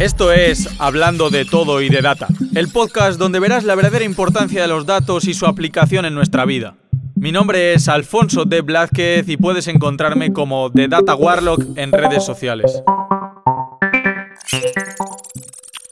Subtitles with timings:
[0.00, 4.62] Esto es Hablando de todo y de data, el podcast donde verás la verdadera importancia
[4.62, 6.74] de los datos y su aplicación en nuestra vida.
[7.16, 12.24] Mi nombre es Alfonso de Blázquez y puedes encontrarme como The Data Warlock en redes
[12.24, 12.82] sociales.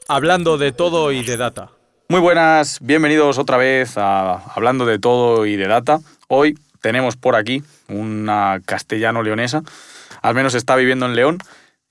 [0.08, 1.68] Hablando de todo y de data.
[2.08, 6.00] Muy buenas, bienvenidos otra vez a Hablando de todo y de data.
[6.28, 9.64] Hoy tenemos por aquí una castellano-leonesa,
[10.22, 11.38] al menos está viviendo en León,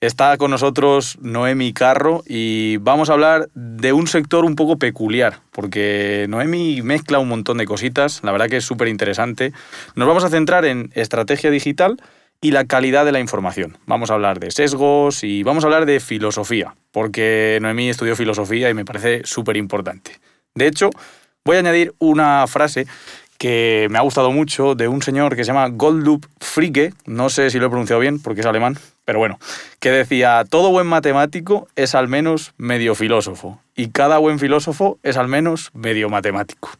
[0.00, 5.40] Está con nosotros Noemi Carro y vamos a hablar de un sector un poco peculiar,
[5.50, 9.52] porque Noemi mezcla un montón de cositas, la verdad que es súper interesante.
[9.96, 12.00] Nos vamos a centrar en estrategia digital
[12.40, 13.76] y la calidad de la información.
[13.86, 18.70] Vamos a hablar de sesgos y vamos a hablar de filosofía, porque Noemi estudió filosofía
[18.70, 20.12] y me parece súper importante.
[20.54, 20.90] De hecho,
[21.44, 22.86] voy a añadir una frase
[23.38, 27.50] que me ha gustado mucho de un señor que se llama Goldlup Fricke, no sé
[27.50, 29.38] si lo he pronunciado bien porque es alemán, pero bueno,
[29.80, 35.16] que decía, todo buen matemático es al menos medio filósofo y cada buen filósofo es
[35.16, 36.70] al menos medio matemático.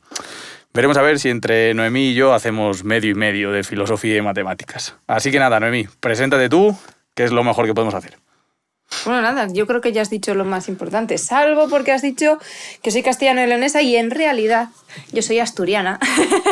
[0.75, 4.23] Veremos a ver si entre Noemí y yo hacemos medio y medio de filosofía y
[4.23, 4.97] matemáticas.
[5.07, 6.77] Así que nada, Noemí, preséntate tú,
[7.15, 8.19] que es lo mejor que podemos hacer.
[9.05, 12.39] Bueno, nada, yo creo que ya has dicho lo más importante, salvo porque has dicho
[12.83, 14.71] que soy castellano-leonesa y en realidad
[15.13, 16.01] yo soy asturiana,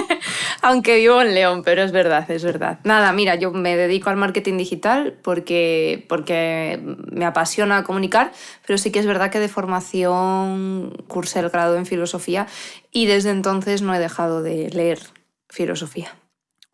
[0.62, 2.78] aunque vivo en León, pero es verdad, es verdad.
[2.84, 6.78] Nada, mira, yo me dedico al marketing digital porque, porque
[7.10, 8.32] me apasiona comunicar,
[8.66, 12.46] pero sí que es verdad que de formación cursé el grado en filosofía
[12.92, 15.00] y desde entonces no he dejado de leer
[15.48, 16.14] filosofía.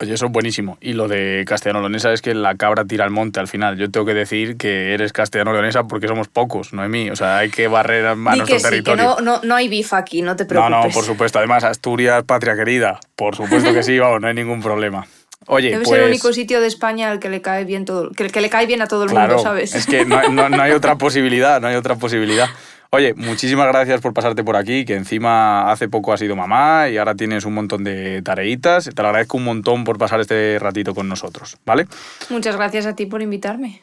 [0.03, 0.79] Oye, eso es buenísimo.
[0.81, 3.77] Y lo de castellano-leonesa es que la cabra tira al monte al final.
[3.77, 7.09] Yo tengo que decir que eres castellano-leonesa porque somos pocos, no mí.
[7.09, 9.19] O sea, hay que barrer a nuestro territorio.
[9.23, 10.71] no, no, hay bifa aquí, no te preocupes.
[10.73, 11.39] No, no, por supuesto.
[11.39, 12.99] Además, Asturias, patria querida.
[13.15, 15.07] Por supuesto que sí, vamos, no hay ningún problema.
[15.47, 18.11] Oye, Debe ser el pues único sitio de España al que le cae bien todo,
[18.11, 19.75] que, que le cae bien a todo el mundo, ¿sabes?
[19.75, 22.49] Es que no, no, no hay otra posibilidad, no hay otra posibilidad.
[22.95, 26.99] Oye, muchísimas gracias por pasarte por aquí, que encima hace poco has sido mamá y
[26.99, 28.91] ahora tienes un montón de tareitas.
[28.95, 31.87] Te lo agradezco un montón por pasar este ratito con nosotros, ¿vale?
[32.29, 33.81] Muchas gracias a ti por invitarme.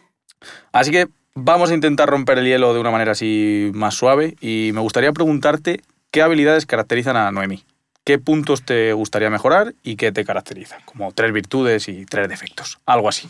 [0.72, 4.70] Así que vamos a intentar romper el hielo de una manera así más suave y
[4.76, 5.82] me gustaría preguntarte
[6.12, 7.64] qué habilidades caracterizan a Noemi.
[8.04, 10.82] ¿Qué puntos te gustaría mejorar y qué te caracterizan?
[10.86, 13.28] Como tres virtudes y tres defectos, algo así.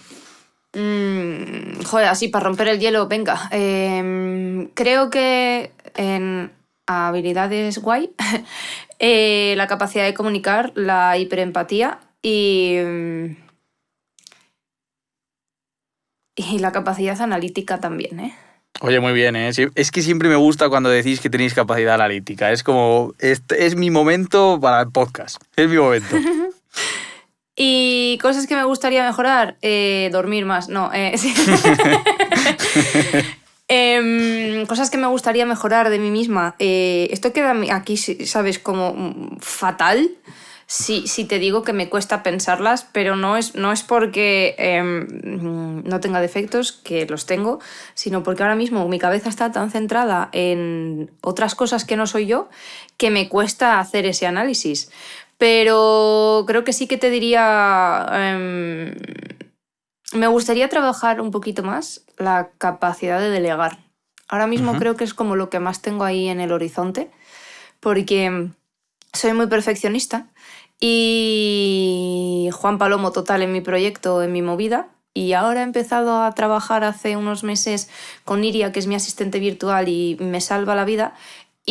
[0.73, 3.49] Mm, joder, así para romper el hielo, venga.
[3.51, 6.51] Em, creo que en
[6.85, 8.11] habilidades guay,
[8.99, 12.77] eh, la capacidad de comunicar, la hiperempatía y,
[16.35, 18.35] y la capacidad analítica también, ¿eh?
[18.81, 19.51] Oye, muy bien, ¿eh?
[19.75, 22.51] Es que siempre me gusta cuando decís que tenéis capacidad analítica.
[22.51, 25.41] Es como, este es mi momento para el podcast.
[25.57, 26.15] Es mi momento.
[27.61, 30.91] Y cosas que me gustaría mejorar, eh, dormir más, no.
[30.93, 31.13] Eh,
[33.67, 36.55] em, cosas que me gustaría mejorar de mí misma.
[36.59, 38.59] Eh, esto queda aquí, ¿sabes?
[38.59, 40.09] Como fatal.
[40.67, 45.83] Si, si, te digo que me cuesta pensarlas, pero no es, no es porque em,
[45.83, 47.59] no tenga defectos, que los tengo,
[47.93, 52.27] sino porque ahora mismo mi cabeza está tan centrada en otras cosas que no soy
[52.27, 52.47] yo
[52.95, 54.91] que me cuesta hacer ese análisis.
[55.39, 58.05] Pero creo que sí que te diría...
[58.11, 58.93] Em,
[60.11, 63.79] me gustaría trabajar un poquito más la capacidad de delegar.
[64.27, 67.09] Ahora mismo creo que es como lo que más tengo ahí en el horizonte,
[67.79, 68.49] porque
[69.13, 70.27] soy muy perfeccionista
[70.79, 76.31] y Juan Palomo total en mi proyecto, en mi movida, y ahora he empezado a
[76.33, 77.89] trabajar hace unos meses
[78.23, 81.15] con Iria, que es mi asistente virtual y me salva la vida,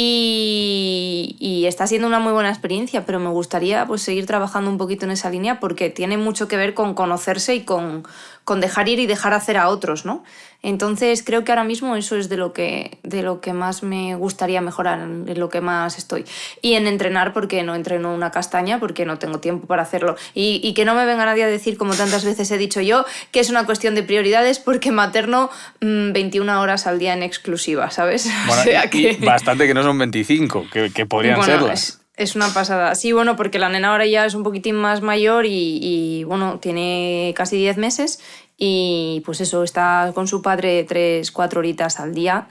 [0.01, 5.05] y, está siendo una muy buena experiencia, pero me gustaría pues, seguir trabajando un poquito
[5.05, 8.05] en esa línea porque tiene mucho que ver con conocerse y con,
[8.49, 10.25] con dejar ir y dejar hacer a otros, ¿no?
[10.63, 14.15] Entonces creo que ahora mismo eso es de lo que, de lo que más me
[14.15, 16.25] gustaría mejorar, en lo que más estoy.
[16.63, 20.17] Y en entrenar porque no entreno una castaña, porque no tengo tiempo para hacerlo.
[20.33, 23.41] Y, que no me venga nadie a decir, como tantas veces he dicho yo, que
[23.41, 25.51] es una cuestión de prioridades porque materno
[25.83, 28.31] 21 mm, horas al día en exclusiva, ¿sabes?
[29.21, 32.01] bastante que no son 25, que, que podrían serlas.
[32.01, 32.95] Es una pasada.
[32.95, 36.59] Sí, bueno, porque la nena ahora ya es un poquitín más mayor y, y, bueno,
[36.59, 38.21] tiene casi 10 meses
[38.57, 42.49] y pues eso, está con su padre 3, 4 horitas al día.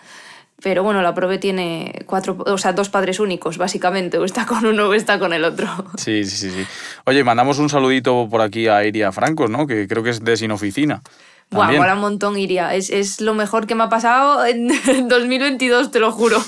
[0.64, 4.18] Pero bueno, la prove tiene cuatro, o sea, dos padres únicos, básicamente.
[4.18, 5.68] O está con uno o está con el otro.
[5.98, 6.66] Sí, sí, sí.
[7.06, 9.68] Oye, mandamos un saludito por aquí a Iria Francos, ¿no?
[9.68, 11.04] Que creo que es de Sin Oficina.
[11.52, 12.74] Buah, mola un montón, Iria.
[12.74, 14.68] Es, es, lo mejor que me ha pasado en
[15.08, 16.42] 2022, te lo juro.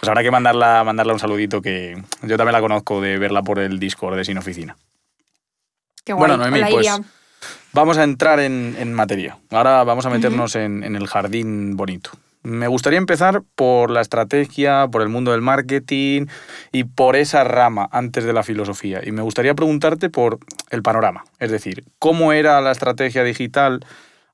[0.00, 3.58] Pues habrá que mandarla, mandarla un saludito que yo también la conozco de verla por
[3.58, 4.76] el Discord de Sin Oficina.
[6.04, 6.28] Qué guay.
[6.28, 7.00] Bueno, Noemí, pues
[7.72, 9.38] vamos a entrar en, materia.
[9.50, 12.10] Ahora vamos a meternos en, el jardín bonito.
[12.42, 16.26] Me gustaría empezar por la estrategia, por el mundo del marketing
[16.72, 19.00] y por esa rama antes de la filosofía.
[19.04, 20.40] Y me gustaría preguntarte por
[20.70, 23.86] el panorama, es decir, cómo era la estrategia digital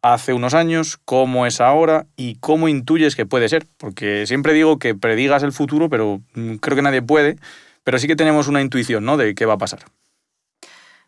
[0.02, 3.66] hace unos años, cómo es ahora y cómo intuyes que puede ser.
[3.76, 7.36] Porque siempre digo que predigas el futuro, pero mm, creo que nadie puede,
[7.84, 9.16] pero sí que tenemos una intuición ¿no?
[9.16, 9.80] de qué va a pasar.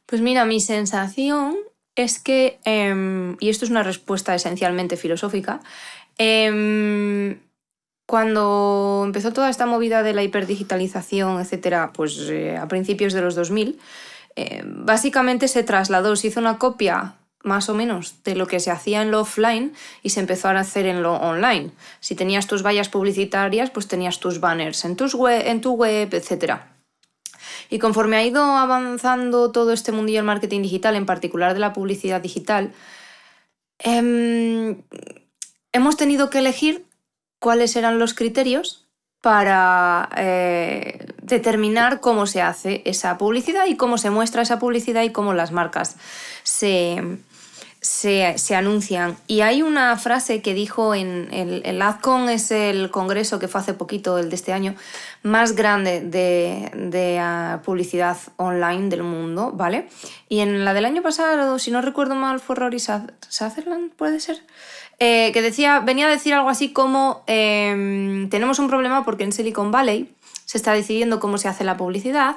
[0.07, 1.57] Pues mira, mi sensación
[1.95, 5.61] es que, em, y esto es una respuesta esencialmente filosófica,
[6.19, 7.39] em,
[8.07, 13.37] cuando empezó toda esta movida de la hiperdigitalización, etcétera, pues eh, a principios de los
[13.37, 13.79] 2000,
[14.35, 18.71] eh, básicamente se trasladó, se hizo una copia más o menos de lo que se
[18.71, 19.73] hacía en lo offline
[20.03, 21.71] y se empezó a hacer en lo online.
[22.01, 26.13] Si tenías tus vallas publicitarias, pues tenías tus banners en, tus web, en tu web,
[26.13, 26.61] etc.
[27.71, 31.73] Y conforme ha ido avanzando todo este mundillo del marketing digital, en particular de la
[31.73, 32.73] publicidad digital,
[33.79, 34.83] em,
[35.73, 36.85] hemos tenido que elegir
[37.39, 38.87] cuáles eran los criterios
[39.21, 45.11] para eh, determinar cómo se hace esa publicidad y cómo se muestra esa publicidad y
[45.11, 45.97] cómo las marcas
[46.43, 47.19] se,
[47.91, 49.17] se, anuncian.
[49.27, 53.61] Y hay una frase que dijo en el, el AdCon, es el congreso que fue
[53.61, 54.77] hace poquito, el de este año,
[55.23, 59.89] más grande de, de ah, publicidad online del mundo, ¿vale?
[60.29, 64.41] Y en la del año pasado, si no recuerdo mal, fue Rory Sutherland, puede ser.
[65.01, 69.33] Eh, que decía, venía a decir algo así como em, tenemos un problema porque en
[69.33, 70.15] Silicon Valley
[70.45, 72.37] se está decidiendo cómo se hace la publicidad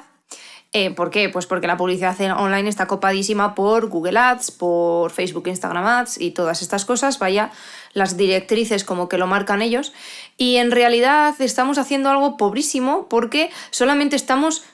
[0.76, 1.28] eh, ¿Por qué?
[1.28, 6.32] Pues porque la publicidad online está copadísima por Google Ads, por Facebook, Instagram Ads y
[6.32, 7.52] todas estas cosas, vaya,
[7.92, 9.92] las directrices como que lo marcan ellos.
[10.36, 14.64] Y en realidad estamos haciendo algo pobrísimo porque solamente estamos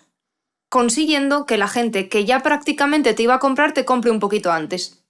[0.70, 4.50] consiguiendo que la gente que ya prácticamente te iba a comprar te compre un poquito
[4.50, 5.04] antes.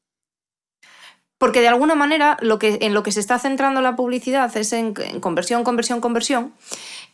[1.38, 4.72] Porque de alguna manera lo que, en lo que se está centrando la publicidad es
[4.72, 6.52] en conversión, conversión, conversión.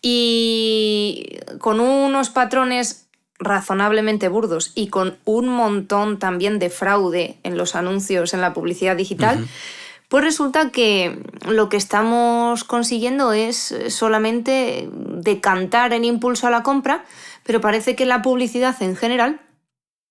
[0.01, 3.06] Y con unos patrones
[3.39, 8.97] razonablemente burdos y con un montón también de fraude en los anuncios, en la publicidad
[8.97, 9.47] digital,
[10.09, 11.19] pues resulta que
[11.49, 17.05] lo que estamos consiguiendo es solamente decantar en impulso a la compra,
[17.45, 19.41] pero parece que la publicidad en general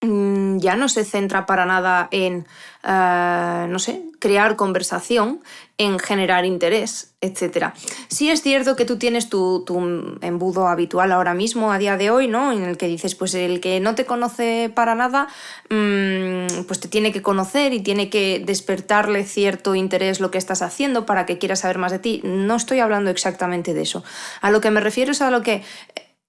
[0.01, 2.47] mm, ya no se centra para nada en,
[2.83, 5.41] eh, no sé, crear conversación,
[5.77, 7.73] en generar interés, etc.
[8.07, 9.63] Sí es cierto que tú tienes tu,
[10.21, 12.51] embudo habitual ahora mismo, a día de hoy, ¿no?
[12.51, 15.27] En el que dices, pues el que no te conoce para nada,
[15.69, 20.63] mm, pues te tiene que conocer y tiene que despertarle cierto interés lo que estás
[20.63, 22.21] haciendo para que quiera saber más de ti.
[22.23, 24.03] No estoy hablando exactamente de eso.
[24.41, 25.61] A lo que me refiero es a lo que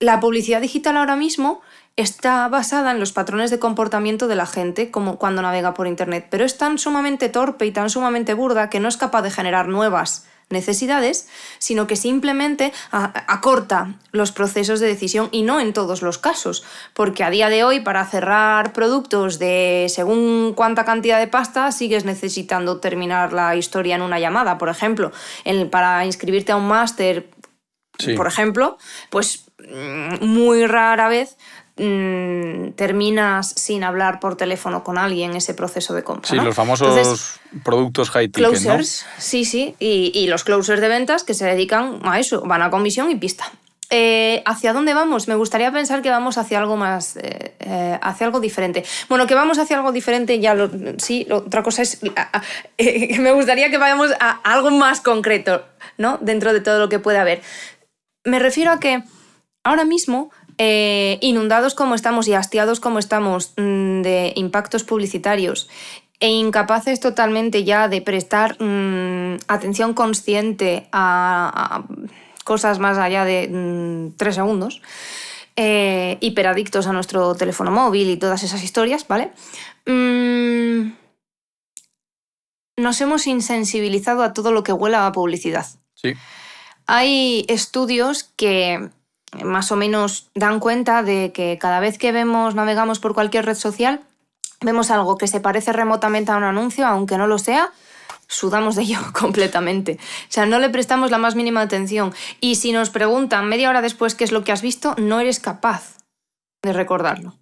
[0.01, 1.63] la publicidad digital ahora mismo
[1.97, 6.27] está basada en los patrones de comportamiento de la gente como cuando navega por Internet,
[6.31, 9.69] pero es tan sumamente torpe y tan sumamente burda que no es capaz de generar
[9.69, 11.29] nuevas necesidades,
[11.59, 16.65] sino que simplemente acorta los procesos de decisión y no en todos los casos,
[16.95, 22.05] porque a día de hoy para cerrar productos de según cuánta cantidad de pasta sigues
[22.05, 25.11] necesitando terminar la historia en una llamada, por ejemplo,
[25.71, 27.29] para inscribirte a un máster,
[28.17, 28.79] por ejemplo,
[29.11, 31.37] pues mm, muy rara vez
[31.79, 36.31] Mm, terminas sin hablar por teléfono con alguien ese proceso de compra.
[36.31, 38.49] Sí, los famosos productos high ticket.
[38.49, 39.75] Closers, sí, sí.
[39.79, 43.53] Y, los closers de ventas que se dedican a eso, van a comisión y pista.
[43.91, 45.29] Eh, ¿Hacia dónde vamos?
[45.29, 48.83] Me gustaría pensar que vamos hacia algo más, eh, eh, hacia algo diferente.
[49.11, 52.01] Bueno, que vamos hacia algo diferente, ya lo, sí, otra cosa es,
[53.19, 55.63] me gustaría que vayamos a algo más concreto,
[55.99, 56.19] ¿no?
[56.23, 57.43] Dentro de todo lo que puede haber.
[58.25, 59.05] Me refiero a que
[59.63, 65.69] ahora mismo eh, inundados como estamos y hastiados como estamos mm, de impactos publicitarios
[66.19, 71.85] e incapaces totalmente ya de prestar mm, atención consciente a,
[72.45, 74.81] cosas más allá de mm, tres segundos,
[75.57, 79.33] eh, hiperadictos a nuestro teléfono móvil y todas esas historias, ¿vale?
[82.79, 85.67] nos hemos insensibilizado a todo lo que huela a publicidad.
[85.95, 86.13] Sí.
[86.87, 88.91] Hay estudios que
[89.45, 93.57] más o menos dan cuenta de que cada vez que vemos, navegamos por cualquier red
[93.57, 94.01] social,
[94.61, 97.73] vemos algo que se parece remotamente a un anuncio, aunque no lo sea,
[98.27, 99.99] sudamos de ello completamente.
[100.01, 102.15] O sea, no le prestamos la más mínima atención.
[102.41, 105.41] Y si nos preguntan media hora después qué es lo que has visto, no eres
[105.41, 105.99] capaz
[106.63, 107.35] de recordarlo.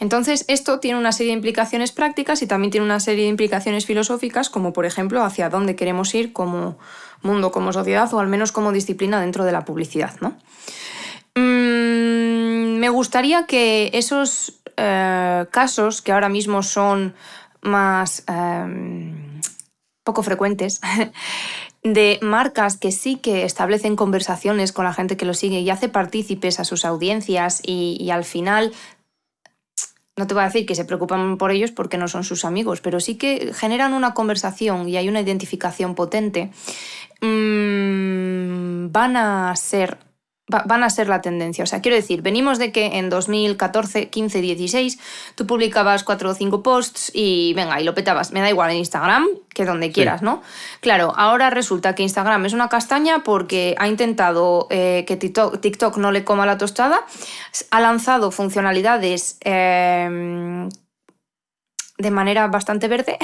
[0.00, 3.86] Entonces, esto tiene una serie de implicaciones prácticas y también tiene una serie de implicaciones
[3.86, 6.78] filosóficas, como por ejemplo hacia dónde queremos ir como
[7.22, 10.16] mundo, como sociedad o al menos como disciplina dentro de la publicidad.
[10.20, 10.36] ¿no?
[11.36, 17.14] Mm, me gustaría que esos eh, casos, que ahora mismo son
[17.62, 19.40] más em,
[20.04, 20.80] poco frecuentes,
[21.82, 25.88] de marcas que sí que establecen conversaciones con la gente que lo sigue y hace
[25.88, 28.72] partícipes a sus audiencias y, al final
[30.16, 32.80] no te voy a decir que se preocupan por ellos porque no son sus amigos,
[32.80, 36.52] pero sí que generan una conversación y hay una identificación potente,
[37.20, 39.98] mm, van a ser
[40.46, 41.64] van a ser la tendencia.
[41.64, 44.98] O sea, quiero decir, venimos de que en 2014, 15, 16
[45.34, 48.32] tú publicabas cuatro o cinco posts y venga, y lo petabas.
[48.32, 50.42] Me da igual en Instagram que donde quieras, ¿no?
[50.80, 56.12] Claro, ahora resulta que Instagram es una castaña porque ha intentado eh, que TikTok, no
[56.12, 57.00] le coma la tostada,
[57.70, 60.68] ha lanzado funcionalidades eh,
[61.96, 63.18] de manera bastante verde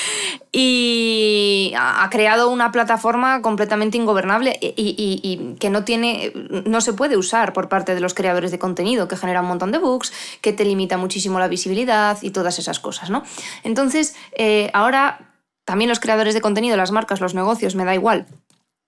[0.52, 6.32] y ha creado una plataforma completamente ingobernable y, que no tiene
[6.66, 9.72] no se puede usar por parte de los creadores de contenido que genera un montón
[9.72, 13.22] de bugs que te limita muchísimo la visibilidad y todas esas cosas no
[13.64, 15.32] entonces eh, ahora
[15.64, 18.26] también los creadores de contenido las marcas los negocios me da igual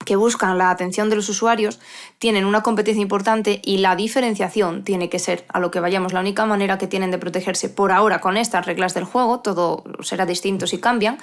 [0.05, 1.81] que buscan la atención de los usuarios
[2.19, 6.13] tienen una competencia importante y la diferenciación tiene que ser a lo que vayamos.
[6.13, 9.85] La única manera que tienen de protegerse por ahora con estas reglas del juego, todo
[10.01, 11.19] será distinto si cambian,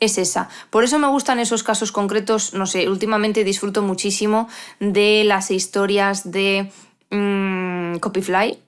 [0.00, 0.48] es esa.
[0.70, 4.48] Por eso me gustan esos casos concretos, no sé, últimamente disfruto muchísimo
[4.78, 6.70] de las historias de
[7.10, 8.58] mmm, Copyfly,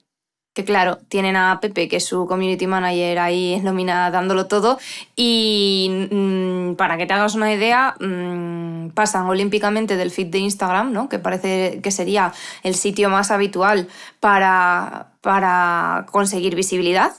[0.53, 4.79] que claro, tienen a Pepe, que es su community manager ahí en nómina dándolo todo,
[5.15, 10.93] y mm, para que te hagas una idea, mm, pasan olímpicamente del feed de Instagram,
[10.93, 11.09] ¿no?
[11.09, 12.33] que parece que sería
[12.65, 13.89] el sitio más habitual
[14.19, 17.13] para, para conseguir visibilidad.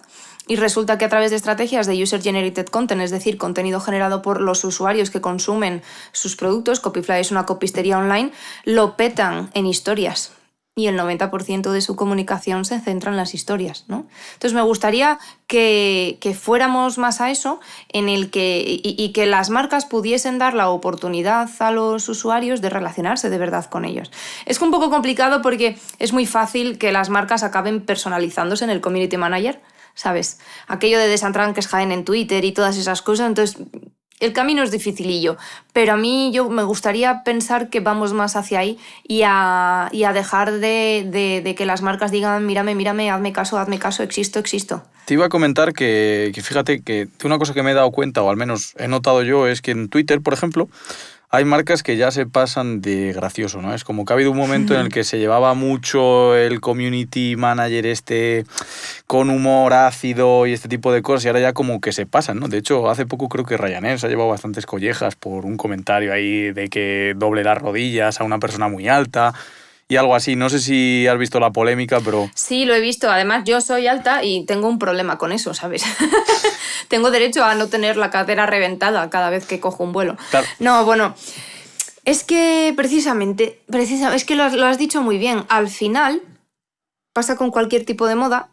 [0.47, 4.21] Y resulta que a través de estrategias de User Generated Content, es decir, contenido generado
[4.21, 8.31] por los usuarios que consumen sus productos, Copyfly es una copistería online,
[8.65, 10.33] lo petan en historias
[10.81, 13.85] y el 90% de su comunicación se centra en las historias.
[13.87, 14.07] ¿no?
[14.33, 17.59] Entonces me gustaría que, fuéramos más a eso,
[17.89, 22.69] en el que, y, que las marcas pudiesen dar la oportunidad a los usuarios de
[22.69, 24.11] relacionarse de verdad con ellos.
[24.45, 28.81] Es un poco complicado porque es muy fácil que las marcas acaben personalizándose en el
[28.81, 29.61] community manager.
[29.93, 30.39] ¿Sabes?
[30.67, 33.27] Aquello de desantranques Jaén en Twitter y todas esas cosas.
[33.27, 33.57] Entonces,
[34.21, 35.37] el camino es dificilillo,
[35.73, 40.53] pero a mí yo me gustaría pensar que vamos más hacia ahí y a, dejar
[40.53, 44.83] de, que las marcas digan, mírame, mírame, hazme caso, hazme caso, existo, existo.
[45.05, 48.29] Te iba a comentar que fíjate que una cosa que me he dado cuenta, o
[48.29, 50.69] al menos he notado yo, es que en Twitter, por ejemplo,
[51.33, 53.73] hay marcas que ya se pasan de gracioso, ¿no?
[53.73, 57.37] Es como que ha habido un momento en el que se llevaba mucho el community
[57.37, 58.45] manager este
[59.07, 62.39] con humor ácido y este tipo de cosas y ahora ya como que se pasan,
[62.39, 62.49] ¿no?
[62.49, 66.11] De hecho, hace poco creo que Ryanair se ha llevado bastantes collejas por un comentario
[66.11, 69.33] ahí de que doble las rodillas a una persona muy alta
[69.91, 70.37] y algo así.
[70.37, 72.31] No sé si has visto la polémica, pero...
[72.33, 73.11] Sí, lo he visto.
[73.11, 75.83] Además, yo soy alta y tengo un problema con eso, ¿sabes?
[76.87, 80.15] tengo derecho a no tener la cadera reventada cada vez que cojo un vuelo.
[80.59, 81.13] No, bueno,
[82.05, 85.43] es que precisamente, precisamente es que lo has dicho muy bien.
[85.49, 86.21] Al final
[87.11, 88.50] pasa con cualquier tipo de moda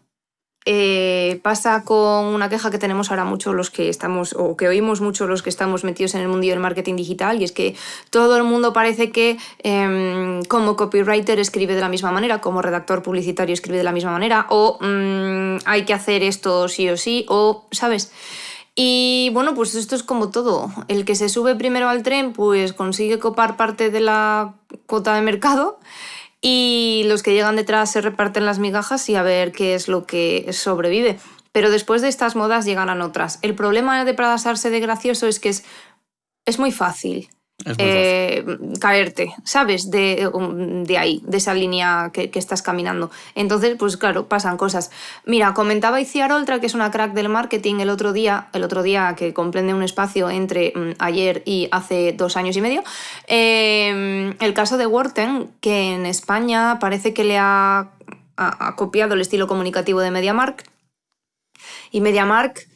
[0.71, 5.01] eh, pasa con una queja que tenemos ahora mucho los que estamos, o que oímos
[5.01, 7.75] mucho los que estamos metidos en el mundo del marketing digital, y es que
[8.11, 13.03] todo el mundo parece que em, como copywriter escribe de la misma manera, como redactor
[13.03, 17.25] publicitario escribe de la misma manera, o mm, hay que hacer esto sí o sí,
[17.31, 18.13] o, ¿sabes?
[18.75, 20.71] Y bueno, pues esto es como todo.
[20.89, 24.55] El que se sube primero al tren, pues consigue copar parte de la
[24.87, 25.79] cuota de mercado
[26.41, 30.07] y los que llegan detrás se reparten las migajas y a ver qué es lo
[30.07, 31.19] que sobrevive.
[31.53, 33.39] Pero después de estas modas llegan otras.
[33.43, 35.65] El problema de pasarse de gracioso es que es,
[36.47, 37.29] es muy fácil
[37.65, 38.45] eh,
[38.81, 39.91] caerte, ¿sabes?
[39.91, 43.11] De, um, de, ahí, de esa línea que, estás caminando.
[43.35, 44.93] Entonces, pues claro, pasan cosas.
[45.25, 48.83] Mira, comentaba Iciar Oltra, que es una crack del marketing, el otro día, el otro
[48.85, 52.85] día que comprende un espacio entre mm, ayer y hace dos años y medio,
[53.27, 57.91] em, el caso de Worten, que en España parece que le ha,
[58.37, 60.65] ha copiado el estilo comunicativo de MediaMark.
[61.91, 62.69] Y MediaMark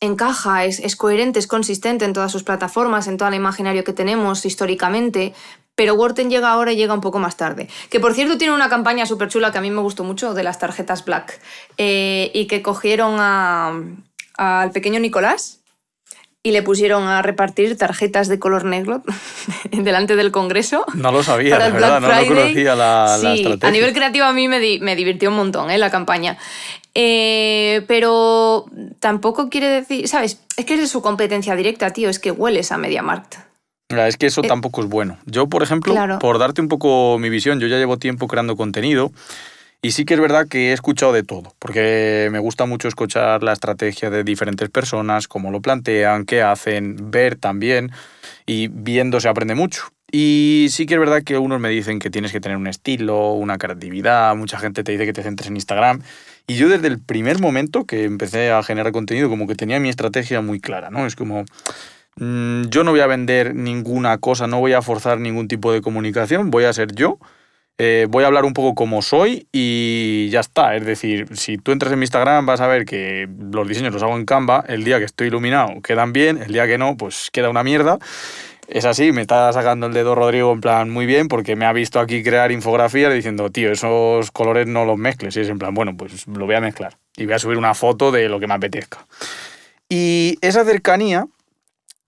[0.00, 4.44] encaja, es, coherente, es consistente en todas sus plataformas, en todo el imaginario que tenemos
[4.44, 5.32] históricamente,
[5.74, 7.68] pero Worten llega ahora y llega un poco más tarde.
[7.90, 10.42] Que por cierto tiene una campaña súper chula que a mí me gustó mucho de
[10.42, 11.40] las tarjetas Black
[11.78, 15.60] eh, y que cogieron al pequeño Nicolás
[16.46, 19.02] y le pusieron a repartir tarjetas de color negro
[19.72, 20.86] delante del Congreso.
[20.94, 24.60] No lo sabía, la verdad, no, conocía la, sí, A nivel creativo a mí me,
[24.80, 25.78] me divirtió un montón ¿eh?
[25.78, 26.38] la campaña.
[26.98, 28.64] Eh, pero
[29.00, 30.40] tampoco quiere decir, ¿sabes?
[30.56, 33.34] Es que es su competencia directa, tío, es que hueles a MediaMarkt.
[33.90, 35.18] Es que eso eh, tampoco es bueno.
[35.26, 39.12] Yo, por ejemplo, por darte un poco mi visión, yo ya llevo tiempo creando contenido
[39.82, 43.42] Y sí que es verdad que he escuchado de todo, porque me gusta mucho escuchar
[43.42, 47.92] la estrategia de diferentes personas, cómo lo plantean, qué hacen, ver también,
[48.46, 49.82] y viendo se aprende mucho.
[50.10, 53.32] Y sí que es verdad que algunos me dicen que tienes que tener un estilo,
[53.32, 56.02] una creatividad, mucha gente te dice que te centres en Instagram.
[56.46, 59.88] Y yo desde el primer momento que empecé a generar contenido, como que tenía mi
[59.88, 61.06] estrategia muy clara, ¿no?
[61.06, 61.44] Es como,
[62.16, 65.82] mm, yo no voy a vender ninguna cosa, no voy a forzar ningún tipo de
[65.82, 67.18] comunicación, voy a ser yo.
[67.78, 70.76] Eh, voy a hablar un poco como soy y ya está.
[70.76, 74.02] Es decir, si tú entras en mi Instagram vas a ver que los diseños los
[74.02, 77.28] hago en Canva, el día que estoy iluminado quedan bien, el día que no, pues
[77.32, 77.98] queda una mierda
[78.68, 81.72] es así, me está sacando el dedo Rodrigo en plan muy bien porque me ha
[81.72, 85.36] visto aquí crear infografías diciendo, tío, esos colores no los mezcles.
[85.36, 87.74] Y es en plan, bueno, pues lo voy a mezclar y voy a subir una
[87.74, 89.06] foto de lo que me apetezca.
[89.88, 91.26] Y esa cercanía,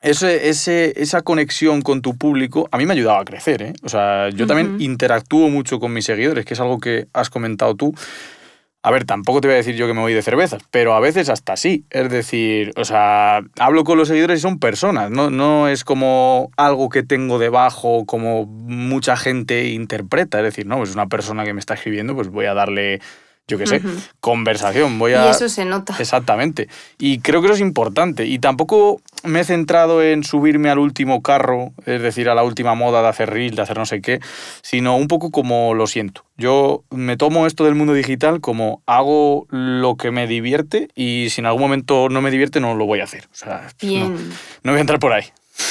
[0.01, 3.63] ese, ese, esa conexión con tu público, a mí me ha ayudado a crecer.
[3.63, 3.73] ¿eh?
[3.83, 7.77] O sea, yo también interactúo mucho con mis seguidores, que es algo que has comentado
[7.77, 7.95] tú.
[8.89, 11.01] A ver, tampoco te voy a decir yo que me voy de cervezas, pero a
[11.01, 11.85] veces hasta sí.
[11.91, 16.51] Es decir, o sea, hablo con los seguidores y son personas, no, no es como
[16.57, 20.39] algo que tengo debajo, como mucha gente interpreta.
[20.39, 23.01] Es decir, no, es una persona que me está escribiendo, pues voy a darle
[23.49, 23.81] yo qué sé,
[24.21, 24.99] conversación.
[24.99, 25.27] Voy a...
[25.27, 25.97] Y eso se nota.
[25.99, 26.69] Exactamente.
[26.99, 28.27] Y creo que eso es importante.
[28.27, 32.75] Y tampoco me he centrado en subirme al último carro, es decir, a la última
[32.75, 34.21] moda de hacer reel, de hacer no sé qué,
[34.61, 36.25] sino un poco como lo siento.
[36.37, 41.41] Yo me tomo esto del mundo digital como hago lo que me divierte y si
[41.41, 43.25] en algún momento no me divierte no lo voy a hacer.
[43.33, 44.15] O sea, Bien.
[44.63, 45.25] No, voy a entrar por ahí.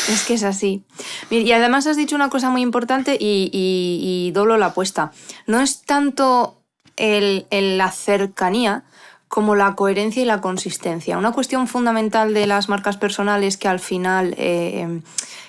[0.09, 0.83] Es que es así.
[1.29, 5.11] Y además has dicho una cosa muy importante y, y doblo la apuesta.
[5.45, 6.56] No es tanto
[6.97, 8.83] el, la cercanía
[9.27, 11.17] como la coherencia y la consistencia.
[11.17, 15.01] Una cuestión fundamental de las marcas personales que al final, eh, em,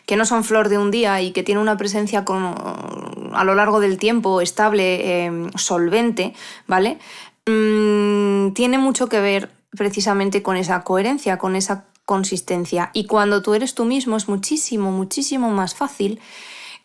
[0.04, 3.80] que no son flor de un día y que tiene una presencia a lo largo
[3.80, 6.34] del tiempo estable, em, solvente,
[6.66, 6.98] ¿vale?
[7.46, 12.90] Mm, tiene mucho que ver precisamente con esa coherencia, con esa consistencia.
[12.94, 16.20] Y cuando tú eres tú mismo es muchísimo, muchísimo más fácil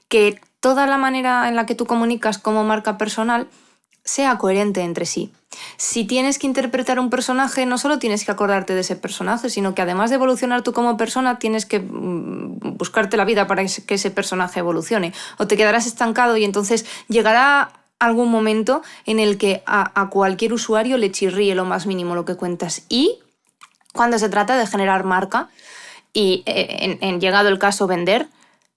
[0.09, 3.47] que toda la manera en la que tú comunicas como marca personal
[4.03, 5.31] sea coherente entre sí.
[5.77, 9.75] Si tienes que interpretar un personaje, no solo tienes que acordarte de ese personaje, sino
[9.75, 13.93] que además de evolucionar tú como persona, tienes que mm, buscarte la vida para que
[13.93, 15.13] ese personaje evolucione.
[15.37, 20.97] O te quedarás estancado y entonces llegará algún momento en el que a, cualquier usuario
[20.97, 22.83] le chirríe lo más mínimo lo que cuentas.
[22.89, 23.19] Y
[23.93, 25.49] cuando se trata de generar marca
[26.11, 28.27] y eh, en llegado el caso vender,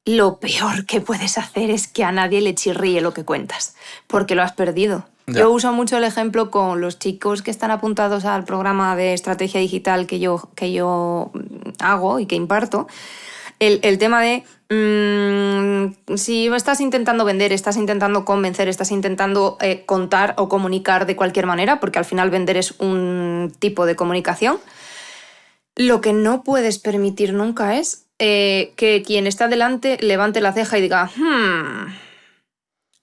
[0.05, 3.75] lo peor que puedes hacer es que a nadie le chirríe lo que cuentas,
[4.07, 5.07] porque lo has perdido.
[5.27, 9.61] Yo uso mucho el ejemplo con los chicos que están apuntados al programa de estrategia
[9.61, 11.33] digital que yo, que yo
[11.81, 12.87] hago y que imparto.
[13.59, 20.35] El, tema de mm, si estás intentando vender, estás intentando convencer, estás intentando eh, contar
[20.37, 24.59] o comunicar de cualquier manera, porque al final vender es un tipo de comunicación,
[25.75, 30.79] lo que no puedes permitir nunca es eh, que quien está delante levante la ceja
[30.79, 32.06] y diga, hmm,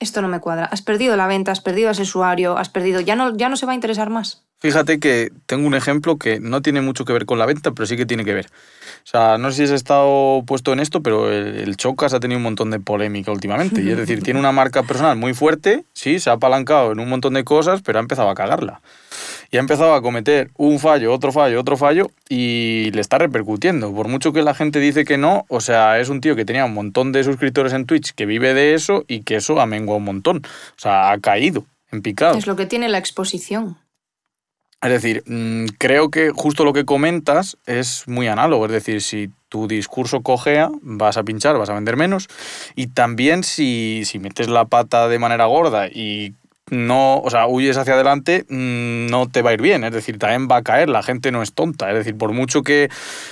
[0.04, 0.66] esto no me cuadra.
[0.66, 3.66] Has perdido la venta, has perdido ese usuario, has perdido, ya no, ya no se
[3.66, 4.44] va a interesar más.
[4.60, 7.86] Fíjate que tengo un ejemplo que no tiene mucho que ver con la venta, pero
[7.86, 8.46] sí que tiene que ver.
[8.46, 12.38] O sea, no sé si has estado puesto en esto, pero el, Chocas ha tenido
[12.38, 13.82] un montón de polémica últimamente.
[13.82, 17.10] Y es decir, tiene una marca personal muy fuerte, sí, se ha apalancado en un
[17.10, 18.82] montón de cosas, pero ha empezado a cagarla
[19.54, 23.94] y ha empezado a cometer un fallo, otro fallo, otro fallo y le está repercutiendo.
[23.94, 26.66] Por mucho que la gente dice que no, o sea, es un tío que tenía
[26.66, 30.00] un montón de suscriptores en Twitch que vive de eso y que eso ha menguado
[30.00, 30.38] un montón.
[30.38, 32.36] O sea, ha caído en picado.
[32.36, 33.78] Es lo que tiene la exposición.
[34.82, 38.66] Es decir, mm, creo que justo lo que comentas es muy análogo.
[38.66, 42.28] Es decir, si tu discurso cojea, vas a pinchar, vas a vender menos.
[42.76, 46.34] Y también si, si metes la pata de manera gorda y
[46.71, 49.84] no, o sea, huyes hacia adelante, mm, no te va a ir bien.
[49.84, 51.89] Es decir, también va a caer, la gente no es tonta.
[51.89, 52.89] Es decir, por mucho que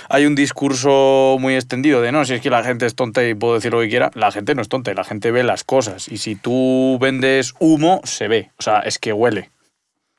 [0.08, 3.34] hay un discurso muy extendido de no, si es que la gente es tonta y
[3.34, 6.08] puedo decir lo que quiera, la gente no es tonta, la gente ve las cosas.
[6.08, 8.50] Y si tú vendes humo, se ve.
[8.58, 9.50] O sea, es que huele.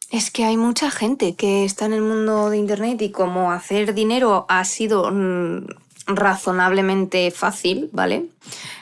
[0.10, 3.96] Es que hay mucha gente que está en el mundo de Internet y como hacer
[3.96, 5.66] dinero ha sido mm,
[6.06, 8.26] razonablemente fácil, ¿vale?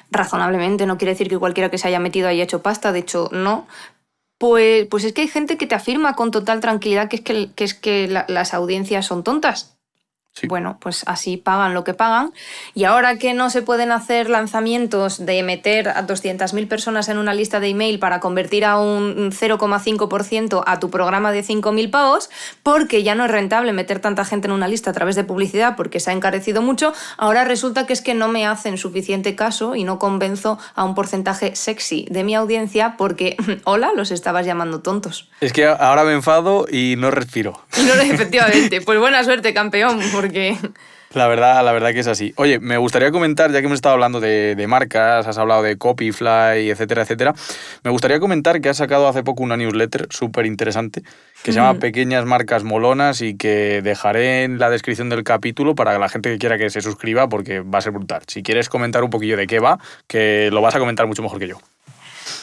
[0.10, 3.30] Razonablemente no quiere decir que cualquiera que se haya metido haya hecho pasta, de hecho
[3.32, 3.66] no,
[4.42, 7.64] pues, pues es que hay gente que te afirma con total tranquilidad que es que,
[7.64, 9.78] es que las audiencias son tontas.
[10.48, 12.34] Bueno, pues así pagan lo que pagan.
[12.74, 17.34] Y ahora que no se pueden hacer lanzamientos de meter a 200.000 personas en una
[17.34, 22.30] lista de email para convertir a un 0,5% a tu programa de 5.000 pavos,
[22.64, 25.76] porque ya no es rentable meter tanta gente en una lista a través de publicidad
[25.76, 29.76] porque se ha encarecido mucho, ahora resulta que es que no me hacen suficiente caso
[29.76, 34.82] y no convenzo a un porcentaje sexy de mi audiencia porque, hola, los estabas llamando
[34.82, 35.30] tontos.
[35.40, 37.62] Es que ahora me enfado y no respiro.
[37.78, 38.82] no, efectivamente.
[38.82, 40.56] Pues buena suerte, campeón porque...
[41.14, 42.34] La verdad, la verdad que es así.
[42.38, 46.70] Oye, me gustaría comentar, ya que hemos estado hablando de, marcas, has hablado de Copyfly,
[46.70, 47.36] etcétera, etcétera,
[47.84, 51.04] me gustaría comentar que has sacado hace poco una newsletter súper interesante
[51.44, 56.00] que se llama Pequeñas Marcas Molonas y que dejaré en la descripción del capítulo para
[56.00, 58.22] la gente que quiera que se suscriba porque va a ser brutal.
[58.28, 61.40] Si quieres comentar un poquillo de qué va, que lo vas a comentar mucho mejor
[61.40, 61.58] que yo.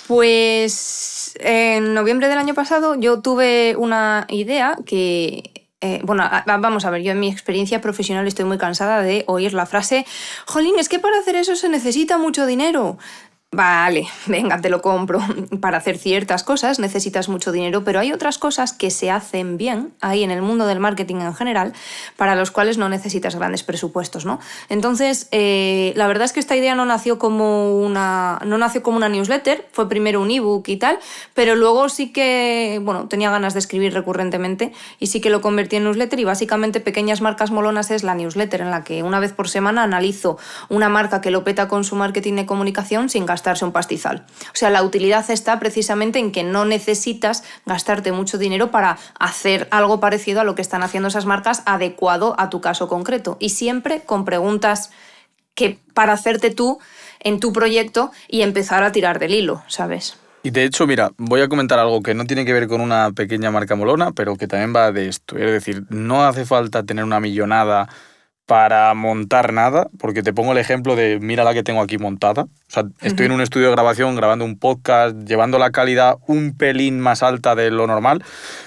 [0.09, 6.91] Pues en noviembre del año pasado yo tuve una idea que eh, bueno, vamos a
[6.91, 10.05] ver, yo en mi experiencia profesional estoy muy cansada de oír la frase,
[10.45, 12.99] Jolín, es que para hacer eso se necesita mucho dinero.
[13.51, 15.21] Vale, venga, te lo compro.
[15.61, 19.95] Para hacer ciertas cosas necesitas mucho dinero, pero hay otras cosas que se hacen bien
[20.03, 21.73] ahí en el mundo del marketing en general,
[22.17, 24.39] para los cuales no necesitas grandes presupuestos, ¿no?
[24.69, 28.39] Entonces, eh, la verdad es que esta idea no nació como una.
[28.45, 30.99] no nació como una newsletter, fue primero un ebook y tal,
[31.33, 35.77] pero luego sí que, bueno, tenía ganas de escribir recurrentemente y sí que lo convertí
[35.77, 39.33] en newsletter y básicamente Pequeñas Marcas Molonas es la newsletter en la que una vez
[39.33, 40.37] por semana analizo
[40.69, 44.27] una marca que lo peta con su marketing de comunicación sin gastar gastarse un pastizal.
[44.47, 49.69] O sea, la utilidad está precisamente en que no necesitas gastarte mucho dinero para hacer
[49.71, 53.37] algo parecido a lo que están haciendo esas marcas adecuado a tu caso concreto.
[53.39, 54.91] Y siempre con preguntas
[55.55, 56.81] que para hacerte tú
[57.21, 60.19] en tu proyecto y empezar a tirar del hilo, ¿sabes?
[60.43, 63.13] Y de hecho, mira, voy a comentar algo que no tiene que ver con una
[63.13, 65.37] pequeña marca molona, pero que también va de esto.
[65.37, 67.89] Es decir, no hace falta tener una millonada
[68.47, 72.47] para montar nada, porque te pongo el ejemplo de mira la que tengo aquí montada.
[72.69, 76.55] O sea, estoy en un estudio de grabación grabando un podcast, llevando la calidad un
[76.55, 78.23] pelín más alta de lo normal,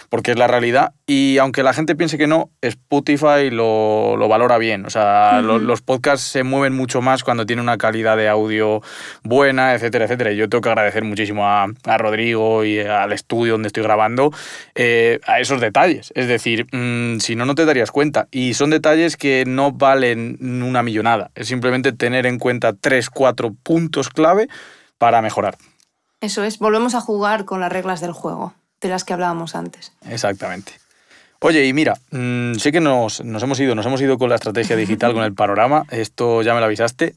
[0.09, 0.93] porque es la realidad.
[1.05, 4.87] Y aunque la gente piense que no, Spotify lo, lo valora bien.
[4.87, 8.81] O sea, los podcasts se mueven mucho más cuando tiene una calidad de audio
[9.23, 10.31] buena, etcétera, etcétera.
[10.31, 14.33] Yo tengo que agradecer muchísimo a, a Rodrigo y al estudio donde estoy grabando
[14.73, 16.11] eh, a esos detalles.
[16.15, 18.27] Es decir, mm, si no, no te darías cuenta.
[18.31, 21.29] Y son detalles que no valen una millonada.
[21.35, 24.47] Es simplemente tener en cuenta tres, cuatro puntos clave
[24.97, 25.57] para mejorar.
[26.21, 29.93] Eso es, volvemos a jugar con las reglas del juego de las que hablábamos antes.
[30.09, 30.73] Exactamente.
[31.43, 34.35] Oye, y mira, mm, sé que nos, nos, hemos ido, nos hemos ido con la
[34.35, 37.15] estrategia digital, con el panorama, esto ya me lo avisaste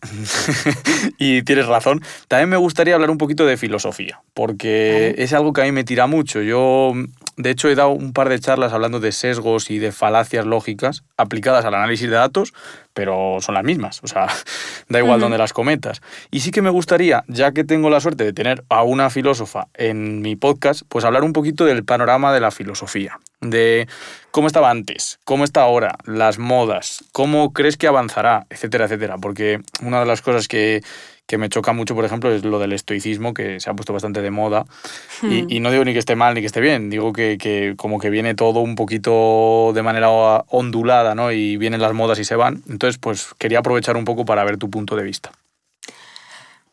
[1.19, 2.03] y tienes razón.
[2.27, 5.85] También me gustaría hablar un poquito de filosofía, porque es algo que a mí me
[5.85, 6.41] tira mucho.
[6.41, 6.95] Yo
[7.37, 11.03] de hecho, he dado un par de charlas hablando de sesgos y de falacias lógicas
[11.17, 12.55] aplicadas al análisis de datos,
[12.93, 14.29] pero son las mismas, o sea,
[14.89, 16.01] da igual donde las cometas.
[16.31, 19.67] Y sí que me gustaría, ya que tengo la suerte de tener a una filósofa
[19.75, 23.89] en mi podcast, pues hablar un poquito del panorama de la filosofía, de
[24.31, 29.61] cómo estaba antes, cómo está ahora, las modas, cómo crees que avanzará, etcétera, etcétera, porque
[29.83, 30.83] una de las cosas que
[31.27, 34.21] que me choca mucho, por ejemplo, es lo del estoicismo, que se ha puesto bastante
[34.21, 34.67] de moda.
[35.23, 35.63] Y, hmm.
[35.63, 38.11] no digo ni que esté mal ni que esté bien, digo que, que, como que
[38.11, 41.33] viene todo un poquito de manera ondulada, ¿no?
[41.33, 42.63] Y vienen las modas y se van.
[42.69, 45.33] Entonces, pues quería aprovechar un poco para ver tu punto de vista.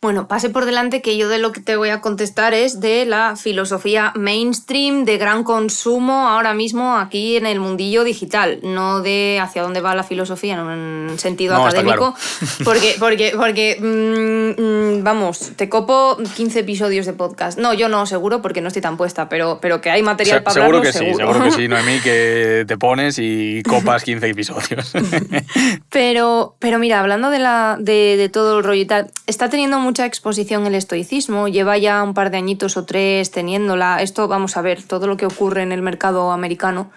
[0.03, 3.05] Bueno, pase por delante que yo de lo que te voy a contestar es de
[3.05, 9.37] la filosofía mainstream de gran consumo ahora mismo aquí en el mundillo digital, no de
[9.39, 12.15] hacia dónde va la filosofía en un sentido académico,
[12.63, 17.59] porque, porque, porque mm, mm, vamos, te copo 15 episodios de podcast.
[17.59, 20.55] No, yo no, seguro, porque no estoy tan puesta, pero, pero que hay material para
[20.55, 24.93] seguro que sí, seguro que sí, Noemí, que te pones y copas 15 episodios.
[25.91, 29.77] pero, pero mira, hablando de, la, de, de todo el rollo y tal, está teniendo
[29.91, 34.01] mucha exposición el estoicismo, lleva ya un par de añitos o tres teniéndola.
[34.01, 36.89] Esto, vamos a ver, todo lo que ocurre en el mercado americano.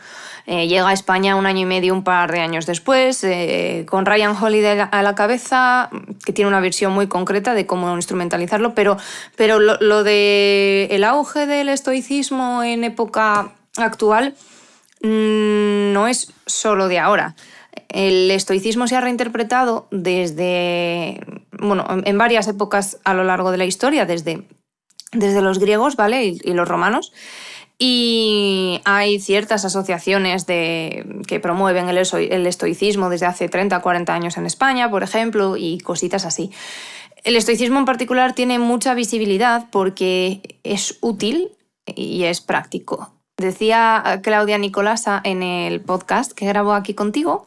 [0.46, 4.06] Eh, llega a España un año y medio, un par de años después, eh, con
[4.06, 5.90] Ryan Holiday a la cabeza,
[6.24, 8.96] que tiene una visión muy concreta de cómo instrumentalizarlo, pero,
[9.34, 14.36] pero lo, lo de el auge del estoicismo en época actual
[15.02, 17.34] mm, no es solo de ahora.
[17.88, 21.20] El estoicismo se ha reinterpretado desde,
[21.52, 24.42] bueno, en varias épocas a lo largo de la historia, desde,
[25.12, 26.24] desde los griegos, ¿vale?
[26.24, 27.12] Y, los romanos.
[27.78, 34.14] Y hay ciertas asociaciones de, que promueven el, el estoicismo desde hace 30 o 40
[34.14, 36.50] años en España, por ejemplo, y cositas así.
[37.24, 41.52] El estoicismo en particular tiene mucha visibilidad porque es útil
[41.86, 43.14] y es práctico.
[43.36, 47.46] Decía Claudia Nicolasa en el podcast que grabó aquí contigo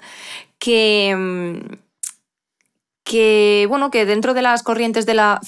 [0.59, 1.77] que mm,
[3.69, 5.39] bueno, que dentro de las corrientes de la,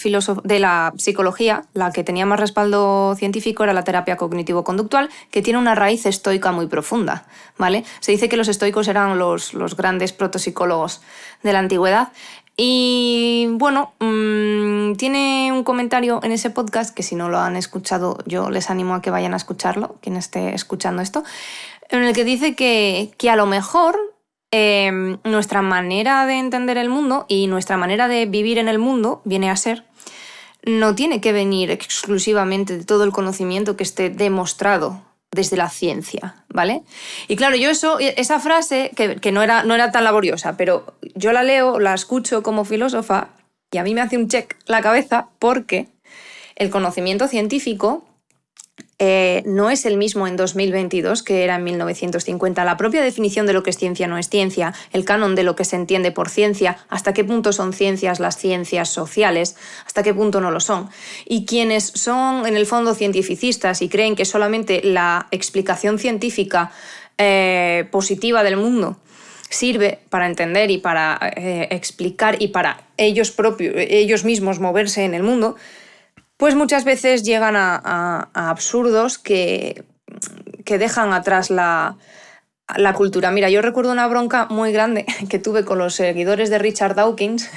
[0.43, 5.59] de la psicología, la que tenía más respaldo científico era la terapia cognitivo-conductual, que tiene
[5.59, 7.25] una raíz estoica muy profunda.
[7.57, 7.83] ¿vale?
[7.99, 11.01] Se dice que los estoicos eran los, los grandes protopsicólogos
[11.43, 12.09] de la antigüedad.
[12.61, 18.17] Y bueno, mm, tiene un comentario en ese podcast que si no lo han escuchado,
[18.25, 21.23] yo les animo a que vayan a escucharlo, quien esté escuchando esto,
[21.89, 23.97] en el que dice que, que a lo mejor
[24.51, 29.21] Em, nuestra manera de entender el mundo y nuestra manera de vivir en el mundo
[29.23, 29.85] viene a ser,
[30.65, 36.43] no tiene que venir exclusivamente de todo el conocimiento que esté demostrado desde la ciencia,
[36.49, 36.81] ¿vale?
[37.27, 41.33] Y claro, yo eso, esa frase, que, no, era, no era tan laboriosa, pero yo
[41.33, 43.27] la leo, la escucho como filósofa
[43.71, 45.87] y a mí me hace un check la cabeza porque
[46.55, 48.05] el conocimiento científico
[48.99, 52.63] eh, no es el mismo en 2022 que era en 1950.
[52.63, 55.57] La propia definición de lo que es ciencia no es ciencia, el canon de lo
[55.57, 60.13] que se entiende por ciencia, hasta qué punto son ciencias las ciencias sociales, hasta qué
[60.13, 60.89] punto no lo son.
[61.25, 66.71] Y quienes son en el fondo cientificistas y creen que solamente la explicación científica
[67.17, 68.97] eh, positiva del mundo
[69.49, 75.13] sirve para entender y para eh, explicar y para ellos propios, ellos mismos moverse en
[75.13, 75.55] el mundo,
[76.37, 79.83] pues muchas veces llegan a, absurdos que,
[80.63, 81.97] que, dejan atrás la,
[82.95, 83.31] cultura.
[83.31, 87.49] Mira, yo recuerdo una bronca muy grande que tuve con los seguidores de Richard Dawkins.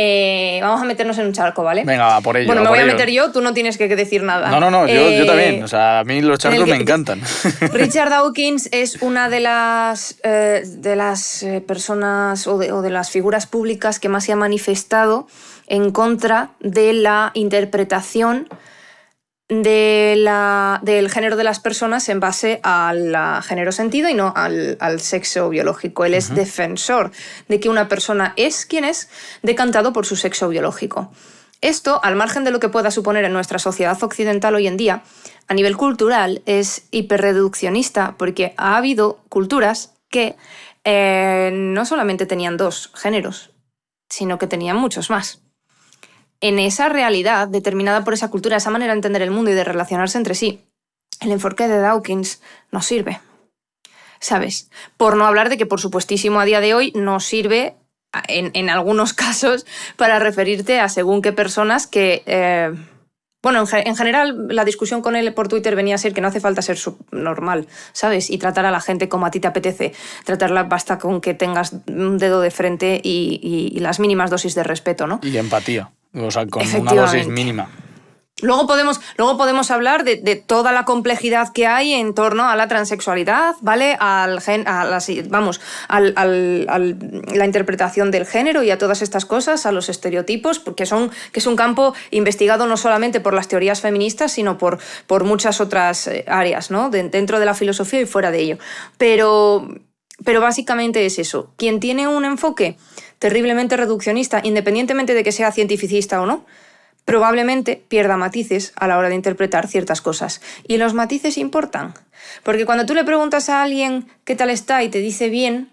[0.00, 1.82] Eh, vamos a meternos en un charco, ¿vale?
[1.84, 2.46] Venga, por ello.
[2.46, 4.48] Bueno, me voy a meter yo, tú no tienes que decir nada.
[4.48, 5.64] No, no, no, yo, eh, también.
[5.64, 7.20] O sea, a mí los charcos me encantan.
[7.72, 13.10] Richard Dawkins es una de las, eh, de las personas o de, o de las
[13.10, 15.26] figuras públicas que más se ha manifestado
[15.66, 18.48] en contra de la interpretación
[19.48, 25.00] de la, del género de las personas en base al género sentido y no al,
[25.00, 26.04] sexo biológico.
[26.04, 27.10] Él es defensor
[27.48, 29.08] de que una persona es quien es,
[29.42, 31.10] decantado por su sexo biológico.
[31.60, 35.02] Esto, al margen de lo que pueda suponer en nuestra sociedad occidental hoy en día,
[35.48, 40.36] a nivel cultural es hiperreduccionista porque ha habido culturas que
[40.84, 43.50] eh, no solamente tenían dos géneros,
[44.08, 45.40] sino que tenían muchos más
[46.40, 49.64] en esa realidad determinada por esa cultura, esa manera de entender el mundo y de
[49.64, 50.64] relacionarse entre sí,
[51.20, 53.20] el enfoque de Dawkins no sirve.
[54.20, 54.70] ¿Sabes?
[54.96, 57.76] Por no hablar de que, por supuestísimo, a día de hoy no sirve,
[58.26, 62.22] en, algunos casos, para referirte a según qué personas que...
[62.26, 62.72] Eh,
[63.42, 66.40] bueno, en, general la discusión con él por Twitter venía a ser que no hace
[66.40, 66.76] falta ser
[67.12, 68.30] normal, ¿sabes?
[68.30, 69.92] Y tratar a la gente como a ti te apetece.
[70.24, 74.64] Tratarla basta con que tengas un dedo de frente y, y las mínimas dosis de
[74.64, 75.20] respeto, ¿no?
[75.22, 75.90] Y empatía.
[76.14, 77.70] O sea, con una dosis mínima.
[78.40, 82.68] Luego podemos, luego podemos hablar de, toda la complejidad que hay en torno a la
[82.68, 83.96] transexualidad, ¿vale?
[83.98, 86.14] Al gen, a la, vamos, al,
[86.64, 91.40] la interpretación del género y a todas estas cosas, a los estereotipos, porque son, que
[91.40, 96.06] es un campo investigado no solamente por las teorías feministas, sino por, por muchas otras
[96.06, 96.90] eh, áreas, ¿no?
[96.90, 98.58] dentro de la filosofía y fuera de ello.
[98.98, 99.68] Pero,
[100.24, 101.52] pero básicamente es eso.
[101.56, 102.76] Quien tiene un enfoque
[103.18, 106.44] terriblemente reduccionista, independientemente de que sea cientificista o no,
[107.08, 110.42] probablemente pierda matices a la hora de interpretar ciertas cosas.
[110.66, 111.94] Y los matices importan.
[112.42, 115.72] Porque cuando tú le preguntas a alguien qué tal está y te dice bien,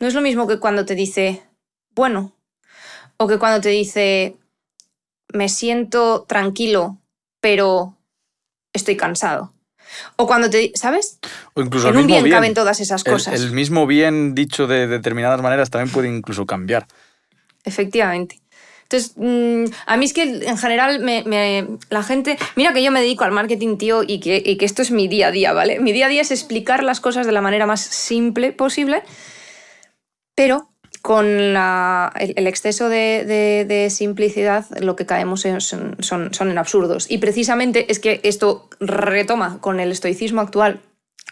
[0.00, 1.42] no es lo mismo que cuando te dice
[1.94, 2.34] bueno.
[3.16, 4.36] O que cuando te dice
[5.32, 6.98] me siento tranquilo,
[7.40, 7.96] pero
[8.74, 9.54] estoy cansado.
[10.16, 10.72] O cuando te.
[10.74, 11.20] ¿Sabes?
[11.54, 13.40] O incluso en un bien, caben todas esas cosas.
[13.40, 16.86] El, mismo bien dicho de determinadas maneras también puede incluso cambiar.
[17.64, 18.42] Efectivamente.
[18.90, 22.36] Entonces, mm, a mí es que en general me, la gente.
[22.56, 25.06] Mira que yo me dedico al marketing, tío, y que, y que esto es mi
[25.06, 25.78] día a día, ¿vale?
[25.78, 29.04] Mi día a día es explicar las cosas de la manera más simple posible,
[30.34, 30.70] pero
[31.02, 37.06] con el, exceso de, simplicidad lo que caemos son, son, en absurdos.
[37.08, 40.80] Y precisamente es que esto retoma con el estoicismo actual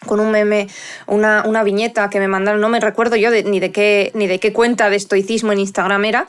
[0.07, 0.69] con un meme,
[1.09, 4.39] una, una, viñeta que me mandaron, no me recuerdo yo ni, de qué, ni de
[4.39, 6.29] qué cuenta de estoicismo en Instagram era,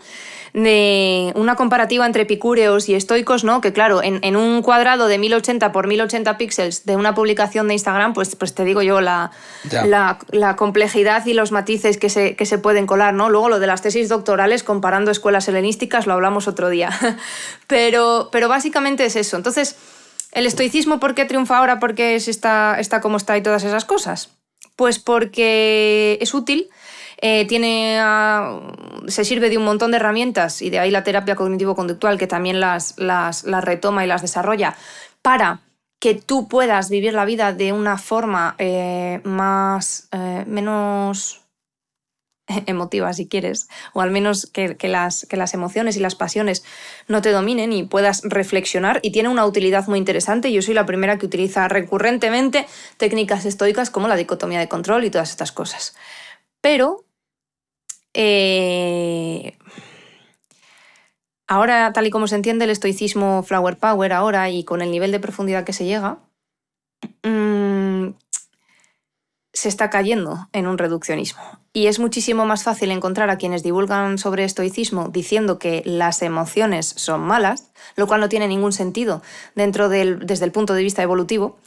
[0.54, 3.62] de una comparativa entre epicúreos y estoicos, ¿no?
[3.62, 8.14] Que claro, en, un cuadrado de 1080 por 1080 píxeles de una publicación de Instagram,
[8.14, 9.32] pues, pues te digo yo la,
[9.84, 13.30] la, complejidad y los matices que se, que se pueden colar, ¿no?
[13.30, 16.92] Luego lo de las tesis doctorales comparando escuelas helenísticas lo hablamos otro día.
[17.68, 19.38] pero, pero básicamente es eso.
[19.38, 19.76] Entonces,
[20.32, 21.80] ¿el estoicismo por qué triunfa ahora?
[21.80, 24.30] ¿Por qué está, está como está y todas esas cosas?
[24.76, 26.70] Pues porque es útil
[27.22, 28.62] eh, tiene, ah,
[29.08, 32.60] se sirve de un montón de herramientas y de ahí la terapia cognitivo-conductual que también
[32.62, 34.76] las, las, retoma y las desarrolla
[35.22, 35.62] para
[36.00, 41.42] que tú puedas vivir la vida de una forma eh, más, eh, menos,
[42.68, 46.64] emotiva si quieres, o al menos que, las, que las emociones y las pasiones
[47.10, 50.54] no te dominen y puedas reflexionar y tiene una utilidad muy interesante.
[50.54, 55.10] Yo soy la primera que utiliza recurrentemente técnicas estoicas como la dicotomía de control y
[55.10, 55.96] todas estas cosas.
[56.62, 57.06] Pero
[58.14, 59.58] eh,
[61.48, 65.12] ahora, tal y como se entiende el estoicismo flower power ahora y con el nivel
[65.12, 66.20] de profundidad que se llega,
[67.24, 68.10] mm,
[69.54, 71.42] se está cayendo en un reduccionismo.
[71.74, 76.88] Y es muchísimo más fácil encontrar a quienes divulgan sobre estoicismo diciendo que las emociones
[76.88, 79.22] son malas, lo cual no tiene ningún sentido
[79.56, 81.58] dentro desde el punto de vista evolutivo,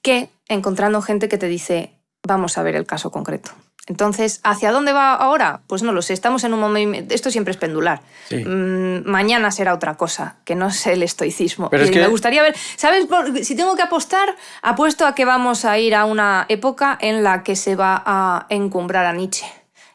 [0.00, 1.92] que encontrando gente que te dice,
[2.22, 3.50] vamos a ver el caso concreto.
[3.88, 5.62] Entonces, ¿hacia dónde va ahora?
[5.66, 8.00] Pues no lo sé, estamos en un momento, esto siempre es pendular.
[8.30, 11.68] Mm, mañana será otra cosa, que no sé el estoicismo.
[11.68, 13.06] Pero Me gustaría ver, ¿sabes?
[13.42, 17.42] Si tengo que apostar, apuesto a que vamos a ir a una época en la
[17.42, 19.46] que se va a encumbrar a Nietzsche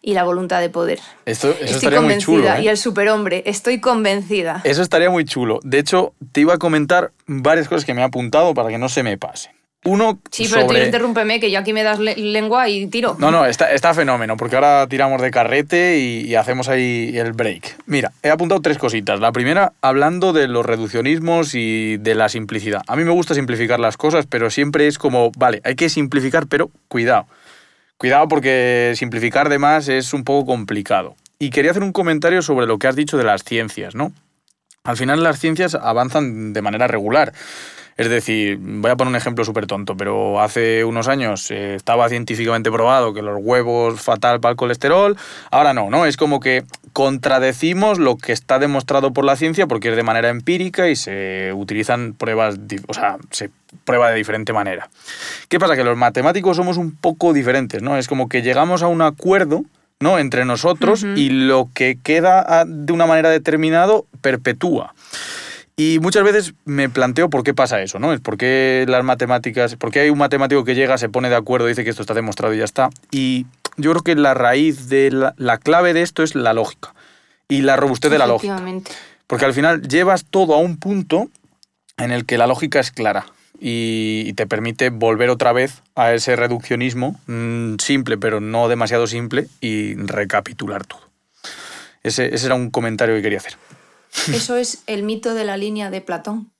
[0.02, 1.00] y la voluntad de poder.
[1.26, 2.48] Esto, eso estaría muy chulo.
[2.54, 2.64] ¿eh?
[2.64, 4.62] Y el superhombre, estoy convencida.
[4.66, 5.60] Eso estaría muy chulo.
[5.64, 8.90] De hecho, te iba a comentar varias cosas que me he apuntado para que no
[8.90, 9.57] se me pasen.
[9.84, 13.16] Uno sí, pero tú interrúmpeme, que yo aquí me das lengua y tiro.
[13.20, 17.78] No, no, está, está fenómeno, porque ahora tiramos de carrete y, hacemos ahí el break.
[17.86, 19.20] Mira, he apuntado tres cositas.
[19.20, 22.82] La primera, hablando de los reduccionismos y de la simplicidad.
[22.88, 26.48] A mí me gusta simplificar las cosas, pero siempre es como, vale, hay que simplificar,
[26.48, 27.28] pero cuidado.
[27.98, 31.16] Cuidado porque simplificar de más es un poco complicado.
[31.40, 34.12] Y quería hacer un comentario sobre lo que has dicho de las ciencias, ¿no?
[34.84, 37.34] Al final las ciencias avanzan de manera regular.
[37.98, 42.08] Es decir, voy a poner un ejemplo súper tonto, pero hace unos años eh, estaba
[42.10, 45.18] científicamente probado que los huevos fatal para el colesterol,
[45.50, 46.06] ahora no, ¿no?
[46.06, 50.30] Es como que contradecimos lo que está demostrado por la ciencia porque es de manera
[50.30, 53.50] empírica y se utilizan pruebas, o sea, se
[53.84, 54.90] prueba de diferente manera.
[55.50, 55.76] ¿Qué pasa?
[55.76, 57.98] Que los matemáticos somos un poco diferentes, ¿no?
[57.98, 59.64] Es como que llegamos a un acuerdo
[60.00, 60.20] ¿no?
[60.20, 64.94] entre nosotros y lo que queda de una manera determinada perpetúa.
[65.80, 68.12] Y muchas veces me planteo por qué pasa eso, ¿no?
[68.12, 71.36] Es por qué las matemáticas, por qué hay un matemático que llega, se pone de
[71.36, 72.90] acuerdo, dice que esto está demostrado y ya está.
[73.12, 73.46] Y
[73.78, 76.96] yo creo que la raíz de la, clave de esto es la lógica
[77.48, 78.60] y la robustez de la lógica.
[79.28, 81.30] Porque al final llevas todo a un punto
[81.98, 83.28] en el que la lógica es clara
[83.60, 89.48] y, te permite volver otra vez a ese reduccionismo mm, simple, pero no demasiado simple,
[89.62, 91.02] y recapitular todo.
[92.02, 93.58] Ese, ese era un comentario que quería hacer.
[94.34, 96.52] Eso es el mito de la línea de Platón.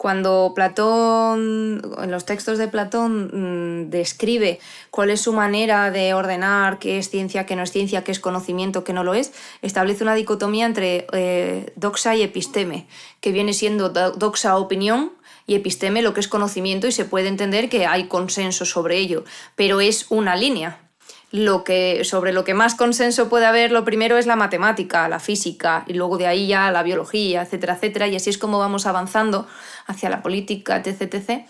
[0.00, 4.58] Cuando Platón, en los textos de Platón, mm, describe
[4.90, 8.18] cuál es su manera de ordenar qué es ciencia, qué no es ciencia, qué es
[8.18, 12.86] conocimiento, qué no lo es, establece una dicotomía entre eh, doxa y episteme,
[13.20, 15.12] que viene siendo doxa opinión
[15.46, 19.24] y episteme lo que es conocimiento y se puede entender que hay consenso sobre ello,
[19.54, 20.89] pero es una línea
[21.30, 25.20] lo que, sobre lo que más consenso puede haber, lo primero es la matemática, la
[25.20, 28.86] física, y luego de ahí ya la biología, etcétera, etcétera, y así es como vamos
[28.86, 29.46] avanzando
[29.86, 31.42] hacia la política, etc, etc,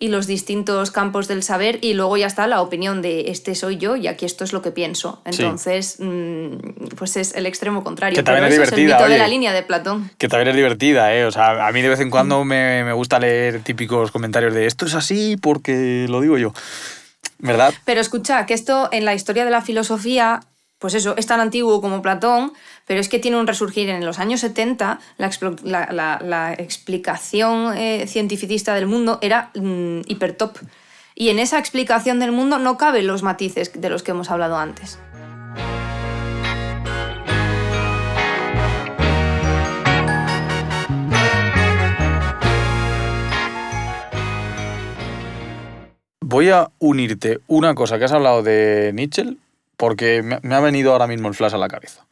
[0.00, 3.76] y los distintos campos del saber, y luego ya está la opinión de este soy
[3.76, 5.20] yo y aquí esto es lo que pienso.
[5.26, 8.16] Entonces, mm, pues es el extremo contrario.
[8.16, 8.96] Que también es divertida.
[8.96, 10.10] Es el de la línea de Platón.
[10.16, 11.26] Que también es divertida, ¿eh?
[11.26, 14.64] O sea, a mí de vez en cuando me, me gusta leer típicos comentarios de
[14.64, 16.54] esto es así porque lo digo yo.
[17.84, 20.40] Pero escucha, que esto en la historia de la filosofía,
[20.78, 22.52] pues eso, es tan antiguo como Platón,
[22.86, 28.86] pero es que tiene un resurgir en los años 70, la, explicación eh, cientificista del
[28.86, 30.58] mundo era mm, hipertop.
[31.14, 34.56] Y en esa explicación del mundo no caben los matices de los que hemos hablado
[34.56, 34.98] antes.
[46.30, 49.36] Voy a unirte una cosa que has hablado de Nietzsche,
[49.76, 52.06] porque me ha venido ahora mismo el flash a la cabeza.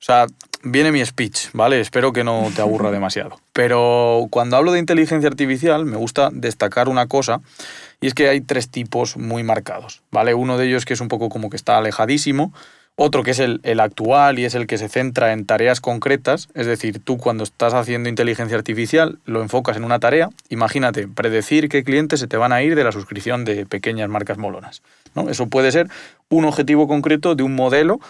[0.00, 0.26] O sea,
[0.62, 1.78] viene mi speech, ¿vale?
[1.78, 3.38] Espero que no te aburra demasiado.
[3.52, 7.42] Pero cuando hablo de inteligencia artificial, me gusta destacar una cosa,
[8.00, 10.32] y es que hay tres tipos muy marcados, ¿vale?
[10.32, 12.54] Uno de ellos que es un poco como que está alejadísimo,
[12.96, 16.66] otro que es el, actual y es el que se centra en tareas concretas, es
[16.66, 21.82] decir, tú cuando estás haciendo inteligencia artificial lo enfocas en una tarea, imagínate, predecir qué
[21.82, 24.82] clientes se te van a ir de la suscripción de pequeñas marcas molonas.
[25.14, 25.30] ¿no?
[25.30, 25.88] Eso puede ser
[26.28, 28.00] un objetivo concreto de un modelo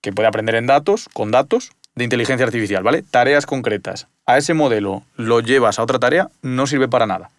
[0.00, 3.02] que puede aprender en datos, con datos, de inteligencia artificial, ¿vale?
[3.02, 4.06] Tareas concretas.
[4.24, 7.30] A ese modelo lo llevas a otra tarea, no sirve para nada,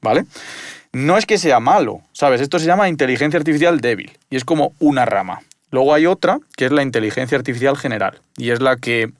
[0.00, 0.24] ¿vale?
[0.92, 2.40] No es que sea malo, ¿sabes?
[2.40, 5.42] Esto se llama inteligencia artificial débil y es como una rama.
[5.76, 9.10] Luego hay otra, que es la inteligencia artificial general, y es la que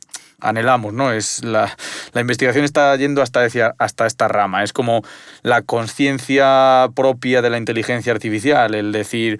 [0.41, 1.13] anhelamos, ¿no?
[1.13, 1.77] Es la,
[2.15, 3.47] investigación está yendo hasta,
[3.77, 5.03] hasta esta rama, es como
[5.43, 9.39] la conciencia propia de la inteligencia artificial, el decir,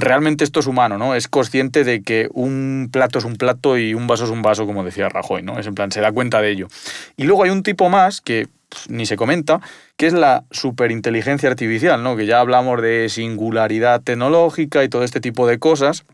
[0.00, 1.14] realmente esto es humano, ¿no?
[1.14, 4.66] Es consciente de que un plato es un plato y un vaso es un vaso,
[4.66, 5.58] como decía Rajoy, ¿no?
[5.58, 6.68] Es en plan, se da cuenta de ello.
[7.16, 9.60] Y luego hay un tipo más que pues, ni se comenta,
[9.96, 12.16] que es la superinteligencia artificial, ¿no?
[12.16, 16.04] Que ya hablamos de singularidad tecnológica y todo este tipo de cosas.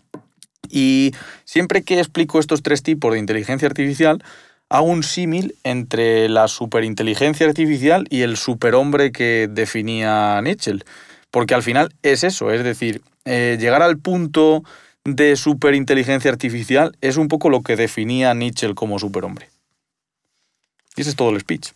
[0.69, 1.13] Y
[1.45, 4.23] siempre que explico estos tres tipos de inteligencia artificial,
[4.69, 10.79] hago un símil entre la superinteligencia artificial y el superhombre que definía Nietzsche.
[11.31, 14.63] Porque al final es eso, es decir, eh, llegar al punto
[15.05, 19.49] de superinteligencia artificial es un poco lo que definía Nietzsche como superhombre.
[20.97, 21.71] Y ese es todo el speech.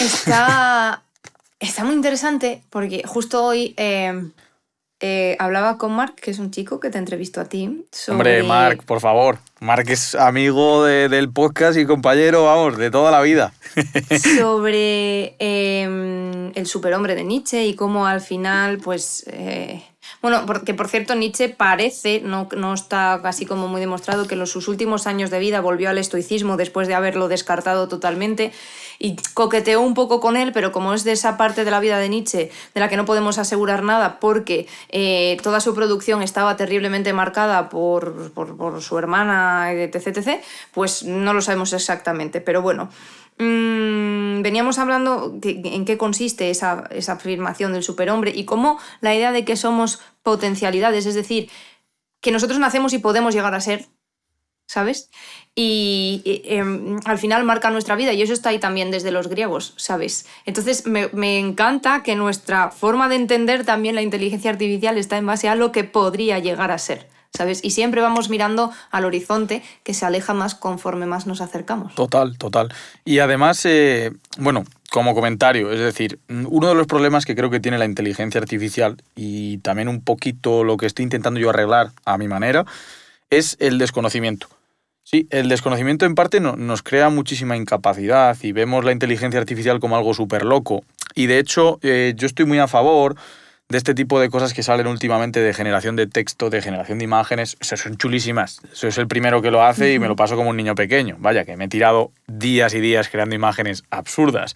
[0.00, 1.02] Está,
[1.60, 4.30] está muy interesante porque justo hoy eh,
[5.00, 7.84] eh, hablaba con Mark, que es un chico que te entrevistó a ti.
[8.08, 9.38] Hombre, Mark, por favor.
[9.60, 13.52] Mark es amigo del podcast y compañero, vamos, de toda la vida.
[14.38, 19.24] sobre em, el superhombre de Nietzsche y cómo al final, pues...
[20.22, 24.46] Bueno, porque por cierto Nietzsche parece, no, no está casi como muy demostrado, que en
[24.46, 28.52] sus últimos años de vida volvió al estoicismo después de haberlo descartado totalmente
[28.98, 31.98] y coqueteó un poco con él, pero como es de esa parte de la vida
[31.98, 36.56] de Nietzsche de la que no podemos asegurar nada porque eh, toda su producción estaba
[36.56, 40.40] terriblemente marcada por, por, su hermana, etc, etc,
[40.72, 42.40] pues no lo sabemos exactamente.
[42.40, 42.88] Pero bueno,
[43.38, 49.32] mm, veníamos hablando en qué consiste esa, esa afirmación del superhombre y cómo la idea
[49.32, 51.50] de que somos potencialidades, es decir,
[52.20, 53.86] que nosotros nacemos y podemos llegar a ser
[54.66, 55.10] ¿sabes?
[55.54, 59.74] Y, em, al final marca nuestra vida y eso está ahí también desde los griegos,
[59.76, 60.26] ¿sabes?
[60.44, 65.26] Entonces me, me, encanta que nuestra forma de entender también la inteligencia artificial está en
[65.26, 67.08] base a lo que podría llegar a ser.
[67.32, 67.62] ¿Sabes?
[67.62, 71.94] Y siempre vamos mirando al horizonte que se aleja más conforme más nos acercamos.
[71.94, 72.72] Total, total.
[73.04, 77.60] Y además, eh, bueno, como comentario, es decir, uno de los problemas que creo que
[77.60, 82.16] tiene la inteligencia artificial y también un poquito lo que estoy intentando yo arreglar a
[82.18, 82.64] mi manera,
[83.30, 84.48] es el desconocimiento.
[85.02, 89.96] Sí, el desconocimiento en parte nos crea muchísima incapacidad y vemos la inteligencia artificial como
[89.96, 90.82] algo súper loco.
[91.14, 93.16] Y de hecho, eh, yo estoy muy a favor
[93.68, 97.04] de este tipo de cosas que salen últimamente de generación de texto, de generación de
[97.04, 97.56] imágenes.
[97.60, 98.60] Son chulísimas.
[98.72, 101.16] Eso es el primero que lo hace y me lo paso como un niño pequeño.
[101.18, 104.54] Vaya, que me he tirado días y días creando imágenes absurdas.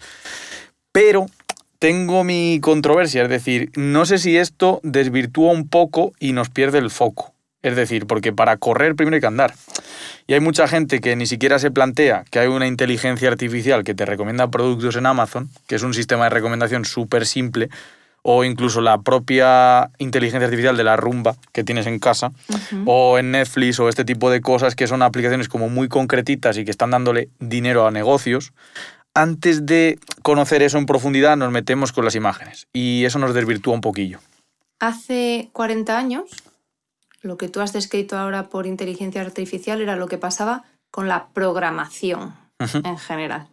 [0.93, 1.27] Pero
[1.79, 6.77] tengo mi controversia, es decir, no sé si esto desvirtúa un poco y nos pierde
[6.77, 7.33] el foco.
[7.63, 9.53] Es decir, porque para correr primero hay que andar.
[10.25, 13.93] Y hay mucha gente que ni siquiera se plantea que hay una inteligencia artificial que
[13.93, 17.69] te recomienda productos en Amazon, que es un sistema de recomendación súper simple,
[18.23, 22.31] o incluso la propia inteligencia artificial de la rumba que tienes en casa,
[22.85, 26.65] o en Netflix o este tipo de cosas que son aplicaciones como muy concretitas y
[26.65, 28.53] que están dándole dinero a negocios.
[29.13, 33.73] Antes de conocer eso en profundidad nos metemos con las imágenes y eso nos desvirtúa
[33.73, 34.19] un poquillo.
[34.79, 36.31] Hace 40 años
[37.21, 41.27] lo que tú has descrito ahora por inteligencia artificial era lo que pasaba con la
[41.33, 43.47] programación en general.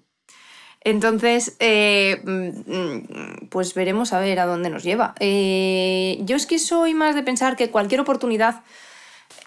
[0.83, 5.15] Entonces, eh, mm, pues veremos a ver a dónde nos lleva.
[5.21, 8.63] Eh, yo es que soy más de pensar que cualquier oportunidad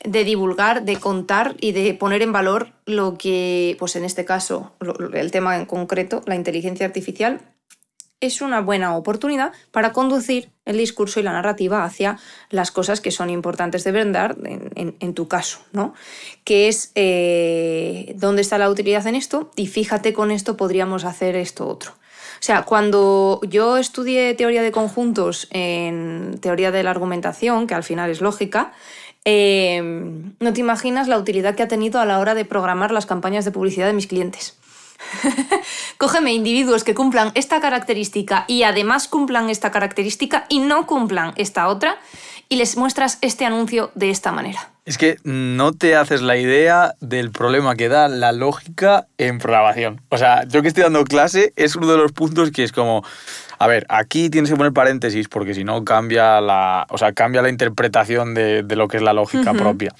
[0.03, 4.73] de divulgar, de contar y de poner en valor lo que, pues en este caso,
[5.13, 7.41] el tema en concreto, la inteligencia artificial,
[8.21, 12.17] es una buena oportunidad para conducir el discurso y la narrativa hacia
[12.49, 15.93] las cosas que son importantes de verdad en, tu caso, ¿no?
[16.43, 21.35] Que es eh, dónde está la utilidad en esto y fíjate con esto podríamos hacer
[21.35, 21.91] esto otro.
[21.91, 27.83] O sea, cuando yo estudié teoría de conjuntos en teoría de la argumentación, que al
[27.83, 28.73] final es lógica,
[29.25, 29.79] eh,
[30.39, 33.45] no te imaginas la utilidad que ha tenido a la hora de programar las campañas
[33.45, 34.57] de publicidad de mis clientes.
[35.97, 41.67] Cógeme individuos que cumplan esta característica y además cumplan esta característica y no cumplan esta
[41.67, 41.97] otra
[42.49, 44.71] y les muestras este anuncio de esta manera.
[44.83, 50.01] Es que no te haces la idea del problema que da la lógica en programación.
[50.09, 53.05] O sea, yo que estoy dando clase es uno de los puntos que es como,
[53.61, 57.43] a ver, aquí tienes que poner paréntesis porque si no cambia la, o sea, cambia
[57.43, 59.93] la interpretación de, lo que es la lógica propia.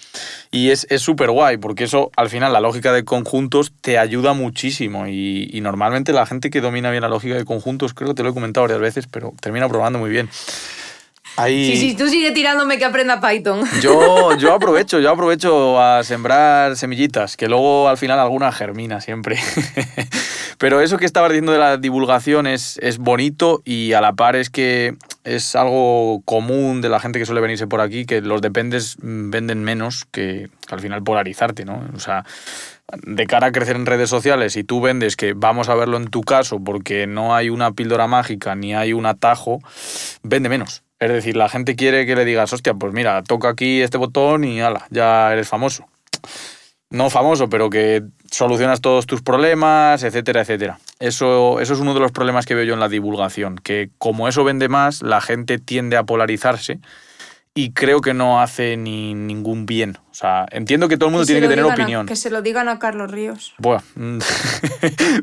[0.49, 5.05] Y es súper guay porque eso, al final, la lógica de conjuntos te ayuda muchísimo
[5.05, 8.30] y, normalmente la gente que domina bien la lógica de conjuntos, creo que te lo
[8.30, 10.28] he comentado varias veces, pero termina probando muy bien.
[11.38, 13.64] Sí, sí, tú sigue tirándome que aprenda Python.
[13.82, 19.40] Yo, yo aprovecho, yo aprovecho a sembrar semillitas, que luego al final alguna germina siempre.
[20.58, 24.36] Pero eso que estabas diciendo de la divulgación es, es bonito y a la par
[24.36, 28.42] es que es algo común de la gente que suele venirse por aquí, que los
[28.42, 31.82] dependes venden menos que al final polarizarte, ¿no?
[31.96, 32.26] O sea,
[33.04, 36.10] de cara a crecer en redes sociales, y tú vendes que vamos a verlo en
[36.10, 39.60] tu caso porque no hay una píldora mágica ni hay un atajo,
[40.24, 40.84] vende menos.
[41.02, 44.43] Es decir, la gente quiere que le digas, hostia, pues mira, toca aquí este botón
[44.43, 45.88] y ala, ya eres famoso.
[46.91, 50.78] No famoso, pero que solucionas todos tus problemas, etcétera, etcétera.
[50.99, 54.28] Eso, eso es uno de los problemas que veo yo en la divulgación, que como
[54.28, 56.80] eso vende más, la gente tiende a polarizarse
[57.54, 59.97] y creo que no hace ni ningún bien.
[60.10, 62.06] O sea, entiendo que todo el mundo tiene que tener opinión.
[62.06, 63.54] que se lo digan a Carlos Ríos.
[63.58, 63.84] Bueno,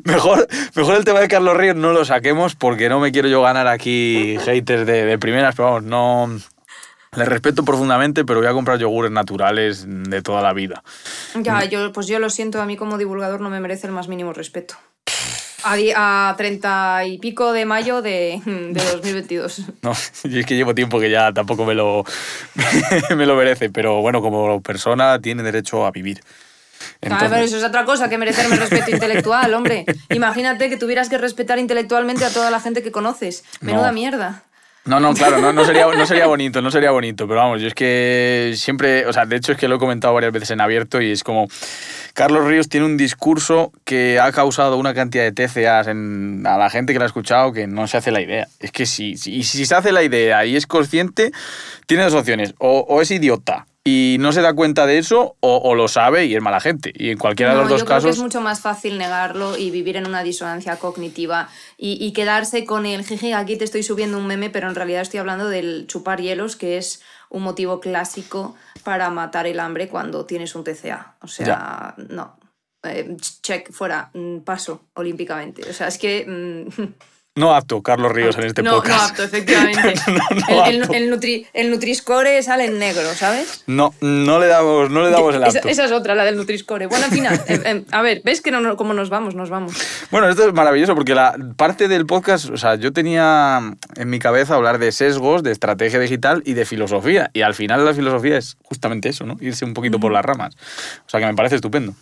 [0.05, 3.43] mejor, mejor el tema de Carlos Ríos no lo saquemos porque no me quiero yo
[3.43, 6.39] ganar aquí haters de, de primeras, pero vamos, no...
[7.16, 10.83] Le respeto profundamente, pero voy a comprar yogures naturales de toda la vida.
[11.37, 14.09] Ya, yo, pues yo lo siento, a mí como divulgador no me merece el más
[14.09, 14.76] mínimo respeto
[15.65, 19.63] a, 30 y pico de mayo de, de 2022.
[19.83, 19.93] No,
[20.25, 22.05] y es que llevo tiempo que ya tampoco me lo,
[23.17, 26.21] me lo merece, pero bueno, como persona tiene derecho a vivir.
[27.01, 27.29] Entonces...
[27.31, 29.85] pero eso es otra cosa, que merecerme respeto intelectual, hombre.
[30.11, 33.45] Imagínate que tuvieras que respetar intelectualmente a toda la gente que conoces.
[33.61, 34.43] Menuda mierda.
[34.85, 37.68] No, no, claro, no, no, sería, no sería bonito, no sería bonito, pero vamos, yo
[37.68, 40.62] es que siempre, o sea, de hecho es que lo he comentado varias veces en
[40.62, 41.47] abierto y es como,
[42.14, 46.95] Carlos Ríos tiene un discurso que ha causado una cantidad de TCAs a la gente
[46.95, 48.49] que lo ha escuchado que no se hace la idea.
[48.61, 51.33] Es que si, si, se hace la idea y es consciente,
[51.87, 55.89] tiene dos opciones, o es idiota y no se da cuenta de eso o, lo
[55.89, 56.93] sabe y es mala gente.
[56.95, 58.03] Y en cualquiera de los dos yo casos...
[58.03, 62.64] Creo que es mucho más fácil negarlo y vivir en una disonancia cognitiva y, quedarse
[62.64, 65.86] con el jeje, aquí te estoy subiendo un meme, pero en realidad estoy hablando del
[65.86, 71.16] chupar hielos, que es un motivo clásico para matar el hambre cuando tienes un TCA.
[71.22, 72.39] O sea, no.
[72.82, 75.68] Eh, check, fuera, mm, paso olímpicamente.
[75.68, 76.26] O sea, es que...
[76.26, 76.93] Mm,
[77.39, 78.99] No apto, Carlos Ríos, en este podcast.
[78.99, 79.95] No apto, efectivamente.
[80.93, 83.62] el, el, Nutriscore sale en negro, ¿sabes?
[83.68, 85.68] No, no le damos, no le damos el apto.
[85.68, 86.86] Esa, es otra, la del Nutriscore.
[86.86, 89.36] Bueno, al final, em, em, a ver, ¿ves que no, cómo nos vamos?
[89.36, 89.74] Nos vamos.
[90.11, 93.61] Bueno, esto es maravilloso porque la parte del podcast, o sea, yo tenía
[93.95, 97.30] en mi cabeza hablar de sesgos, de estrategia digital y de filosofía.
[97.34, 99.36] Y al final la filosofía es justamente eso, ¿no?
[99.41, 100.57] Irse un poquito por las ramas.
[101.07, 101.95] O sea, que me parece estupendo.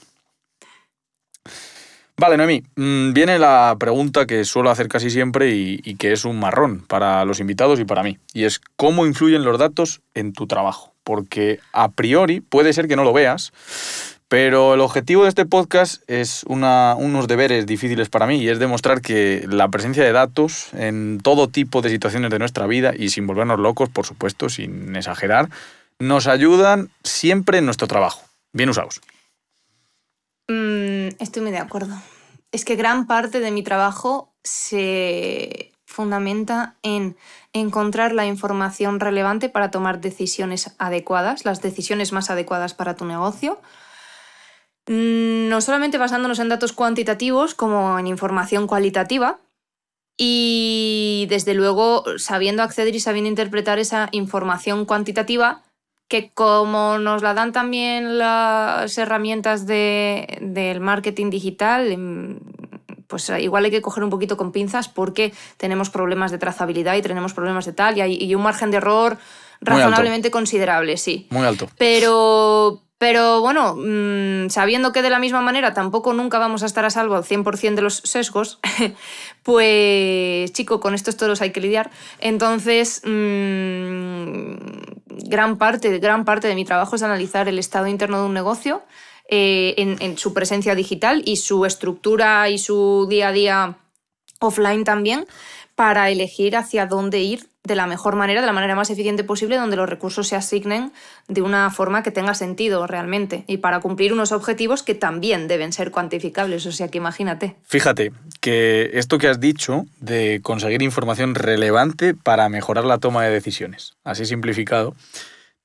[2.19, 6.41] Vale, Noemí, mm, viene la pregunta que suelo hacer casi siempre y, que es un
[6.41, 8.19] marrón para los invitados y para mí.
[8.33, 10.95] Y es, ¿cómo influyen los datos en tu trabajo?
[11.05, 13.53] Porque a priori puede ser que no lo veas,
[14.29, 19.03] pero el objetivo de este podcast es unos deberes difíciles para mí y es demostrar
[19.03, 23.27] que la presencia de datos en todo tipo de situaciones de nuestra vida y sin
[23.27, 25.51] volvernos locos, por supuesto, sin exagerar,
[25.99, 28.23] nos ayudan siempre en nuestro trabajo.
[28.55, 29.03] Bien usados.
[30.49, 31.95] Mm, estoy muy de acuerdo.
[32.53, 37.17] Es que gran parte de mi trabajo se fundamenta en
[37.53, 43.61] encontrar la información relevante para tomar decisiones adecuadas, las decisiones más adecuadas para tu negocio.
[44.87, 49.41] Mm, no solamente basándonos en datos cuantitativos como en información cualitativa,
[50.17, 55.63] y desde luego sabiendo acceder y sabiendo interpretar esa información cuantitativa
[56.09, 62.39] que como nos la dan también las herramientas de, del marketing digital, em,
[63.07, 67.03] pues igual hay que coger un poquito con pinzas porque tenemos problemas de trazabilidad y
[67.03, 69.19] tenemos problemas de tal y hay un margen de error
[69.61, 71.27] razonablemente considerable, sí.
[71.31, 71.69] Muy alto.
[71.79, 76.85] Pero, pero bueno, mm, sabiendo que de la misma manera tampoco nunca vamos a estar
[76.85, 78.59] a salvo al 100% de los sesgos,
[79.43, 81.91] pues chico, con estos todos hay que lidiar.
[82.21, 88.27] Entonces, mm, gran, parte, gran parte de mi trabajo es analizar el estado interno de
[88.27, 88.83] un negocio
[89.29, 93.79] eh, en, en su presencia digital y su estructura y su día a día
[94.41, 95.27] offline también
[95.75, 99.57] para elegir hacia dónde ir de la mejor manera, de la manera más eficiente posible,
[99.57, 100.93] donde los recursos se asignen
[101.29, 105.73] de una forma que tenga sentido realmente y para cumplir unos objetivos que también deben
[105.73, 106.64] ser cuantificables.
[106.67, 107.57] O sea que imagínate.
[107.64, 113.31] Fíjate que esto que has dicho de conseguir información relevante para mejorar la toma de
[113.31, 114.95] decisiones, así simplificado,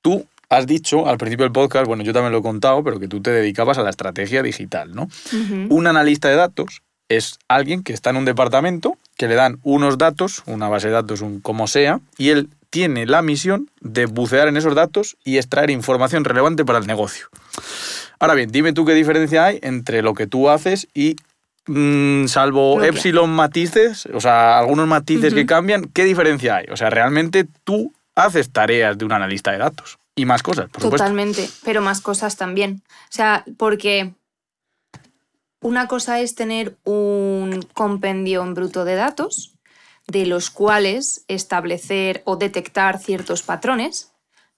[0.02, 3.08] tú has dicho al principio del podcast, bueno, yo también lo he contado, pero que
[3.08, 5.08] tú te dedicabas a la estrategia digital, ¿no?
[5.70, 9.98] Un analista de datos es alguien que está en un departamento que le dan unos
[9.98, 14.48] datos, una base de datos, un como sea, y él tiene la misión de bucear
[14.48, 17.28] en esos datos y extraer información relevante para el negocio.
[18.20, 21.18] Ahora bien, dime tú qué diferencia hay entre lo que tú haces y,
[21.68, 26.66] mm, salvo epsilon matices, o sea, algunos matices que cambian, ¿qué diferencia hay?
[26.72, 30.82] O sea, realmente tú haces tareas de un analista de datos y más cosas, por
[30.82, 32.84] Totalmente, pero más cosas también.
[32.88, 34.14] O sea, porque
[35.62, 39.54] una cosa es tener un compendio en bruto de datos,
[40.08, 44.12] de los cuales establecer o detectar ciertos patrones.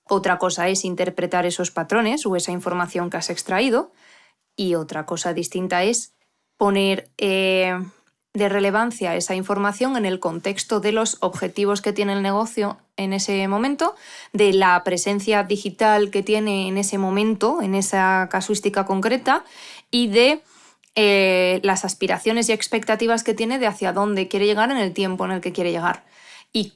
[0.06, 3.92] Otra cosa es interpretar esos patrones o esa información que has extraído.
[4.56, 6.14] Y otra cosa distinta es
[6.58, 7.78] poner eh,
[8.34, 13.12] de relevancia esa información en el contexto de los objetivos que tiene el negocio en
[13.12, 13.96] ese momento,
[14.32, 19.44] de la presencia digital que tiene en ese momento, en esa casuística concreta,
[19.92, 20.42] y de
[20.96, 25.26] eh, las aspiraciones y expectativas que tiene de hacia dónde quiere llegar en el tiempo
[25.26, 26.04] en el que quiere llegar.
[26.52, 26.74] Y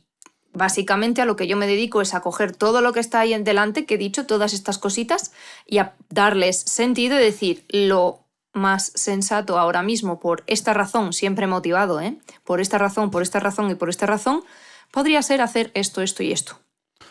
[0.53, 3.33] básicamente a lo que yo me dedico es a coger todo lo que está ahí
[3.33, 5.31] en delante, que he dicho, todas estas cositas,
[5.65, 11.47] y a darles sentido y decir lo más sensato ahora mismo por esta razón, siempre
[11.47, 12.17] motivado, ¿eh?
[12.43, 14.43] por esta razón, por esta razón y por esta razón,
[14.91, 16.59] podría ser hacer esto, esto y esto.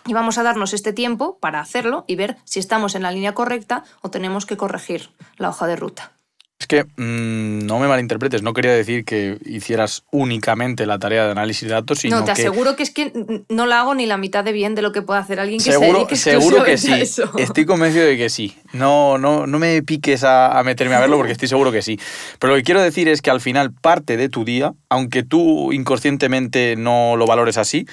[0.06, 3.34] Y vamos a darnos este tiempo para hacerlo y ver si estamos en la línea
[3.34, 6.15] correcta o tenemos que corregir la hoja de ruta.
[6.58, 11.32] Es que mm, no me malinterpretes, no quería decir que hicieras únicamente la tarea de
[11.32, 13.12] análisis de datos, sino No, te que aseguro que es que
[13.50, 15.70] no la hago ni la mitad de bien de lo que puede hacer alguien que
[15.70, 16.94] seguro, se seguro que sí.
[16.94, 17.30] eso.
[17.36, 18.56] Estoy convencido de que sí.
[18.72, 22.00] No, no, no me piques a, a meterme a verlo porque estoy seguro que sí.
[22.38, 25.72] Pero lo que quiero decir es que al final parte de tu día, aunque tú
[25.72, 27.86] inconscientemente no lo valores así,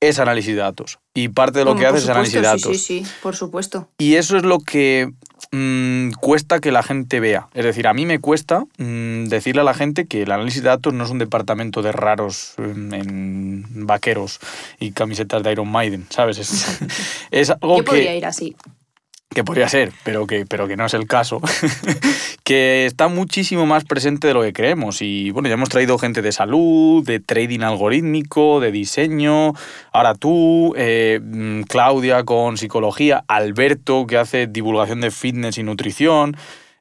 [0.00, 0.98] es análisis de datos.
[1.14, 2.76] Y parte de lo Bueno, que por haces es análisis de datos.
[2.76, 3.88] Sí, sí, sí, por supuesto.
[3.98, 5.10] Y eso es lo que
[5.52, 7.48] mm, cuesta que la gente vea.
[7.54, 10.68] Es decir, a mí me cuesta mm, decirle a la gente que el análisis de
[10.68, 14.40] datos no es un departamento de raros mm, en vaqueros
[14.78, 16.38] y camisetas de Iron Maiden, ¿sabes?
[16.38, 16.80] Es,
[17.30, 18.56] es algo Yo podría que, ir así.
[19.36, 21.42] Que podría ser, pero que, pero que no es el caso,
[22.42, 25.02] que está muchísimo más presente de lo que creemos.
[25.02, 29.52] Y bueno, ya hemos traído gente de salud, de trading algorítmico, de diseño,
[29.92, 36.34] ahora tú, eh, mm, Claudia con psicología, Alberto que hace divulgación de fitness y nutrición.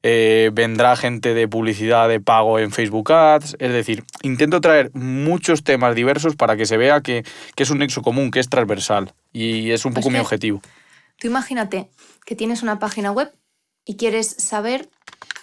[0.07, 3.57] eh, vendrá gente de publicidad de pago en Facebook Ads.
[3.59, 7.25] Es decir, intento traer muchos temas diversos para que se vea que,
[7.55, 9.11] que es un nexo común, que es transversal.
[9.33, 10.61] Y es un Pues poco mi objetivo.
[11.17, 11.89] Tú imagínate
[12.25, 13.33] que tienes una página web
[13.85, 14.89] y quieres saber,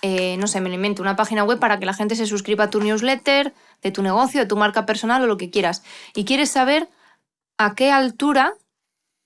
[0.03, 2.65] eh, no sé, me lo invento, una página web para que la gente se suscriba
[2.65, 5.83] a tu newsletter, de tu negocio, de tu marca personal o lo que quieras.
[6.15, 6.89] Y quieres saber
[7.57, 8.55] a qué altura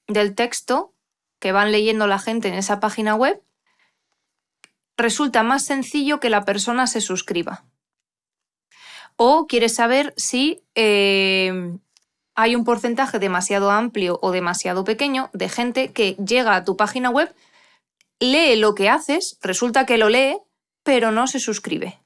[0.07, 0.93] del texto
[1.41, 3.43] que van leyendo la gente en esa página web
[4.97, 7.65] resulta más sencillo que la persona se suscriba.
[9.17, 11.79] O quieres saber si eh,
[12.35, 17.11] hay un porcentaje demasiado amplio o demasiado pequeño de gente que llega a tu página
[17.11, 17.35] web,
[18.21, 20.39] lee lo que haces, resulta que lo lee,
[20.83, 21.99] pero no se suscribe.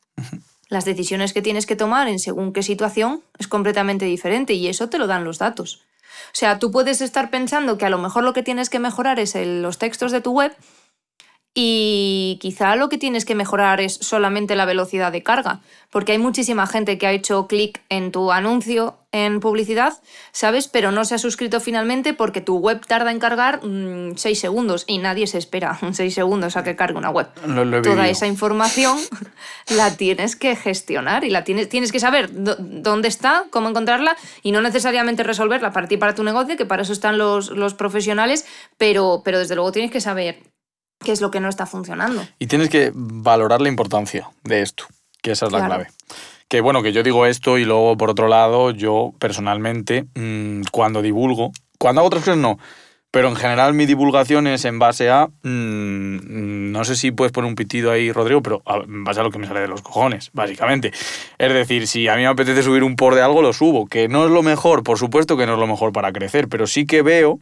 [0.69, 4.89] Las decisiones que tienes que tomar en según qué situación es completamente diferente y eso
[4.89, 5.83] te lo dan los datos.
[6.27, 9.19] O sea, tú puedes estar pensando que a lo mejor lo que tienes que mejorar
[9.19, 10.55] es el- los textos de tu web
[11.55, 16.19] y quizá lo que tienes que mejorar es solamente la velocidad de carga, porque hay
[16.19, 19.95] muchísima gente que ha hecho clic en tu anuncio en publicidad,
[20.31, 20.69] ¿sabes?
[20.69, 23.61] Pero no se ha suscrito finalmente porque tu web tarda en cargar
[24.15, 27.27] 6 segundos y nadie se espera 6 segundos a que cargue una web.
[27.35, 28.03] Toda vivido.
[28.05, 28.97] esa información
[29.77, 34.17] la tienes que gestionar y la tienes, tienes que saber dó- dónde está, cómo encontrarla
[34.45, 37.75] y no necesariamente resolverla para ti, para tu negocio, que para eso están los, los
[37.75, 38.47] profesionales,
[38.79, 40.39] pero, pero desde luego tienes que saber
[41.05, 42.23] qué es lo que no está funcionando.
[42.39, 44.85] Y tienes que valorar la importancia de esto,
[45.23, 45.75] que esa es la Claro.
[45.75, 45.91] clave.
[46.49, 51.01] Que bueno, que yo digo esto y luego por otro lado, yo personalmente, mm, cuando
[51.01, 52.59] divulgo, cuando hago otras cosas no,
[53.11, 57.49] pero en general mi divulgación es en base a, mm, no sé si puedes poner
[57.49, 60.31] un pitido ahí, Rodrigo, pero en base a lo que me sale de los cojones,
[60.33, 60.93] básicamente.
[61.39, 64.09] Es decir, si a mí me apetece subir un por de algo, lo subo, que
[64.09, 66.87] no es lo mejor, por supuesto que no es lo mejor para crecer, pero sí
[66.87, 67.41] que veo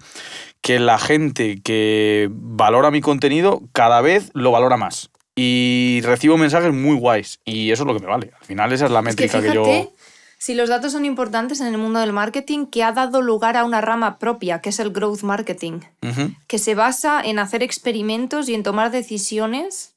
[0.63, 5.11] que la gente que valora mi contenido cada vez lo valora más.
[5.41, 7.39] Y recibo mensajes muy guays.
[7.45, 8.33] Y eso es lo que me vale.
[8.41, 9.93] Al final esa es la Es que métrica que, yo...
[10.39, 13.65] si los datos son importantes en el mundo del marketing, que ha dado lugar a
[13.65, 15.81] una rama propia, que es el growth marketing,
[16.47, 19.95] que se basa en hacer experimentos y en tomar decisiones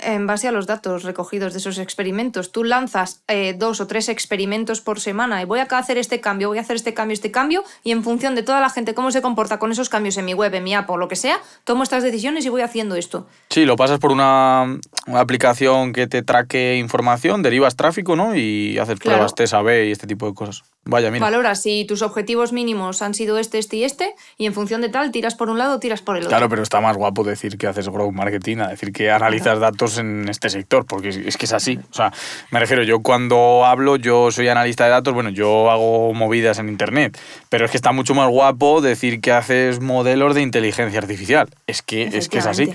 [0.00, 2.52] en base a los datos recogidos de esos experimentos.
[2.52, 6.48] Tú lanzas eh, dos o tres experimentos por semana y voy a hacer este cambio,
[6.48, 9.10] voy a hacer este cambio, este cambio, y en función de toda la gente, cómo
[9.10, 11.38] se comporta con esos cambios en mi web, en mi app o lo que sea,
[11.64, 13.26] tomo estas decisiones y voy haciendo esto.
[13.50, 18.34] Sí, lo pasas por una, una aplicación que te traque información, derivas tráfico, ¿no?
[18.34, 19.18] Y haces Claro.
[19.18, 20.64] pruebas test A-B y este tipo de cosas.
[20.84, 21.24] Vaya, mira.
[21.24, 24.88] Valora si tus objetivos mínimos han sido este, este y este, y en función de
[24.88, 26.30] tal, tiras por un lado o tiras por el otro.
[26.30, 29.77] Claro, pero está más guapo decir que haces growth marketing a decir que analizas datos
[29.98, 31.78] en este sector, porque es, que es así.
[31.90, 32.12] O sea,
[32.50, 36.68] me refiero, yo cuando hablo, yo soy analista de datos, bueno, yo hago movidas en
[36.68, 37.18] Internet,
[37.48, 41.48] pero es que está mucho más guapo decir que haces modelos de inteligencia artificial.
[41.66, 42.72] Es que es, que es así.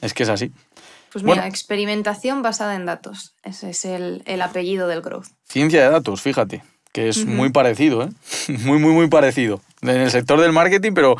[0.00, 0.52] Es que es así.
[1.12, 1.48] Pues mira, Bueno.
[1.48, 3.32] experimentación basada en datos.
[3.42, 5.28] Ese es el, el apellido del growth.
[5.48, 6.62] Ciencia de datos, fíjate,
[6.92, 8.08] que es muy parecido, ¿eh?
[8.48, 9.60] Muy, muy, muy parecido.
[9.88, 11.16] En el sector del marketing, pero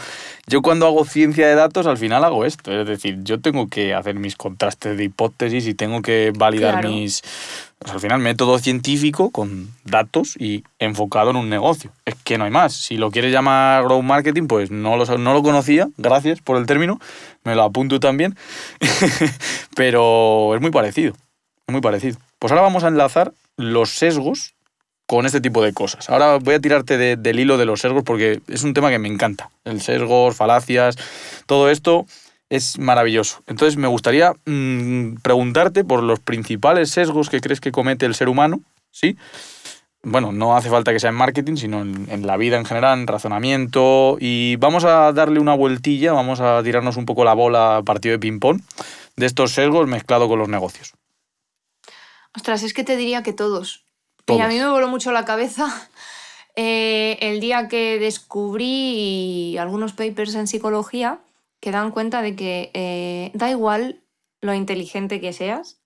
[0.46, 2.72] yo cuando hago ciencia de datos, al final hago esto.
[2.72, 6.88] Es decir, yo tengo que hacer mis contrastes de hipótesis y tengo que validar Claro.
[6.90, 7.22] mis,
[7.90, 11.90] al final, método científico con datos y enfocado en un negocio.
[12.04, 12.74] Es que no hay más.
[12.74, 16.66] Si lo quieres llamar growth marketing, pues no lo, no lo conocía, gracias por el
[16.66, 17.00] término,
[17.44, 18.36] me lo apunto también,
[19.74, 21.14] pero es muy parecido,
[21.68, 22.18] muy parecido.
[22.38, 24.54] Pues ahora vamos a enlazar los sesgos
[25.06, 26.10] con este tipo de cosas.
[26.10, 29.08] Ahora voy a tirarte del hilo de los sesgos porque es un tema que me
[29.08, 29.50] encanta.
[29.64, 30.96] El sesgos, falacias,
[31.46, 32.06] todo esto
[32.50, 33.42] es maravilloso.
[33.46, 38.28] Entonces me gustaría mm, preguntarte por los principales sesgos que crees que comete el ser
[38.28, 39.16] humano, ¿sí?
[40.02, 43.08] Bueno, no hace falta que sea en marketing, sino en, la vida en general, en
[43.08, 44.18] razonamiento.
[44.20, 48.12] Y vamos a darle una vueltilla, vamos a tirarnos un poco la bola a partido
[48.12, 48.60] de ping-pong
[49.16, 50.94] de estos sesgos mezclado con los negocios.
[52.36, 53.85] Ostras, es que te diría que todos.
[54.28, 55.88] Y a mí me voló mucho la cabeza
[56.56, 61.20] eh, el día que descubrí algunos papers en psicología
[61.60, 64.02] que dan cuenta de que eh, da igual
[64.40, 65.80] lo inteligente que seas,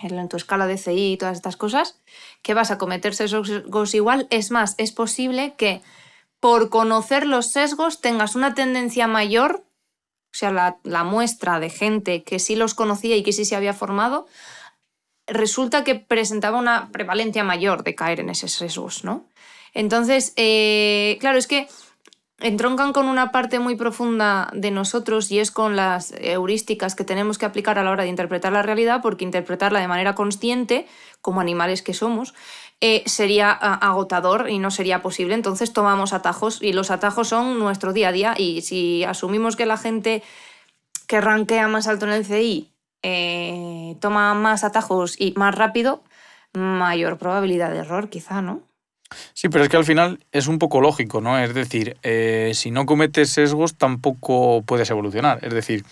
[0.00, 2.00] en tu escala de CI y todas estas cosas,
[2.42, 4.26] que vas a cometer sesgos igual.
[4.30, 5.82] Es más, es posible que
[6.40, 9.64] por conocer los sesgos tengas una tendencia mayor,
[10.32, 13.56] o sea, la, la muestra de gente que sí los conocía y que sí se
[13.56, 14.26] había formado,
[15.28, 19.26] resulta que presentaba una prevalencia mayor de caer en esos sesgos, ¿no?
[19.74, 21.68] Entonces, eh, claro, es que
[22.40, 27.36] entroncan con una parte muy profunda de nosotros y es con las heurísticas que tenemos
[27.36, 30.86] que aplicar a la hora de interpretar la realidad, porque interpretarla de manera consciente,
[31.20, 32.34] como animales que somos,
[32.80, 35.34] eh, sería agotador y no sería posible.
[35.34, 39.66] Entonces tomamos atajos y los atajos son nuestro día a día y si asumimos que
[39.66, 40.22] la gente
[41.08, 42.70] que rankea más alto en el CI
[43.02, 46.02] eh, toma más atajos y más rápido,
[46.52, 48.62] mayor probabilidad de error, quizá, ¿no?
[49.32, 51.38] Sí, pero es que al final es un poco lógico, ¿no?
[51.38, 55.42] Es decir, eh, si no cometes sesgos tampoco puedes evolucionar.
[55.42, 55.84] Es decir,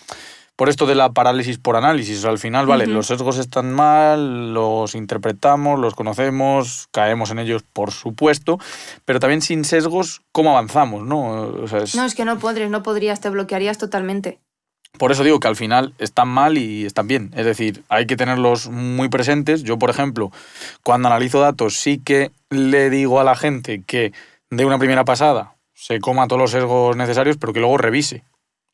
[0.57, 4.95] por esto de la parálisis por análisis, al final, vale, los sesgos están mal, los
[4.95, 8.59] interpretamos, los conocemos, caemos en ellos, por supuesto,
[9.05, 11.53] pero también sin sesgos, ¿cómo avanzamos, no?
[11.95, 14.41] No, es que no podrías, no podrías, te bloquearías totalmente.
[14.99, 17.31] Por eso digo que al final están mal y están bien.
[17.37, 19.63] Es decir, hay que tenerlos muy presentes.
[19.63, 20.33] Yo, por ejemplo,
[20.83, 24.13] cuando analizo datos, sí que le digo a la gente que
[24.51, 28.23] de una primera pasada se coma todos los sesgos necesarios, pero que luego revise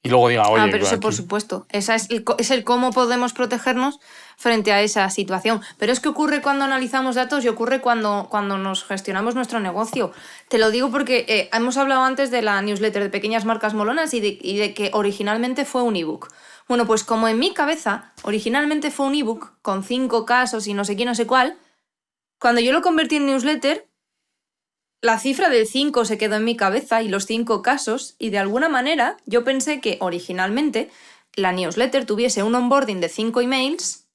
[0.05, 0.64] y luego diga, oye.
[0.64, 1.66] Ah, pero eso por supuesto.
[1.70, 4.00] Esa es, el, es el cómo podemos protegernos
[4.36, 5.61] frente a esa situación.
[5.78, 10.11] Pero es que ocurre cuando analizamos datos y ocurre cuando, cuando nos gestionamos nuestro negocio.
[10.48, 14.12] Te lo digo porque eh, hemos hablado antes de la newsletter de pequeñas marcas molonas
[14.12, 16.32] y de, y de que originalmente fue un ebook.
[16.66, 20.84] Bueno, pues como en mi cabeza originalmente fue un ebook con cinco casos y no
[20.84, 21.57] sé qué, no sé cuál,
[22.40, 23.86] cuando yo lo convertí en newsletter,
[25.03, 28.38] la cifra del 5 se quedó en mi cabeza y los 5 casos, y de
[28.38, 30.90] alguna manera yo pensé que originalmente
[31.34, 34.07] la newsletter tuviese un onboarding de 5 emails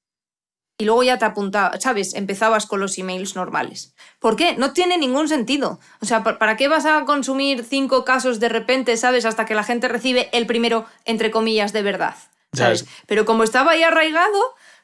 [0.80, 2.14] y luego ya te apuntaba, ¿sabes?
[2.14, 3.94] Empezabas con los emails normales.
[4.20, 4.54] ¿Por qué?
[4.56, 5.80] No tiene ningún sentido.
[6.00, 9.24] O sea, ¿para qué vas a consumir 5 casos de repente, ¿sabes?
[9.24, 12.14] Hasta que la gente recibe el primero, entre comillas, de verdad.
[12.54, 12.86] ¿Sabes?
[13.06, 14.38] Pero como estaba ahí arraigado,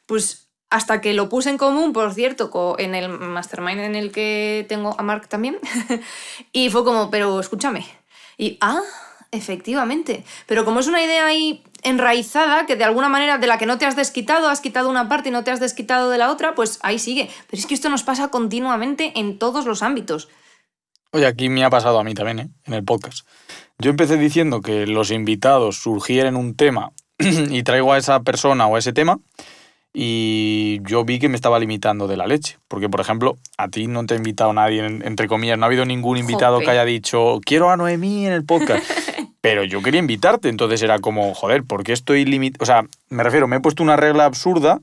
[0.07, 0.44] pues
[0.75, 4.97] hasta que lo puse en común, por cierto, en el mastermind en el que tengo
[4.99, 5.57] a Mark también.
[6.53, 7.87] y fue como, pero escúchame.
[8.37, 8.81] Y, ah,
[9.31, 10.25] efectivamente.
[10.47, 13.79] Pero como es una idea ahí enraizada, que de alguna manera de la que no
[13.79, 16.57] te has desquitado, has quitado una parte y no te has desquitado de la otra,
[16.57, 17.31] pues ahí sigue.
[17.49, 20.29] Pero es que esto nos pasa continuamente en todos los ámbitos.
[21.13, 22.51] Oye, aquí me ha pasado a mí también, ¿eh?
[22.65, 23.25] en el podcast.
[23.79, 28.75] Yo empecé diciendo que los invitados surgieran un tema y traigo a esa persona o
[28.75, 29.21] a ese tema
[29.97, 32.59] y yo vi que me estaba limitando de la leche.
[32.67, 35.85] Porque, por ejemplo, a ti no te ha invitado nadie, entre comillas, no ha habido
[35.87, 38.85] ningún invitado que haya dicho, quiero a Noemí en el podcast.
[39.41, 42.63] Pero yo quería invitarte, entonces era como, joder, ¿por qué estoy limitado?
[42.63, 44.81] O sea, me refiero, me he puesto una regla absurda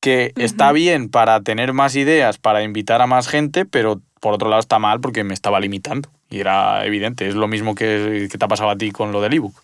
[0.00, 4.50] que está bien para tener más ideas, para invitar a más gente, pero por otro
[4.50, 6.10] lado está mal porque me estaba limitando.
[6.28, 9.22] Y era evidente, es lo mismo que, que te ha pasado a ti con lo
[9.22, 9.54] del ebook.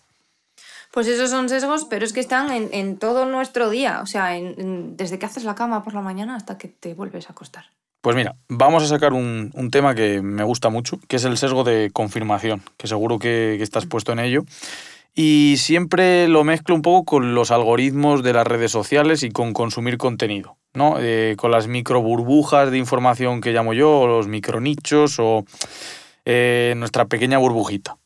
[0.97, 5.19] Pues esos son sesgos, pero es que están en, todo nuestro día, o sea, desde
[5.19, 7.65] que haces la cama por la mañana hasta que te vuelves a acostar.
[8.01, 11.63] Pues mira, vamos a sacar un, tema que me gusta mucho, que es el sesgo
[11.63, 14.43] de confirmación, que seguro que, estás puesto en ello.
[15.13, 19.53] Y siempre lo mezclo un poco con los algoritmos de las redes sociales y con
[19.53, 20.95] consumir contenido, ¿no?
[20.99, 25.45] Eh, con las micro burbujas de información que llamo yo, o los micronichos, o
[26.25, 27.97] eh, nuestra pequeña burbujita.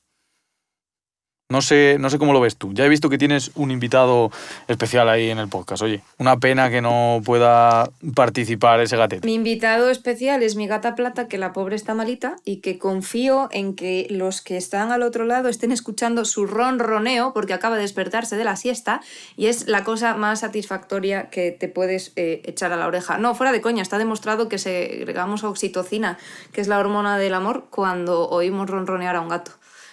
[1.52, 2.72] No sé, no sé cómo lo ves tú.
[2.74, 4.32] Ya he visto que tienes un invitado
[4.70, 5.84] especial ahí en el podcast.
[5.84, 9.28] Oye, una pena que no pueda participar ese gatete.
[9.28, 13.50] Mi invitado especial es mi gata plata, que la pobre está malita y que confío
[13.52, 17.82] en que los que están al otro lado estén escuchando su ronroneo porque acaba de
[17.82, 19.02] despertarse de la siesta
[19.36, 23.18] y es la cosa más satisfactoria que te puedes eh, echar a la oreja.
[23.18, 26.18] No, fuera de coña, está demostrado que segregamos oxitocina,
[26.54, 29.52] que es la hormona del amor, cuando oímos ronronear a un gato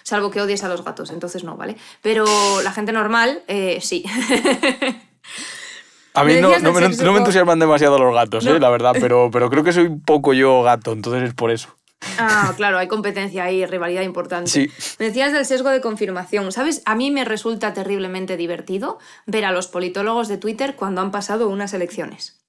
[0.09, 1.77] salvo que odies a los gatos, entonces no, ¿vale?
[2.01, 2.25] Pero
[2.63, 4.03] la gente normal, eh, sí.
[6.15, 8.59] A mí no, me, entusiasman demasiado los gatos, ¿eh?
[8.59, 11.69] la verdad, pero, pero creo que soy poco yo gato, entonces es por eso.
[12.17, 14.49] Ah, claro, hay competencia y rivalidad importante.
[14.49, 14.69] Sí.
[14.99, 16.51] Me decías del sesgo de confirmación.
[16.51, 16.81] ¿Sabes?
[16.85, 21.49] A mí me resulta terriblemente divertido ver a los politólogos de Twitter cuando han pasado
[21.49, 22.39] unas elecciones.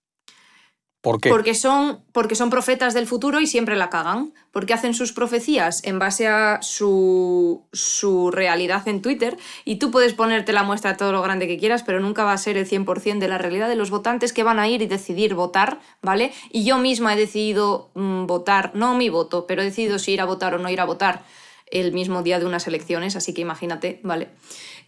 [1.00, 1.30] ¿Por qué?
[1.30, 4.34] Porque son, porque son profetas del futuro y siempre la cagan.
[4.52, 10.12] Porque hacen sus profecías en base a su, su realidad en Twitter y tú puedes
[10.12, 13.18] ponerte la muestra todo lo grande que quieras, pero nunca va a ser el 100%
[13.18, 16.32] de la realidad de los votantes que van a ir y decidir votar, ¿vale?
[16.50, 20.20] Y yo misma he decidido mm, votar, no mi voto, pero he decidido si ir
[20.20, 21.22] a votar o no ir a votar
[21.70, 24.28] el mismo día de unas elecciones, así que imagínate, ¿vale?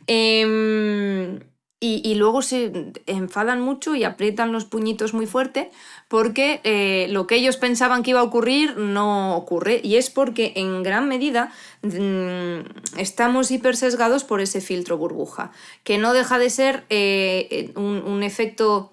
[0.09, 1.39] Eh,
[1.85, 5.73] y, luego se enfadan mucho y aprietan los puñitos muy fuerte
[6.07, 9.81] porque eh, lo que ellos pensaban que iba a ocurrir no ocurre.
[9.83, 11.53] Y es porque en gran medida
[11.83, 15.51] mm, estamos hiper sesgados por ese filtro burbuja,
[15.83, 18.93] que no deja de ser eh, un, un efecto,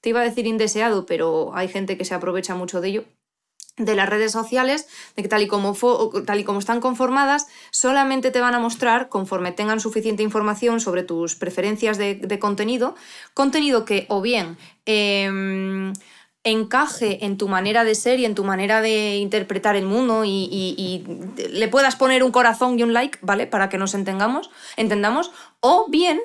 [0.00, 3.04] te iba a decir indeseado, pero hay gente que se aprovecha mucho de ello
[3.84, 5.74] de las redes sociales, de que tal y, como
[6.26, 11.02] tal y como están conformadas, solamente te van a mostrar, conforme tengan suficiente información sobre
[11.02, 12.94] tus preferencias de, contenido,
[13.34, 14.56] contenido que o bien
[14.86, 15.92] em,
[16.42, 20.48] encaje en tu manera de ser y en tu manera de interpretar el mundo y,
[20.50, 21.04] y,
[21.50, 23.46] le puedas poner un corazón y un like, ¿vale?
[23.46, 26.20] Para que nos entendamos, entendamos, o bien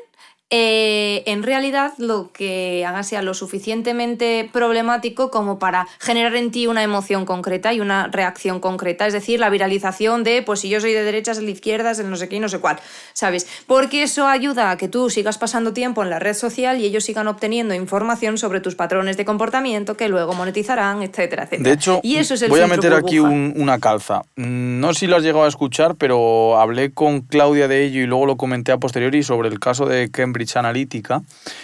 [0.52, 6.68] eh, en realidad lo que haga sea lo suficientemente problemático como para generar en ti
[6.68, 9.08] una emoción concreta y una reacción concreta.
[9.08, 12.16] Es decir, la viralización de, pues si yo soy de derechas, de izquierdas, el no
[12.16, 12.78] sé qué y no sé cuál,
[13.14, 13.48] ¿sabes?
[13.66, 17.06] Porque eso ayuda a que tú sigas pasando tiempo en la red social y ellos
[17.06, 21.70] sigan obteniendo información sobre tus patrones de comportamiento que luego monetizarán, etcétera, etcétera.
[21.70, 24.22] De hecho, y eso es voy a meter aquí una calza.
[24.36, 28.06] No sé si lo has llegado a escuchar, pero hablé con Claudia de ello y
[28.06, 31.23] luego lo comenté a posteriori sobre el caso de Cambridge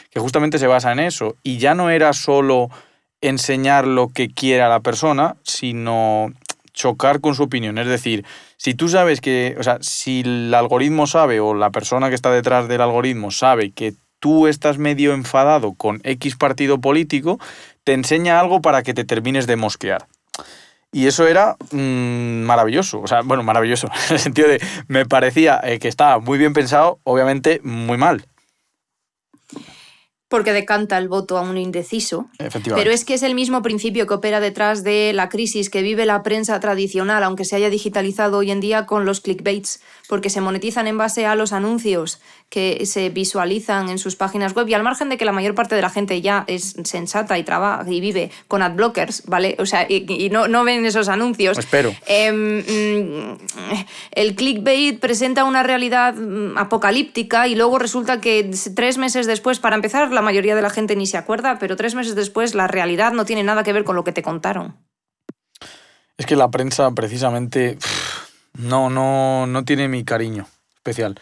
[0.09, 1.35] que justamente se basa en eso.
[1.43, 2.69] Y ya no era solo
[3.21, 6.31] enseñar lo que quiera la persona, sino
[6.73, 7.77] chocar con su opinión.
[7.77, 8.25] Es decir,
[8.57, 12.31] si tú sabes que, o sea, si el algoritmo sabe o la persona que está
[12.31, 17.39] detrás del algoritmo sabe que tú estás medio enfadado con X partido político,
[17.83, 20.07] te enseña algo para que te termines de mosquear.
[20.93, 25.59] Y eso era mm, maravilloso, o sea, bueno, maravilloso, en el sentido de me parecía
[25.63, 28.25] eh, que estaba muy bien pensado, obviamente muy mal
[30.31, 32.29] porque decanta el voto a un indeciso.
[32.63, 36.05] Pero es que es el mismo principio que opera detrás de la crisis que vive
[36.05, 40.39] la prensa tradicional, aunque se haya digitalizado hoy en día con los clickbaits, porque se
[40.39, 42.21] monetizan en base a los anuncios
[42.51, 45.73] que se visualizan en sus páginas web y al margen de que la mayor parte
[45.73, 49.55] de la gente ya es sensata y trabaja y vive con adblockers, ¿vale?
[49.57, 51.57] O sea, y, no, no, ven esos anuncios.
[51.57, 51.95] Espero.
[52.07, 53.37] Em, mm,
[54.11, 59.77] el clickbait presenta una realidad mm, apocalíptica y luego resulta que tres meses después, para
[59.77, 63.13] empezar, la mayoría de la gente ni se acuerda, pero tres meses después la realidad
[63.13, 64.75] no tiene nada que ver con lo que te contaron.
[66.17, 67.77] Es que la prensa precisamente
[68.57, 71.17] no, no, no tiene mi cariño especial.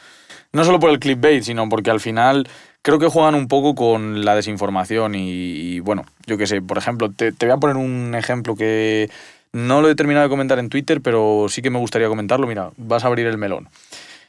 [0.52, 2.48] No solo por el clickbait, sino porque al final
[2.82, 7.12] creo que juegan un poco con la desinformación y, bueno, yo qué sé, por ejemplo,
[7.12, 9.10] te, voy a poner un ejemplo que
[9.52, 12.48] no lo he terminado de comentar en Twitter, pero sí que me gustaría comentarlo.
[12.48, 13.70] Mira, vas a abrir el melón.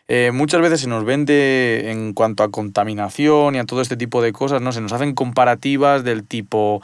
[0.08, 4.20] Eh, muchas veces se nos vende en cuanto a contaminación y a todo este tipo
[4.20, 4.72] de cosas, ¿no?
[4.72, 6.82] Se nos hacen comparativas del tipo,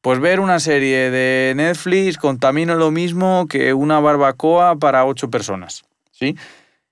[0.00, 5.84] pues ver una serie de Netflix contamina lo mismo que una barbacoa para ocho personas,
[6.12, 6.36] ¿sí?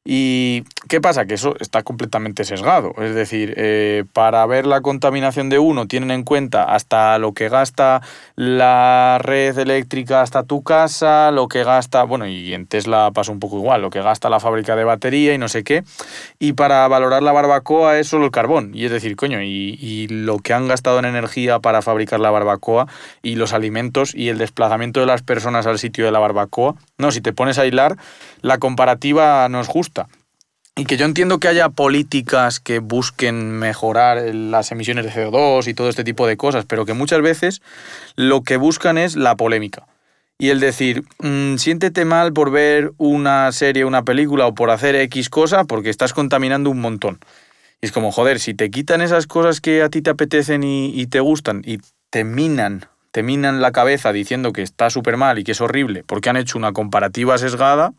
[0.05, 1.26] ¿Y qué pasa?
[1.26, 2.95] Que eso está completamente sesgado.
[2.99, 7.49] Es decir, eh, para ver la contaminación de uno tienen en cuenta hasta lo que
[7.49, 8.03] gasta
[8.34, 13.41] la red eléctrica hasta tu casa, lo que gasta, bueno, y en Tesla pasa un
[13.41, 15.84] poco igual, lo que gasta la fábrica de batería y no sé qué.
[16.39, 18.72] Y para valorar la barbacoa es solo el carbón.
[18.74, 22.30] Y es decir, coño, y, y lo que han gastado en energía para fabricar la
[22.30, 22.87] barbacoa
[23.22, 26.74] y los alimentos y el desplazamiento de las personas al sitio de la barbacoa.
[26.99, 27.97] No, si te pones a hilar,
[28.43, 30.09] la comparativa no es justa.
[30.79, 35.74] Y que yo entiendo que haya políticas que busquen mejorar las emisiones de CO2 y
[35.74, 37.62] todo este tipo de cosas, pero que muchas veces
[38.14, 39.87] lo que buscan es la polémica.
[40.39, 44.95] y el decir, mm, siéntete mal por ver una serie, una película o por hacer
[44.95, 47.20] X cosa porque estás contaminando un montón.
[47.81, 51.07] Y es como, joder, si te quitan esas cosas que a ti te apetecen y,
[51.07, 51.79] te gustan y
[52.11, 56.05] te minan, te minan la cabeza diciendo que está súper mal y que es horrible
[56.07, 57.95] porque han hecho una comparativa sesgada,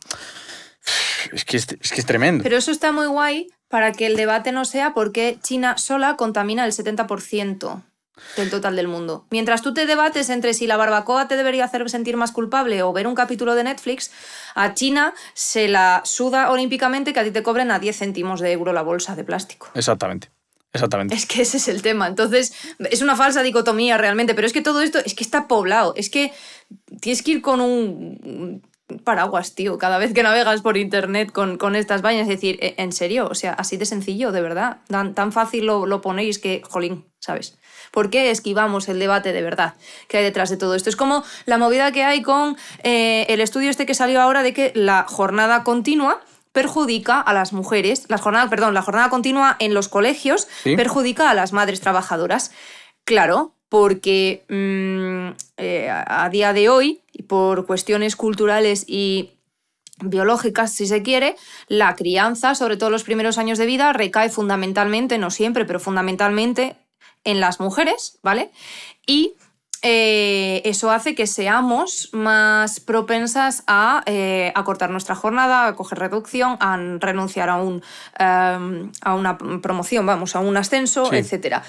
[1.31, 2.43] es que es, es que es tremendo.
[2.43, 6.15] Pero eso está muy guay para que el debate no sea por qué China sola
[6.15, 7.83] contamina el 70%
[8.35, 9.25] del total del mundo.
[9.29, 12.93] Mientras tú te debates entre si la barbacoa te debería hacer sentir más culpable o
[12.93, 14.11] ver un capítulo de Netflix,
[14.55, 18.51] a China se la suda olímpicamente que a ti te cobren a 10 céntimos de
[18.51, 19.69] euro la bolsa de plástico.
[19.75, 20.31] Exactamente.
[20.73, 21.15] Exactamente.
[21.15, 22.07] Es que ese es el tema.
[22.07, 22.53] Entonces,
[22.91, 25.93] es una falsa dicotomía realmente, pero es que todo esto es que está poblado.
[25.95, 26.33] Es que
[26.99, 28.61] tienes que ir con un
[29.03, 32.23] paraguas, tío, cada vez que navegas por internet con, con estas vainas.
[32.23, 34.77] Es decir, e, en serio, o sea, así de sencillo, de verdad.
[34.87, 37.57] Tan, tan fácil lo, lo ponéis que, jolín, ¿sabes?
[37.91, 39.73] ¿Por qué esquivamos el debate de verdad
[40.07, 40.89] que hay detrás de todo esto?
[40.89, 44.53] Es como la movida que hay con eh, el estudio este que salió ahora de
[44.53, 46.21] que la jornada continua
[46.51, 51.33] perjudica a las mujeres, la jornada, perdón, la jornada continua en los colegios perjudica a
[51.35, 52.51] las madres trabajadoras.
[53.03, 59.31] Claro, porque mm, eh, a día de hoy, por cuestiones culturales y
[59.99, 61.35] biológicas, si se quiere,
[61.67, 66.75] la crianza, sobre todo los primeros años de vida, recae fundamentalmente, no siempre, pero fundamentalmente
[67.23, 68.51] en las mujeres, ¿vale?
[69.05, 69.33] Y
[69.81, 76.57] eh, eso hace que seamos más propensas a eh, acortar nuestra jornada, a coger reducción,
[76.59, 77.83] a renunciar a, un,
[78.17, 81.61] em, a una promoción, vamos, a un ascenso, etc.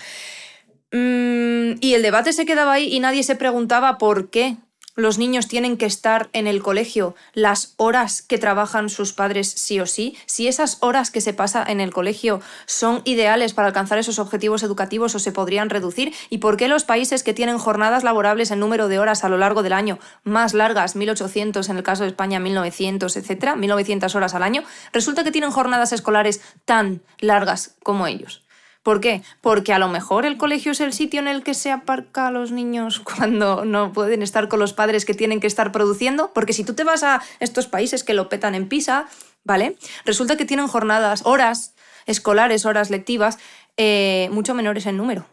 [0.93, 4.57] Mm, y el debate se quedaba ahí y nadie se preguntaba por qué
[4.99, 9.79] los niños tienen que estar en el colegio las horas que trabajan sus padres sí
[9.79, 13.99] o sí, si esas horas que se pasa en el colegio son ideales para alcanzar
[13.99, 18.03] esos objetivos educativos o se podrían reducir, y por qué los países que tienen jornadas
[18.03, 21.85] laborables en número de horas a lo largo del año más largas, 1800 en el
[21.85, 27.03] caso de España, 1900, etcétera, 1900 horas al año, resulta que tienen jornadas escolares tan
[27.21, 28.48] largas como ellos.
[28.89, 29.21] ¿Por qué?
[29.43, 32.31] Porque a lo mejor el colegio es el sitio en el que se aparca a
[32.31, 36.33] los niños cuando no pueden estar con los padres que tienen que estar produciendo.
[36.33, 39.07] Porque si tú te vas a estos países que lo petan en PISA,
[39.45, 39.77] ¿vale?
[40.07, 41.75] Resulta que tienen jornadas, horas
[42.07, 43.37] escolares, horas lectivas,
[43.77, 45.27] eh, mucho menores en número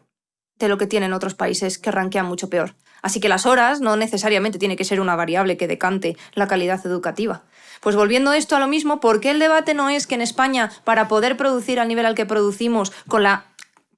[0.59, 2.75] de lo que tienen otros países que ranquean mucho peor.
[3.01, 6.85] Así que las horas no necesariamente tiene que ser una variable que decante la calidad
[6.85, 7.43] educativa.
[7.81, 10.71] Pues volviendo esto a lo mismo, ¿por qué el debate no es que en España,
[10.83, 13.45] para poder producir al nivel al que producimos, con la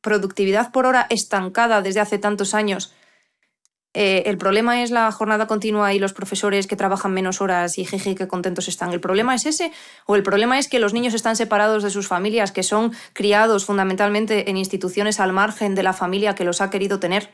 [0.01, 2.93] productividad por hora estancada desde hace tantos años,
[3.99, 7.85] eh, el problema es la jornada continua y los profesores que trabajan menos horas y
[7.85, 8.93] jeje, qué contentos están.
[8.93, 9.71] ¿El problema es ese?
[10.05, 13.65] ¿O el problema es que los niños están separados de sus familias, que son criados
[13.65, 17.31] fundamentalmente en instituciones al margen de la familia que los ha querido tener?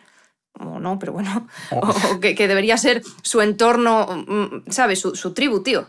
[0.60, 1.90] o no, pero bueno, oh.
[2.16, 5.02] o, que, debería ser su entorno, mm, ¿sabes?
[5.02, 5.88] Su, su tribu, tío.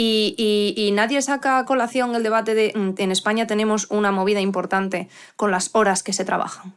[0.00, 5.08] Y, nadie saca a colación el debate de mm, en España tenemos una movida importante
[5.34, 6.74] con las horas que se trabajan.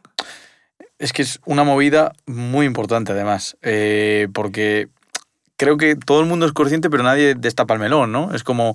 [0.98, 4.88] Es que es una movida muy importante además, eh, porque
[5.56, 8.34] creo que todo el mundo es consciente, pero nadie destapa el melón, ¿no?
[8.34, 8.74] Es como,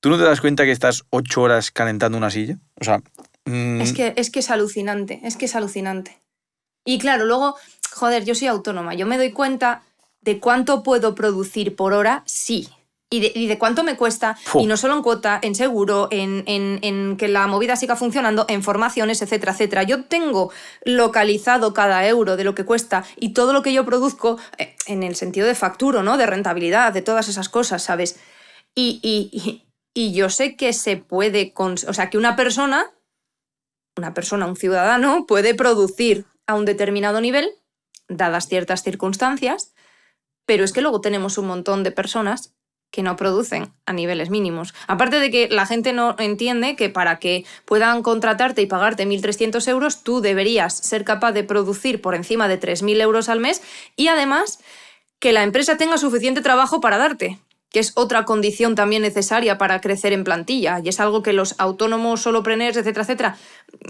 [0.00, 2.58] ¿tú no te das cuenta que estás ocho horas calentando una silla?
[2.80, 3.00] O sea...
[3.44, 6.18] Mm, es, que, es que es alucinante, es que es alucinante.
[6.84, 7.56] Y claro, luego,
[7.92, 9.82] joder, yo soy autónoma, yo me doy cuenta
[10.20, 12.68] de cuánto puedo producir por hora, sí,
[13.10, 17.28] y de, cuánto me cuesta, y no solo en cuota, en seguro, en, en, que
[17.28, 19.82] la movida siga funcionando, en formaciones, etcétera, etcétera.
[19.84, 20.52] Yo tengo
[20.84, 25.02] localizado cada euro de lo que cuesta y todo lo que yo produzco eh, en
[25.02, 26.18] el sentido de facturo, ¿no?
[26.18, 28.20] De rentabilidad, de todas esas cosas, ¿sabes?
[28.74, 32.90] Y, y, y yo sé que se puede, o sea, que una persona,
[33.96, 37.48] una persona, un ciudadano, puede producir a un determinado nivel,
[38.06, 39.72] dadas ciertas circunstancias,
[40.44, 42.54] pero es que luego tenemos un montón de personas
[42.90, 44.74] que no producen a niveles mínimos.
[44.86, 49.68] Aparte de que la gente no entiende que para que puedan contratarte y pagarte 1.300
[49.68, 53.62] euros, tú deberías ser capaz de producir por encima de 3.000 euros al mes
[53.96, 54.58] y además
[55.18, 57.38] que la empresa tenga suficiente trabajo para darte,
[57.70, 61.54] que es otra condición también necesaria para crecer en plantilla y es algo que los
[61.58, 63.36] autónomos, solopreneurs, etcétera, etcétera,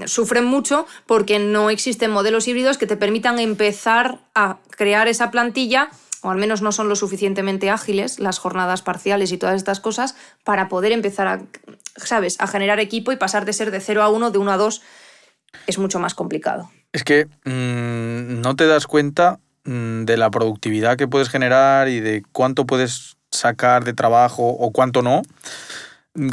[0.06, 5.90] sufren mucho porque no existen modelos híbridos que te permitan empezar a crear esa plantilla
[6.22, 10.16] o al menos no son lo suficientemente ágiles las jornadas parciales y todas estas cosas
[10.44, 11.40] para poder empezar a,
[11.96, 14.56] ¿sabes?, a generar equipo y pasar de ser de 0 a 1, de 1 a
[14.56, 14.82] 2,
[15.66, 16.70] es mucho más complicado.
[16.92, 22.00] Es que mm, no te das cuenta mm, de la productividad que puedes generar y
[22.00, 25.22] de cuánto puedes sacar de trabajo o cuánto no.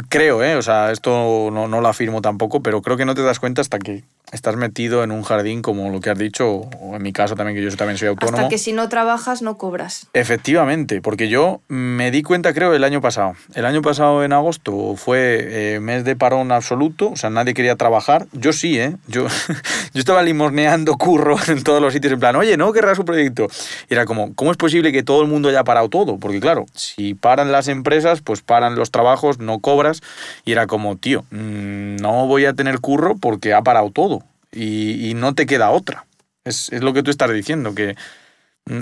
[0.08, 0.56] Creo, ¿eh?
[0.56, 3.60] O sea, esto no, no lo afirmo tampoco, pero creo que no te das cuenta
[3.60, 7.12] hasta que estás metido en un jardín como lo que has dicho, o en mi
[7.12, 8.38] caso también, que yo también soy autónomo.
[8.38, 10.08] Hasta que si no trabajas no cobras.
[10.14, 13.34] Efectivamente, porque yo me di cuenta, creo, el año pasado.
[13.54, 17.76] El año pasado, en agosto, fue eh, mes de parón absoluto, o sea, nadie quería
[17.76, 18.26] trabajar.
[18.32, 18.96] Yo sí, ¿eh?
[19.06, 19.26] Yo,
[19.94, 23.46] yo estaba limosneando curro en todos los sitios, en plan, oye, ¿no querrás un proyecto?
[23.88, 26.18] Y era como, ¿cómo es posible que todo el mundo haya parado todo?
[26.18, 30.00] Porque claro, si paran las empresas, pues paran los trabajos, no cobras.
[30.44, 34.15] Y era como, tío, mm, no voy a tener curro porque ha parado todo
[34.56, 36.06] y, no te queda otra.
[36.44, 37.96] Es, lo que tú estás diciendo, que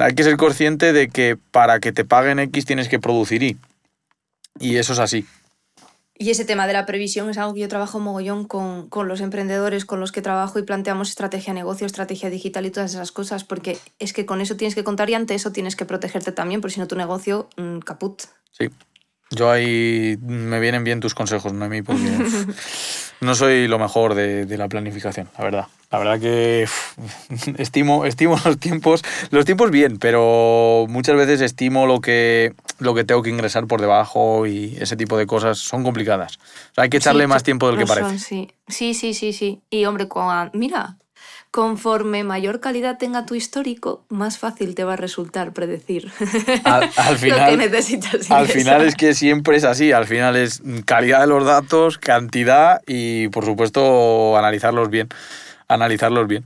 [0.00, 3.58] hay que ser consciente de que para que te paguen X tienes que producir Y.
[4.60, 5.26] Y eso es así.
[6.16, 9.20] Y ese tema de la previsión es algo que yo trabajo mogollón con, con, los
[9.20, 13.10] emprendedores con los que trabajo y planteamos estrategia de negocio, estrategia digital y todas esas
[13.10, 16.30] cosas, porque es que con eso tienes que contar y ante eso tienes que protegerte
[16.30, 18.22] también, porque si no tu negocio, mm, caput.
[18.52, 18.70] Sí,
[19.30, 22.00] yo ahí me vienen bien tus consejos, no a mí, porque
[23.24, 25.66] no soy lo mejor de, de, la planificación, la verdad.
[25.90, 26.66] La verdad que
[27.58, 33.04] estimo, estimo los tiempos, los tiempos bien, pero muchas veces estimo lo que, lo que
[33.04, 36.38] tengo que ingresar por debajo y ese tipo de cosas son complicadas.
[36.76, 38.18] hay que echarle más tiempo del que parece.
[38.18, 38.48] sí.
[38.68, 39.60] sí, sí, sí, sí.
[39.70, 40.08] Y hombre,
[40.52, 40.96] mira,
[41.54, 46.10] conforme mayor calidad tenga tu histórico, más fácil te va a resultar predecir
[46.64, 48.28] al, final, lo que necesitas.
[48.28, 52.80] Al final es que siempre es así, al final es calidad de los datos, cantidad
[52.88, 55.08] y por supuesto analizarlos bien,
[55.68, 56.42] analizarlos bien.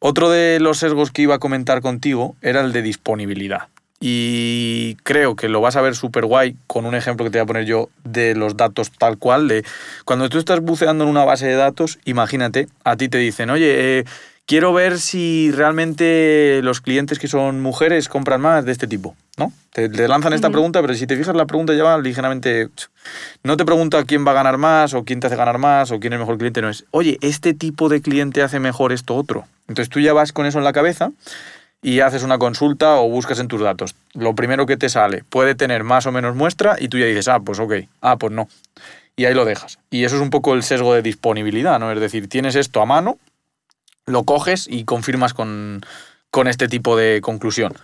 [0.00, 3.68] Otro de los sesgos que iba a comentar contigo era el de disponibilidad.
[4.00, 7.44] Y creo que lo vas a ver súper guay con un ejemplo que te voy
[7.44, 9.46] a poner yo de los datos tal cual.
[9.46, 9.62] De
[10.06, 13.98] cuando tú estás buceando en una base de datos, imagínate, a ti te dicen, oye,
[13.98, 14.04] eh,
[14.46, 19.52] quiero ver si realmente los clientes que son mujeres compran más de este tipo, ¿no?
[19.72, 22.68] Te, lanzan esta pregunta, pero si te fijas la pregunta ya va ligeramente...
[23.44, 26.00] No te pregunta quién va a ganar más o quién te hace ganar más o
[26.00, 29.14] quién es el mejor cliente, no es, oye, este tipo de cliente hace mejor esto
[29.14, 29.46] otro.
[29.68, 31.12] Entonces tú ya vas con eso en la cabeza
[31.82, 33.94] y haces una consulta o buscas en tus datos.
[34.14, 37.28] Lo primero que te sale puede tener más o menos muestra y tú ya dices,
[37.28, 38.48] ah, pues ok, ah, pues no.
[39.16, 39.78] Y ahí lo dejas.
[39.90, 41.92] Y eso es un poco el sesgo de disponibilidad, ¿no?
[41.92, 43.18] Es decir, tienes esto a mano,
[44.06, 45.82] lo coges y confirmas con,
[46.46, 47.74] este tipo de conclusión.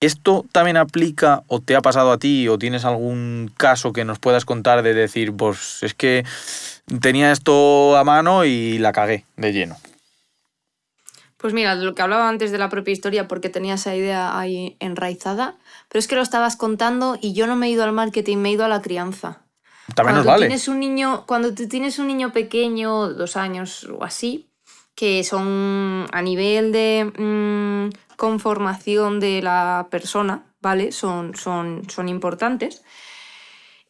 [0.00, 4.18] ¿Esto también aplica o te ha pasado a ti o tienes algún caso que nos
[4.18, 6.24] puedas contar de decir, pues es que
[7.00, 9.76] tenía esto a mano y la cagué de lleno?
[11.44, 14.76] Pues mira, lo que hablaba antes de la propia historia, porque tenía esa idea ahí
[14.80, 15.56] enraizada,
[15.88, 18.48] pero es que lo estabas contando y yo no me he ido al marketing, me
[18.48, 19.42] he ido a la crianza.
[19.94, 20.46] También nos vale.
[20.46, 24.48] Tienes un niño, cuando tú tienes un niño pequeño, dos años o así,
[24.94, 30.92] que son a nivel de mm, conformación de la persona, ¿vale?
[30.92, 32.82] Son, son, son importantes.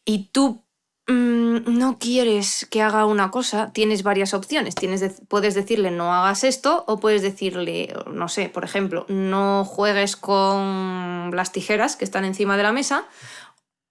[0.03, 0.63] Y tú
[1.07, 4.75] mm, no quieres que haga una cosa, tienes varias opciones.
[4.75, 10.15] Tienes puedes decirle no hagas esto o puedes decirle, no sé, por ejemplo, no juegues
[10.15, 13.05] con las tijeras que están encima de la mesa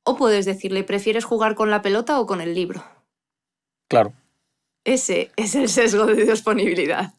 [0.04, 2.84] o puedes decirle, ¿prefieres jugar con la pelota o con el libro?
[3.88, 4.12] Claro.
[4.84, 7.14] Ese es el sesgo de disponibilidad.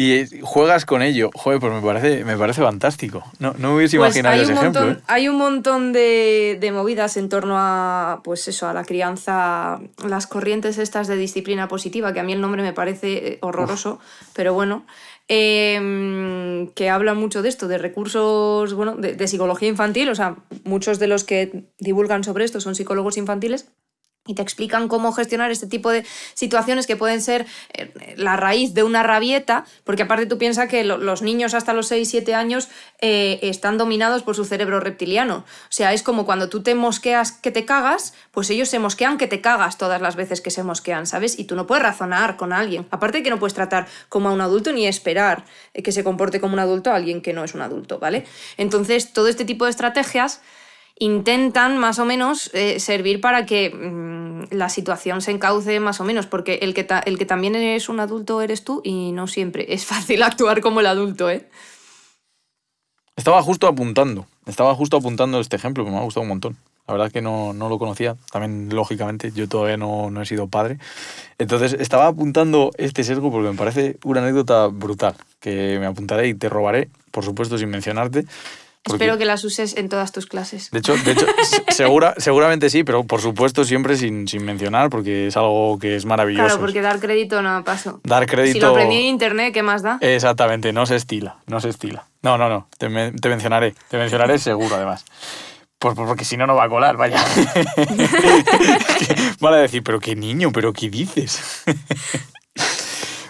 [0.00, 1.28] Y juegas con ello.
[1.34, 3.24] Joder, pues me parece, me parece fantástico.
[3.40, 4.92] No, no me hubiese pues imaginado ese ejemplo.
[4.92, 4.98] ¿eh?
[5.08, 10.78] Hay un montón de, movidas en torno a, pues eso, a la crianza, las corrientes
[10.78, 13.98] estas de disciplina positiva, que a mí el nombre me parece eh, horroroso,
[14.34, 14.86] pero bueno,
[15.26, 21.00] em, que habla mucho de esto, de recursos, bueno, de psicología infantil, o sea, muchos
[21.00, 23.66] de los que divulgan sobre esto son psicólogos infantiles
[24.28, 26.04] y te explican cómo gestionar este tipo de
[26.34, 30.84] situaciones que pueden ser eh, la raíz de una rabieta, porque aparte tú piensas que
[30.84, 32.68] los niños hasta los 6, 7 años
[33.00, 35.38] eh, están dominados por su cerebro reptiliano.
[35.38, 39.16] O sea, es como cuando tú te mosqueas que te cagas, pues ellos se mosquean
[39.16, 41.38] que te cagas todas las veces que se mosquean, ¿sabes?
[41.38, 42.86] Y tú no puedes razonar con alguien.
[42.90, 46.38] Aparte que no puedes tratar como a un adulto ni esperar eh, que se comporte
[46.38, 48.26] como un adulto a alguien que no es un adulto, ¿vale?
[48.58, 50.42] Entonces, todo este tipo de estrategias
[50.98, 56.04] intentan más o menos eh, servir para que mm, la situación se encauce más o
[56.04, 59.66] menos, porque el que, el que también eres un adulto eres tú y no siempre
[59.68, 61.48] es fácil actuar como el adulto, ¿eh?
[63.16, 66.56] Estaba justo apuntando, estaba justo apuntando este ejemplo que me ha gustado un montón.
[66.86, 70.46] La verdad que no, no lo conocía, también lógicamente, yo todavía no, no he sido
[70.46, 70.78] padre.
[71.36, 76.34] Entonces estaba apuntando este sesgo porque me parece una anécdota brutal, que me apuntaré y
[76.34, 78.24] te robaré, por supuesto sin mencionarte,
[78.84, 80.70] Espero que las uses en todas tus clases.
[80.70, 81.26] De hecho, de hecho
[81.68, 86.06] segura, seguramente sí, pero por supuesto siempre sin, sin, mencionar, porque es algo que es
[86.06, 86.46] maravilloso.
[86.46, 88.00] Claro, porque dar crédito no paso.
[88.04, 88.54] Dar crédito...
[88.54, 89.98] Si lo aprendí en internet, ¿qué más da?
[90.00, 92.06] Exactamente, no se estila, no se estila.
[92.22, 95.04] No, no, no, te, te mencionaré, te mencionaré seguro además.
[95.78, 97.24] Pues, pues porque si no, no va a colar, vaya.
[99.40, 101.62] Van a decir, pero qué niño, pero qué dices.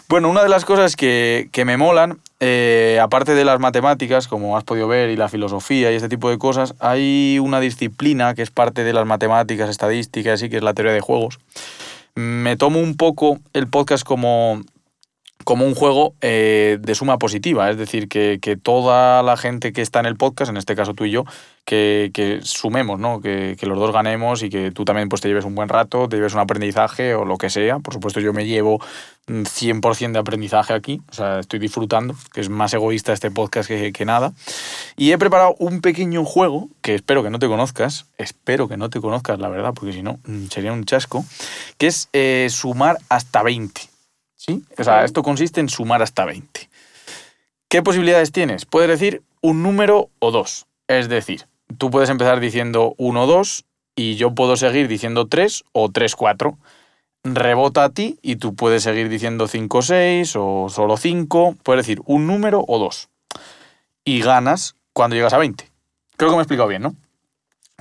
[0.08, 4.56] Bueno, una de las cosas que, que me molan, eh, aparte de las matemáticas, como
[4.56, 8.40] has podido ver, y la filosofía y este tipo de cosas, hay una disciplina que
[8.40, 11.38] es parte de las matemáticas, estadísticas, y que es la teoría de juegos.
[12.14, 14.62] Me tomo un poco el podcast como
[15.44, 19.82] como un juego eh, de suma positiva, es decir, que, que, toda la gente que
[19.82, 21.24] está en el podcast, en este caso tú y yo,
[21.64, 23.20] que, que sumemos, ¿no?
[23.20, 26.08] Que, que, los dos ganemos y que tú también pues, te lleves un buen rato,
[26.08, 27.78] te lleves un aprendizaje o lo que sea.
[27.78, 28.80] Por supuesto, yo me llevo
[29.26, 33.92] 100% de aprendizaje aquí, o sea, estoy disfrutando, que es más egoísta este podcast que,
[33.92, 34.32] que nada.
[34.96, 38.90] Y he preparado un pequeño juego que espero que no te conozcas, espero que no
[38.90, 41.24] te conozcas, la verdad, porque si no mm, sería un chasco,
[41.76, 43.97] que es eh, sumar hasta 20.
[44.48, 44.64] ¿Sí?
[44.78, 46.68] O sea, esto consiste en sumar hasta 20.
[47.68, 48.64] ¿Qué posibilidades tienes?
[48.64, 50.66] Puedes decir un número o dos.
[50.86, 51.46] Es decir,
[51.76, 53.64] tú puedes empezar diciendo 1, 2
[53.94, 56.58] y yo puedo seguir diciendo 3 o 3, 4.
[57.24, 61.56] Rebota a ti y tú puedes seguir diciendo 5, 6 o solo 5.
[61.62, 63.10] Puedes decir un número o dos.
[64.02, 65.68] Y ganas cuando llegas a 20.
[66.16, 66.96] Creo que me he explicado bien, ¿no?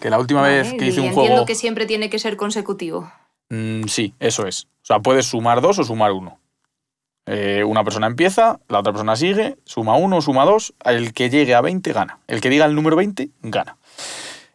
[0.01, 1.45] Que la última vez que hice un entiendo juego...
[1.45, 3.09] que siempre tiene que ser consecutivo.
[3.49, 4.65] Mm, sí, eso es.
[4.65, 6.39] O sea, puedes sumar dos o sumar uno.
[7.27, 11.53] Eh, una persona empieza, la otra persona sigue, suma uno, suma dos, el que llegue
[11.53, 12.19] a 20 gana.
[12.27, 13.77] El que diga el número 20 gana.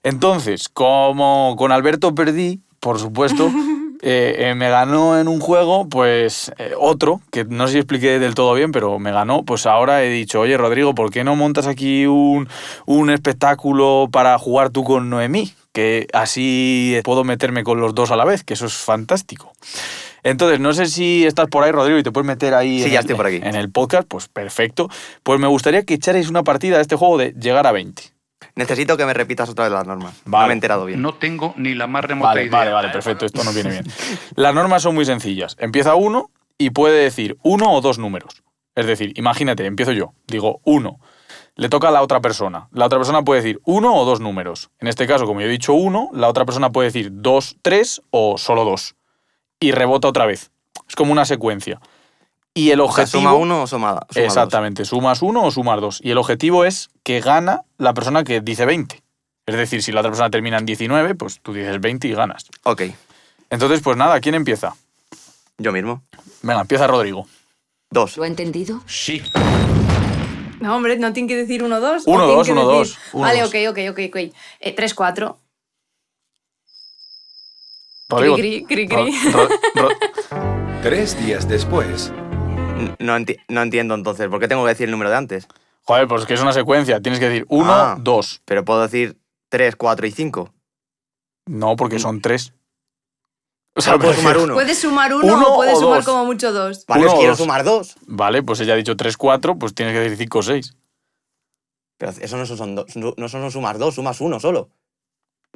[0.02, 3.48] Entonces, como con Alberto perdí, por supuesto,
[4.02, 8.18] eh, eh, me ganó en un juego, pues eh, otro, que no sé si expliqué
[8.18, 11.36] del todo bien, pero me ganó, pues ahora he dicho, oye Rodrigo, ¿por qué no
[11.36, 12.48] montas aquí un,
[12.86, 15.54] un espectáculo para jugar tú con Noemí?
[15.72, 19.52] Que así puedo meterme con los dos a la vez, que eso es fantástico.
[20.24, 22.92] Entonces, no sé si estás por ahí, Rodrigo, y te puedes meter ahí sí, en,
[22.92, 23.40] ya estoy por aquí.
[23.42, 24.88] en el podcast, pues perfecto.
[25.22, 28.02] Pues me gustaría que echarais una partida de este juego de llegar a 20.
[28.54, 30.14] Necesito que me repitas otra vez las normas.
[30.24, 30.42] Vale.
[30.42, 31.00] No me he enterado bien.
[31.02, 32.58] No tengo ni la más remota Vale, idea.
[32.58, 33.84] vale, vale, perfecto, esto nos viene bien.
[34.36, 35.56] Las normas son muy sencillas.
[35.58, 38.42] Empieza uno y puede decir uno o dos números.
[38.74, 40.98] Es decir, imagínate, empiezo yo, digo uno.
[41.54, 42.68] Le toca a la otra persona.
[42.72, 44.70] La otra persona puede decir uno o dos números.
[44.80, 48.02] En este caso, como yo he dicho uno, la otra persona puede decir dos, tres
[48.10, 48.94] o solo dos.
[49.62, 50.50] Y rebota otra vez.
[50.88, 51.80] Es como una secuencia.
[52.54, 53.22] Y el O sea, objetivo.
[53.22, 56.00] suma uno o suma, suma Exactamente, sumas uno o sumas dos.
[56.02, 59.02] Y el objetivo es que gana la persona que dice 20.
[59.46, 62.46] Es decir, si la otra persona termina en 19, pues tú dices 20 y ganas.
[62.64, 62.82] Ok,
[63.50, 64.74] Entonces, pues nada, ¿quién empieza?
[65.58, 66.02] yo mismo.
[66.42, 67.26] Venga, empieza Rodrigo.
[67.90, 68.16] Dos.
[68.16, 68.82] ¿Lo ha entendido?
[68.86, 69.22] Sí.
[70.60, 72.02] No, hombre, no tiene que decir uno, dos.
[72.06, 73.48] Uno, dos, que uno, decir- dos, uno, vale, dos.
[73.48, 74.16] ok, ok, ok, ok.
[74.60, 75.38] Eh, tres, cuatro.
[78.12, 78.36] Rodrigo.
[78.36, 79.32] Cri, cri, cri, cri.
[79.32, 82.12] Ro- Ro- Ro- Tres días después.
[82.98, 84.28] No, enti- no entiendo entonces.
[84.28, 85.46] ¿Por qué tengo que decir el número de antes?
[85.84, 87.00] Joder, pues que es una secuencia.
[87.00, 87.96] Tienes que decir uno, Ah.
[88.00, 88.40] dos.
[88.44, 89.16] Pero puedo decir
[89.48, 90.52] tres, cuatro y cinco.
[91.46, 92.52] No, porque son tres.
[93.74, 94.54] O Solo puedo sumar uno.
[94.54, 96.04] Puedes sumar uno, Uno o puedes o sumar dos.
[96.04, 96.84] como mucho dos.
[96.86, 97.38] Vale, uno quiero dos.
[97.38, 97.96] sumar dos.
[98.06, 100.76] Vale, pues ella ha dicho tres, cuatro, pues tienes que decir cinco o seis.
[101.98, 104.68] Pero eso no son, dos, no son sumar dos, sumas uno solo.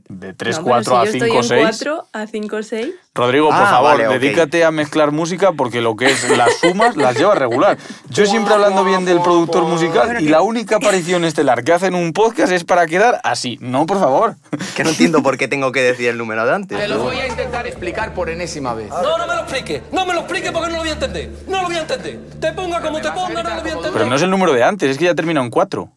[0.08, 1.60] De tres, No, pero cuatro si a yo cinco, estoy en seis.
[1.62, 2.94] cuatro a cinco, seis.
[3.12, 4.12] Rodrigo, por Ah, favor, vale, ok.
[4.14, 7.76] dedícate a mezclar música porque lo que es las sumas las lleva regular.
[8.10, 11.96] Yo siempre hablando bien del productor musical y la única aparición estelar que hace en
[11.96, 13.58] un podcast es para quedar así.
[13.60, 14.36] No, por favor.
[14.76, 16.78] Que no entiendo por qué tengo que decir el número de antes.
[16.78, 18.90] Te lo voy a intentar explicar por enésima vez.
[18.90, 19.82] No, no me lo explique.
[19.90, 21.30] No me lo explique porque no lo voy a entender.
[21.48, 22.20] No lo voy a entender.
[22.40, 23.92] Te ponga como te ponga, no lo voy a entender.
[23.92, 25.90] Pero no es el número de antes, es que ya termina en cuatro.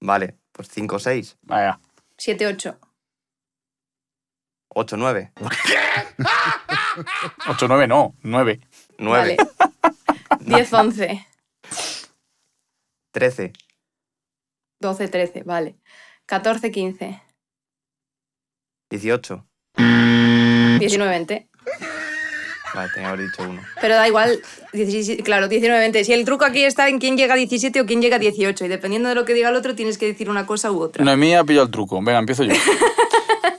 [0.00, 1.78] Vale, pues cinco, seis, Vaya.
[2.18, 2.46] Siete,
[4.70, 4.96] ocho.
[4.96, 5.32] ocho, nueve.
[7.48, 8.60] Ocho, nueve, no, nueve.
[8.98, 9.50] Nueve, Vale.
[10.40, 11.26] Diez, once.
[13.12, 13.52] trece,
[14.80, 15.76] Doce, trece, vale.
[16.26, 17.22] Catorce, quince.
[18.90, 19.46] dieciocho.
[20.78, 21.48] Diecinueve, veinte.
[22.74, 23.62] Vale, tenía que haber dicho uno.
[23.80, 24.40] Pero da igual,
[24.72, 26.04] 17, claro, 19, 20.
[26.04, 28.64] Si el truco aquí está en quién llega a 17 o quién llega a 18,
[28.64, 31.04] y dependiendo de lo que diga el otro, tienes que decir una cosa u otra.
[31.04, 31.96] Noemí ha pillado el truco.
[32.02, 32.54] Venga, empiezo yo.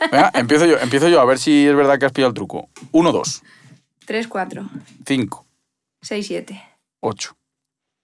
[0.09, 2.69] Venga, empiezo yo, empiezo yo a ver si es verdad que has pillado el truco.
[2.91, 3.43] Uno, dos,
[4.05, 4.69] 3, 4,
[5.05, 5.45] cinco,
[6.01, 6.61] 6, 7,
[7.01, 7.37] ocho,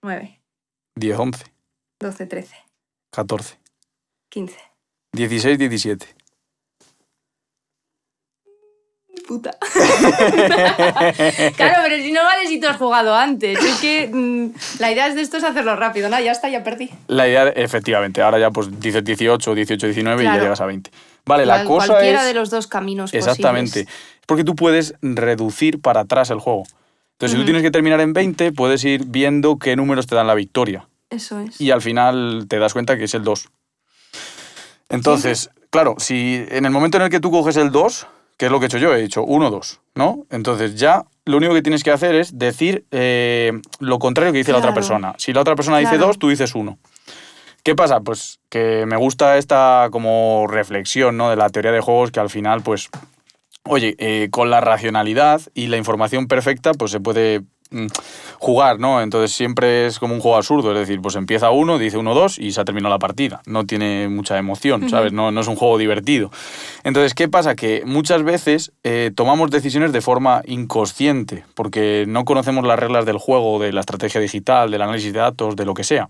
[0.03, 0.39] 9,
[0.95, 1.43] diez, once,
[1.99, 2.55] 12, 13,
[3.11, 3.57] catorce,
[4.29, 4.57] 15.
[5.13, 6.15] dieciséis, diecisiete.
[9.37, 9.51] Puta.
[11.55, 13.63] claro, pero si no vale si tú has jugado antes.
[13.63, 14.47] Es que mm,
[14.79, 16.09] la idea de esto es hacerlo rápido.
[16.09, 16.89] No, ya está, ya perdí.
[17.07, 20.89] La idea, efectivamente, ahora ya pues dices 18, 18, 19 y ya llegas a 20.
[21.25, 22.25] Vale, la Cual- cosa Cualquiera es...
[22.27, 23.83] de los dos caminos Exactamente.
[23.83, 23.93] posibles.
[23.93, 26.63] Es porque tú puedes reducir para atrás el juego.
[27.13, 30.25] Entonces, si tú tienes que terminar en 20, puedes ir viendo qué números te dan
[30.25, 30.87] la victoria.
[31.11, 31.61] Eso es.
[31.61, 33.49] Y al final te das cuenta que es el 2.
[34.89, 38.07] Entonces, claro, si en el momento en el que tú coges el 2,
[38.37, 38.93] ¿qué es lo que he hecho yo?
[38.93, 40.25] He dicho 1, 2, ¿no?
[40.29, 44.51] Entonces ya lo único que tienes que hacer es decir eh, lo contrario que dice
[44.51, 45.13] la otra persona.
[45.17, 45.97] Si la otra persona dice.
[45.97, 46.77] 2, tú dices 1.
[47.63, 47.99] ¿Qué pasa?
[47.99, 51.29] Pues que me gusta esta como reflexión ¿no?
[51.29, 52.89] de la teoría de juegos que al final, pues,
[53.63, 57.41] oye, eh, con la racionalidad y la información perfecta, pues se puede
[58.39, 59.01] jugar, ¿no?
[59.01, 62.39] Entonces siempre es como un juego absurdo, es decir, pues empieza uno, dice uno, dos
[62.39, 63.41] y se ha terminado la partida.
[63.45, 65.13] No tiene mucha emoción, ¿sabes?
[65.13, 66.31] No, no es un juego divertido.
[66.83, 67.55] Entonces, ¿qué pasa?
[67.55, 73.17] Que muchas veces eh, tomamos decisiones de forma inconsciente, porque no conocemos las reglas del
[73.17, 76.09] juego, de la estrategia digital, del análisis de datos, de lo que sea.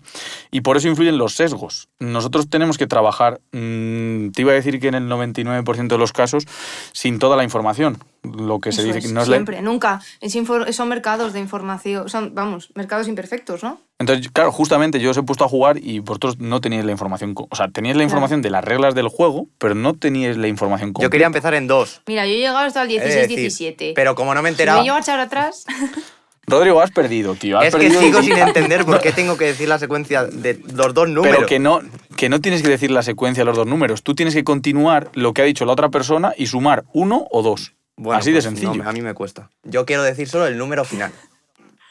[0.50, 1.88] Y por eso influyen los sesgos.
[1.98, 6.12] Nosotros tenemos que trabajar, mm, te iba a decir que en el 99% de los
[6.12, 6.44] casos,
[6.92, 7.98] sin toda la información.
[8.22, 10.00] Lo que se dice es, que no es la- siempre, nunca.
[10.20, 13.80] Es infor- son mercados de información, son, vamos, mercados imperfectos, ¿no?
[13.98, 17.34] Entonces, claro, justamente yo os he puesto a jugar y vosotros no teníais la información.
[17.36, 20.90] O sea, teníais la información de las reglas del juego, pero no teníais la información
[20.90, 21.10] Yo completa.
[21.10, 22.02] quería empezar en dos.
[22.06, 23.92] Mira, yo he llegado hasta el he de decir, 16-17.
[23.94, 25.64] Pero como no me he Si me enterado, llevo a echar atrás,
[26.46, 27.58] Rodrigo, has perdido, tío.
[27.58, 30.58] Has es que perdido sigo sin entender por qué tengo que decir la secuencia de
[30.74, 31.36] los dos números.
[31.36, 31.80] Pero que no,
[32.16, 34.02] que no tienes que decir la secuencia de los dos números.
[34.02, 37.42] Tú tienes que continuar lo que ha dicho la otra persona y sumar uno o
[37.42, 37.74] dos.
[37.98, 38.74] Bueno, Así de pues sencillo.
[38.82, 39.50] no, a mí me cuesta.
[39.64, 41.12] Yo quiero decir solo el número final.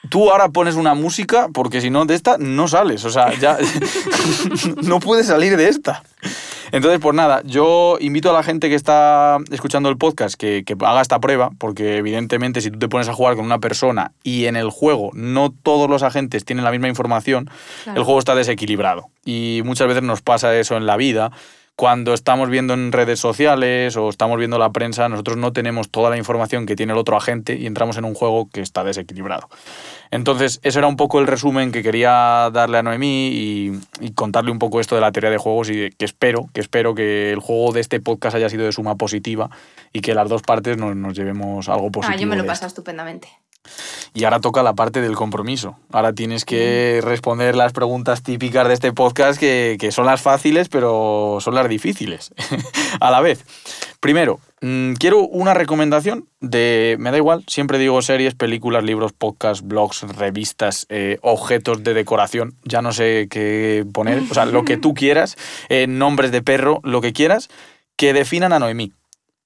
[0.10, 3.04] Tú ahora pones una música porque si no de esta no sales.
[3.06, 3.58] O sea, ya
[4.84, 6.04] no puedes salir de esta.
[6.72, 10.76] Entonces, pues nada, yo invito a la gente que está escuchando el podcast que, que
[10.86, 14.46] haga esta prueba, porque evidentemente si tú te pones a jugar con una persona y
[14.46, 17.50] en el juego no todos los agentes tienen la misma información,
[17.86, 18.00] Claro.
[18.00, 19.10] el juego está desequilibrado.
[19.24, 21.32] Y muchas veces nos pasa eso en la vida.
[21.78, 26.10] Cuando estamos viendo en redes sociales o estamos viendo la prensa, nosotros no tenemos toda
[26.10, 29.48] la información que tiene el otro agente y entramos en un juego que está desequilibrado.
[30.10, 34.50] Entonces, eso era un poco el resumen que quería darle a Noemí y, y contarle
[34.50, 37.32] un poco esto de la teoría de juegos y de- que espero, que espero que
[37.32, 39.52] el juego de este podcast haya sido de suma positiva
[39.94, 42.18] y que las dos partes nos, nos llevemos algo positivo.
[42.18, 43.28] ah, yo me lo he pasado estupendamente.
[44.18, 45.78] Y ahora toca la parte del compromiso.
[45.92, 50.70] Ahora tienes que responder las preguntas típicas de este podcast que, que son las fáciles,
[50.70, 52.34] pero son las difíciles
[53.00, 53.46] a la vez.
[54.00, 59.64] Primero, mm, quiero una recomendación de, me da igual, siempre digo series, películas, libros, podcasts,
[59.64, 64.78] blogs, revistas, eh, objetos de decoración, ya no sé qué poner, o sea, lo que
[64.78, 65.38] tú quieras,
[65.70, 67.50] eh, nombres de perro, lo que quieras,
[67.96, 68.94] que definan a Noemí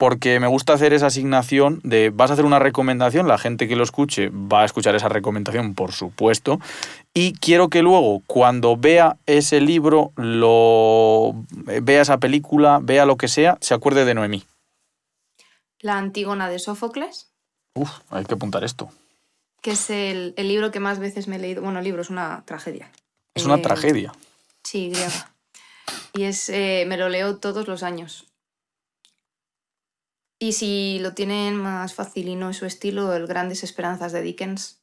[0.02, 3.76] porque me gusta hacer esa asignación de vas a hacer una recomendación, la gente que
[3.76, 6.60] lo escuche va a escuchar esa recomendación, por supuesto,
[7.14, 11.34] y quiero que luego cuando vea ese libro, lo
[11.84, 14.44] vea esa película, vea lo que sea, se acuerde de Noemí.
[15.82, 17.28] La Antígona de Sófocles,
[17.76, 18.90] Uf, hay que apuntar esto.
[19.61, 21.61] que es el, el libro que más veces me he leído.
[21.61, 22.90] Bueno, el libro es una tragedia.
[23.36, 24.11] Es una Eh, tragedia.
[24.64, 25.32] Sí, griega.
[26.15, 28.26] Y es, eh, me lo leo todos los años.
[30.43, 34.23] Y si lo tienen más fácil y no es su estilo, el Grandes Esperanzas de
[34.23, 34.81] Dickens,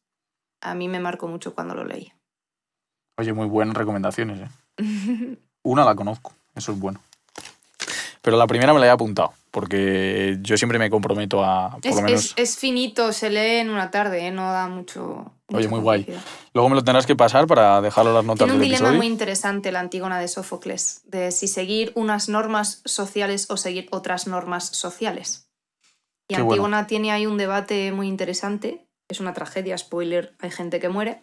[0.61, 2.13] a mí me marcó mucho cuando lo leí.
[3.19, 4.49] Oye, muy buenas recomendaciones,
[4.79, 5.37] ¿eh?
[5.65, 7.01] Una la conozco, eso es bueno.
[8.23, 11.97] Pero la primera me la he apuntado, porque yo siempre me comprometo a, por Es,
[11.97, 12.25] lo menos...
[12.25, 14.31] es- es finito, se lee en una tarde, ¿eh?
[14.31, 15.33] no da mucho.
[15.53, 16.07] Oye, muy guay.
[16.55, 18.99] Luego me lo tendrás que pasar para dejarlo las notas Tiene un del dilema episodio.
[18.99, 24.29] muy interesante la Antígona de Sófocles, de si seguir unas normas sociales o seguir otras
[24.29, 25.48] normas sociales.
[26.29, 26.63] Y Qué bueno.
[26.65, 31.23] Antígona tiene ahí un debate muy interesante, es una tragedia, spoiler, hay gente que muere.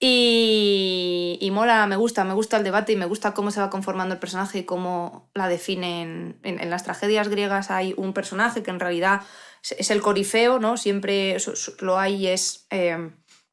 [0.00, 3.70] Y, y mola, me gusta, me gusta el debate y me gusta cómo se va
[3.70, 6.40] conformando el personaje y cómo la definen.
[6.42, 9.20] En, en las tragedias griegas hay un personaje que en realidad
[9.62, 10.76] es- es el corifeo, ¿no?
[10.76, 11.36] Siempre
[11.80, 13.10] lo hay y es eh,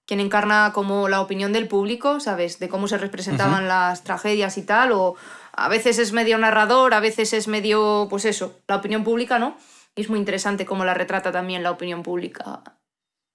[0.08, 2.58] quien encarna como la opinión del público, ¿sabes?
[2.58, 5.16] De cómo se representaban las tragedias y tal, o
[5.54, 9.56] a veces es medio narrador, a veces es medio, pues eso, la opinión pública, ¿no?
[9.96, 12.62] Y es muy interesante cómo la retrata también la opinión pública.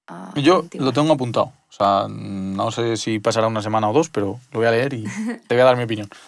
[0.06, 1.52] a Yo lo tengo apuntado.
[1.68, 4.94] O sea, no sé si pasará una semana o dos, pero lo voy a leer
[4.94, 5.04] y
[5.48, 6.08] te voy a dar mi opinión.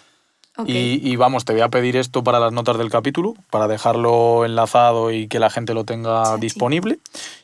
[0.65, 4.43] Y, y vamos, te voy a pedir esto para las notas del capítulo, para dejarlo
[4.43, 6.39] enlazado y que la gente lo tenga Sí, sí.
[6.41, 6.97] disponible.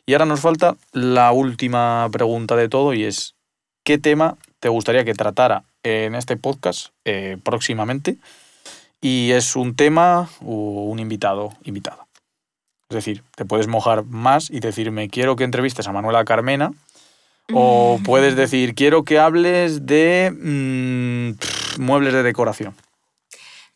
[0.08, 3.36] Y ahora nos falta la última pregunta de todo y es,
[3.84, 8.18] ¿qué tema te gustaría que tratara en este podcast eh, próximamente?
[9.00, 12.03] Y es un tema o un invitado, invitada.
[12.94, 16.74] Es decir, te puedes mojar más y decirme, quiero que entrevistes a Manuela Carmena.
[17.52, 22.76] O puedes decir, quiero que hables de mm, pff, muebles de decoración.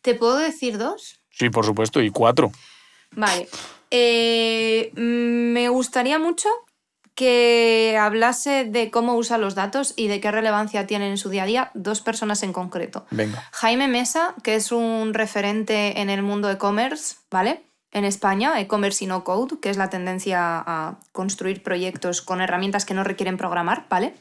[0.02, 1.18] ¿Te puedo decir dos?
[1.30, 2.52] Sí, por supuesto, y cuatro.
[3.10, 3.48] Vale.
[3.90, 6.48] Eh, mm, me gustaría mucho
[7.16, 11.42] que hablase de cómo usa los datos y de qué relevancia tienen en su día
[11.42, 13.04] a día dos personas en concreto.
[13.10, 13.48] Venga.
[13.50, 17.67] Jaime Mesa, que es un referente en el mundo e-commerce, ¿vale?
[17.92, 22.84] En España, e-commerce y no code, que es la tendencia a construir proyectos con herramientas
[22.84, 24.14] que no requieren programar, ¿vale?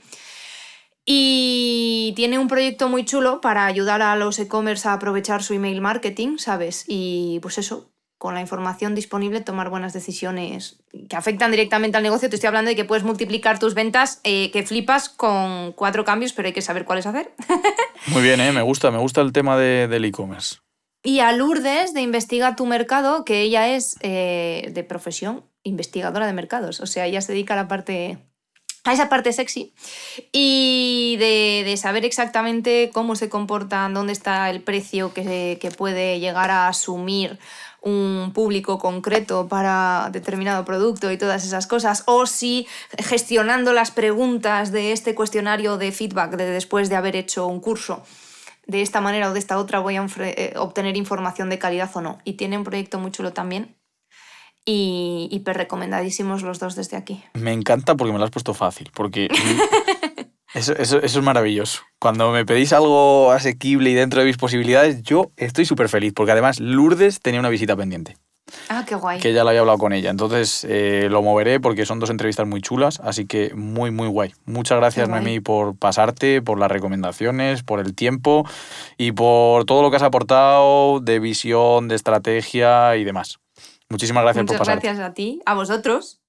[1.10, 5.80] Y tiene un proyecto muy chulo para ayudar a los e-commerce a aprovechar su email
[5.80, 6.84] marketing, ¿sabes?
[6.86, 10.80] Y pues eso, con la información disponible, tomar buenas decisiones
[11.10, 12.30] que afectan directamente al negocio.
[12.30, 16.34] Te estoy hablando de que puedes multiplicar tus ventas, eh, que flipas con cuatro cambios,
[16.34, 17.32] pero hay que saber cuáles hacer.
[18.08, 18.52] Muy bien, ¿eh?
[18.52, 20.58] me gusta, me gusta el tema de, del e-commerce.
[21.08, 26.34] Y a Lourdes de Investiga tu Mercado, que ella es eh, de profesión investigadora de
[26.34, 26.82] mercados.
[26.82, 28.18] O sea, ella se dedica a la parte
[28.84, 29.74] a esa parte sexy
[30.34, 36.52] y de, saber exactamente cómo se comportan, dónde está el precio que, que puede llegar
[36.52, 37.40] a asumir
[37.80, 42.68] un público concreto para determinado producto y todas esas cosas, o si
[42.98, 48.04] gestionando las preguntas de este cuestionario de feedback de después de haber hecho un curso,
[48.68, 52.02] de esta manera o de esta otra voy a eh, obtener información de calidad o
[52.02, 52.20] no.
[52.24, 53.76] Y tiene un proyecto muy chulo también
[54.66, 57.24] y hiper recomendadísimos los dos desde aquí.
[57.34, 59.30] Me encanta porque me lo has puesto fácil, porque
[60.54, 61.84] eso, es maravilloso.
[62.00, 66.34] Cuando me pedís algo asequible y dentro de mis posibilidades, yo estoy súper feliz, porque
[66.34, 68.18] además Lourdes tenía una visita pendiente.
[68.70, 69.20] Ah, qué guay.
[69.20, 70.10] Que ya lo había hablado con ella.
[70.10, 74.34] Entonces eh, lo moveré porque son dos entrevistas muy chulas, así que muy, muy guay.
[74.46, 78.46] Muchas gracias, Noemí, por pasarte, por las recomendaciones, por el tiempo
[78.98, 83.40] y por todo lo que has aportado de visión, de estrategia y demás.
[83.90, 84.76] Muchísimas gracias por pasar.
[84.76, 86.20] Muchas gracias a ti, a vosotros,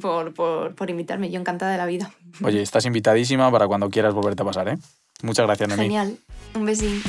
[0.00, 0.32] por,
[0.74, 1.30] por, invitarme.
[1.30, 2.12] Yo encantada de la vida.
[2.42, 4.78] Oye, estás invitadísima para cuando quieras volverte a pasar, ¿eh?
[5.22, 5.84] Muchas gracias, Noemí.
[5.84, 6.18] Genial.
[6.54, 7.02] Un besín.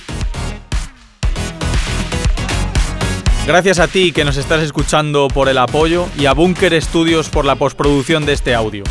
[3.48, 7.46] Gracias a ti que nos estás escuchando por el apoyo y a Bunker Studios por
[7.46, 8.84] la postproducción de este audio.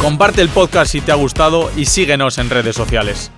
[0.00, 3.30] Comparte el podcast si te ha gustado y síguenos en redes sociales.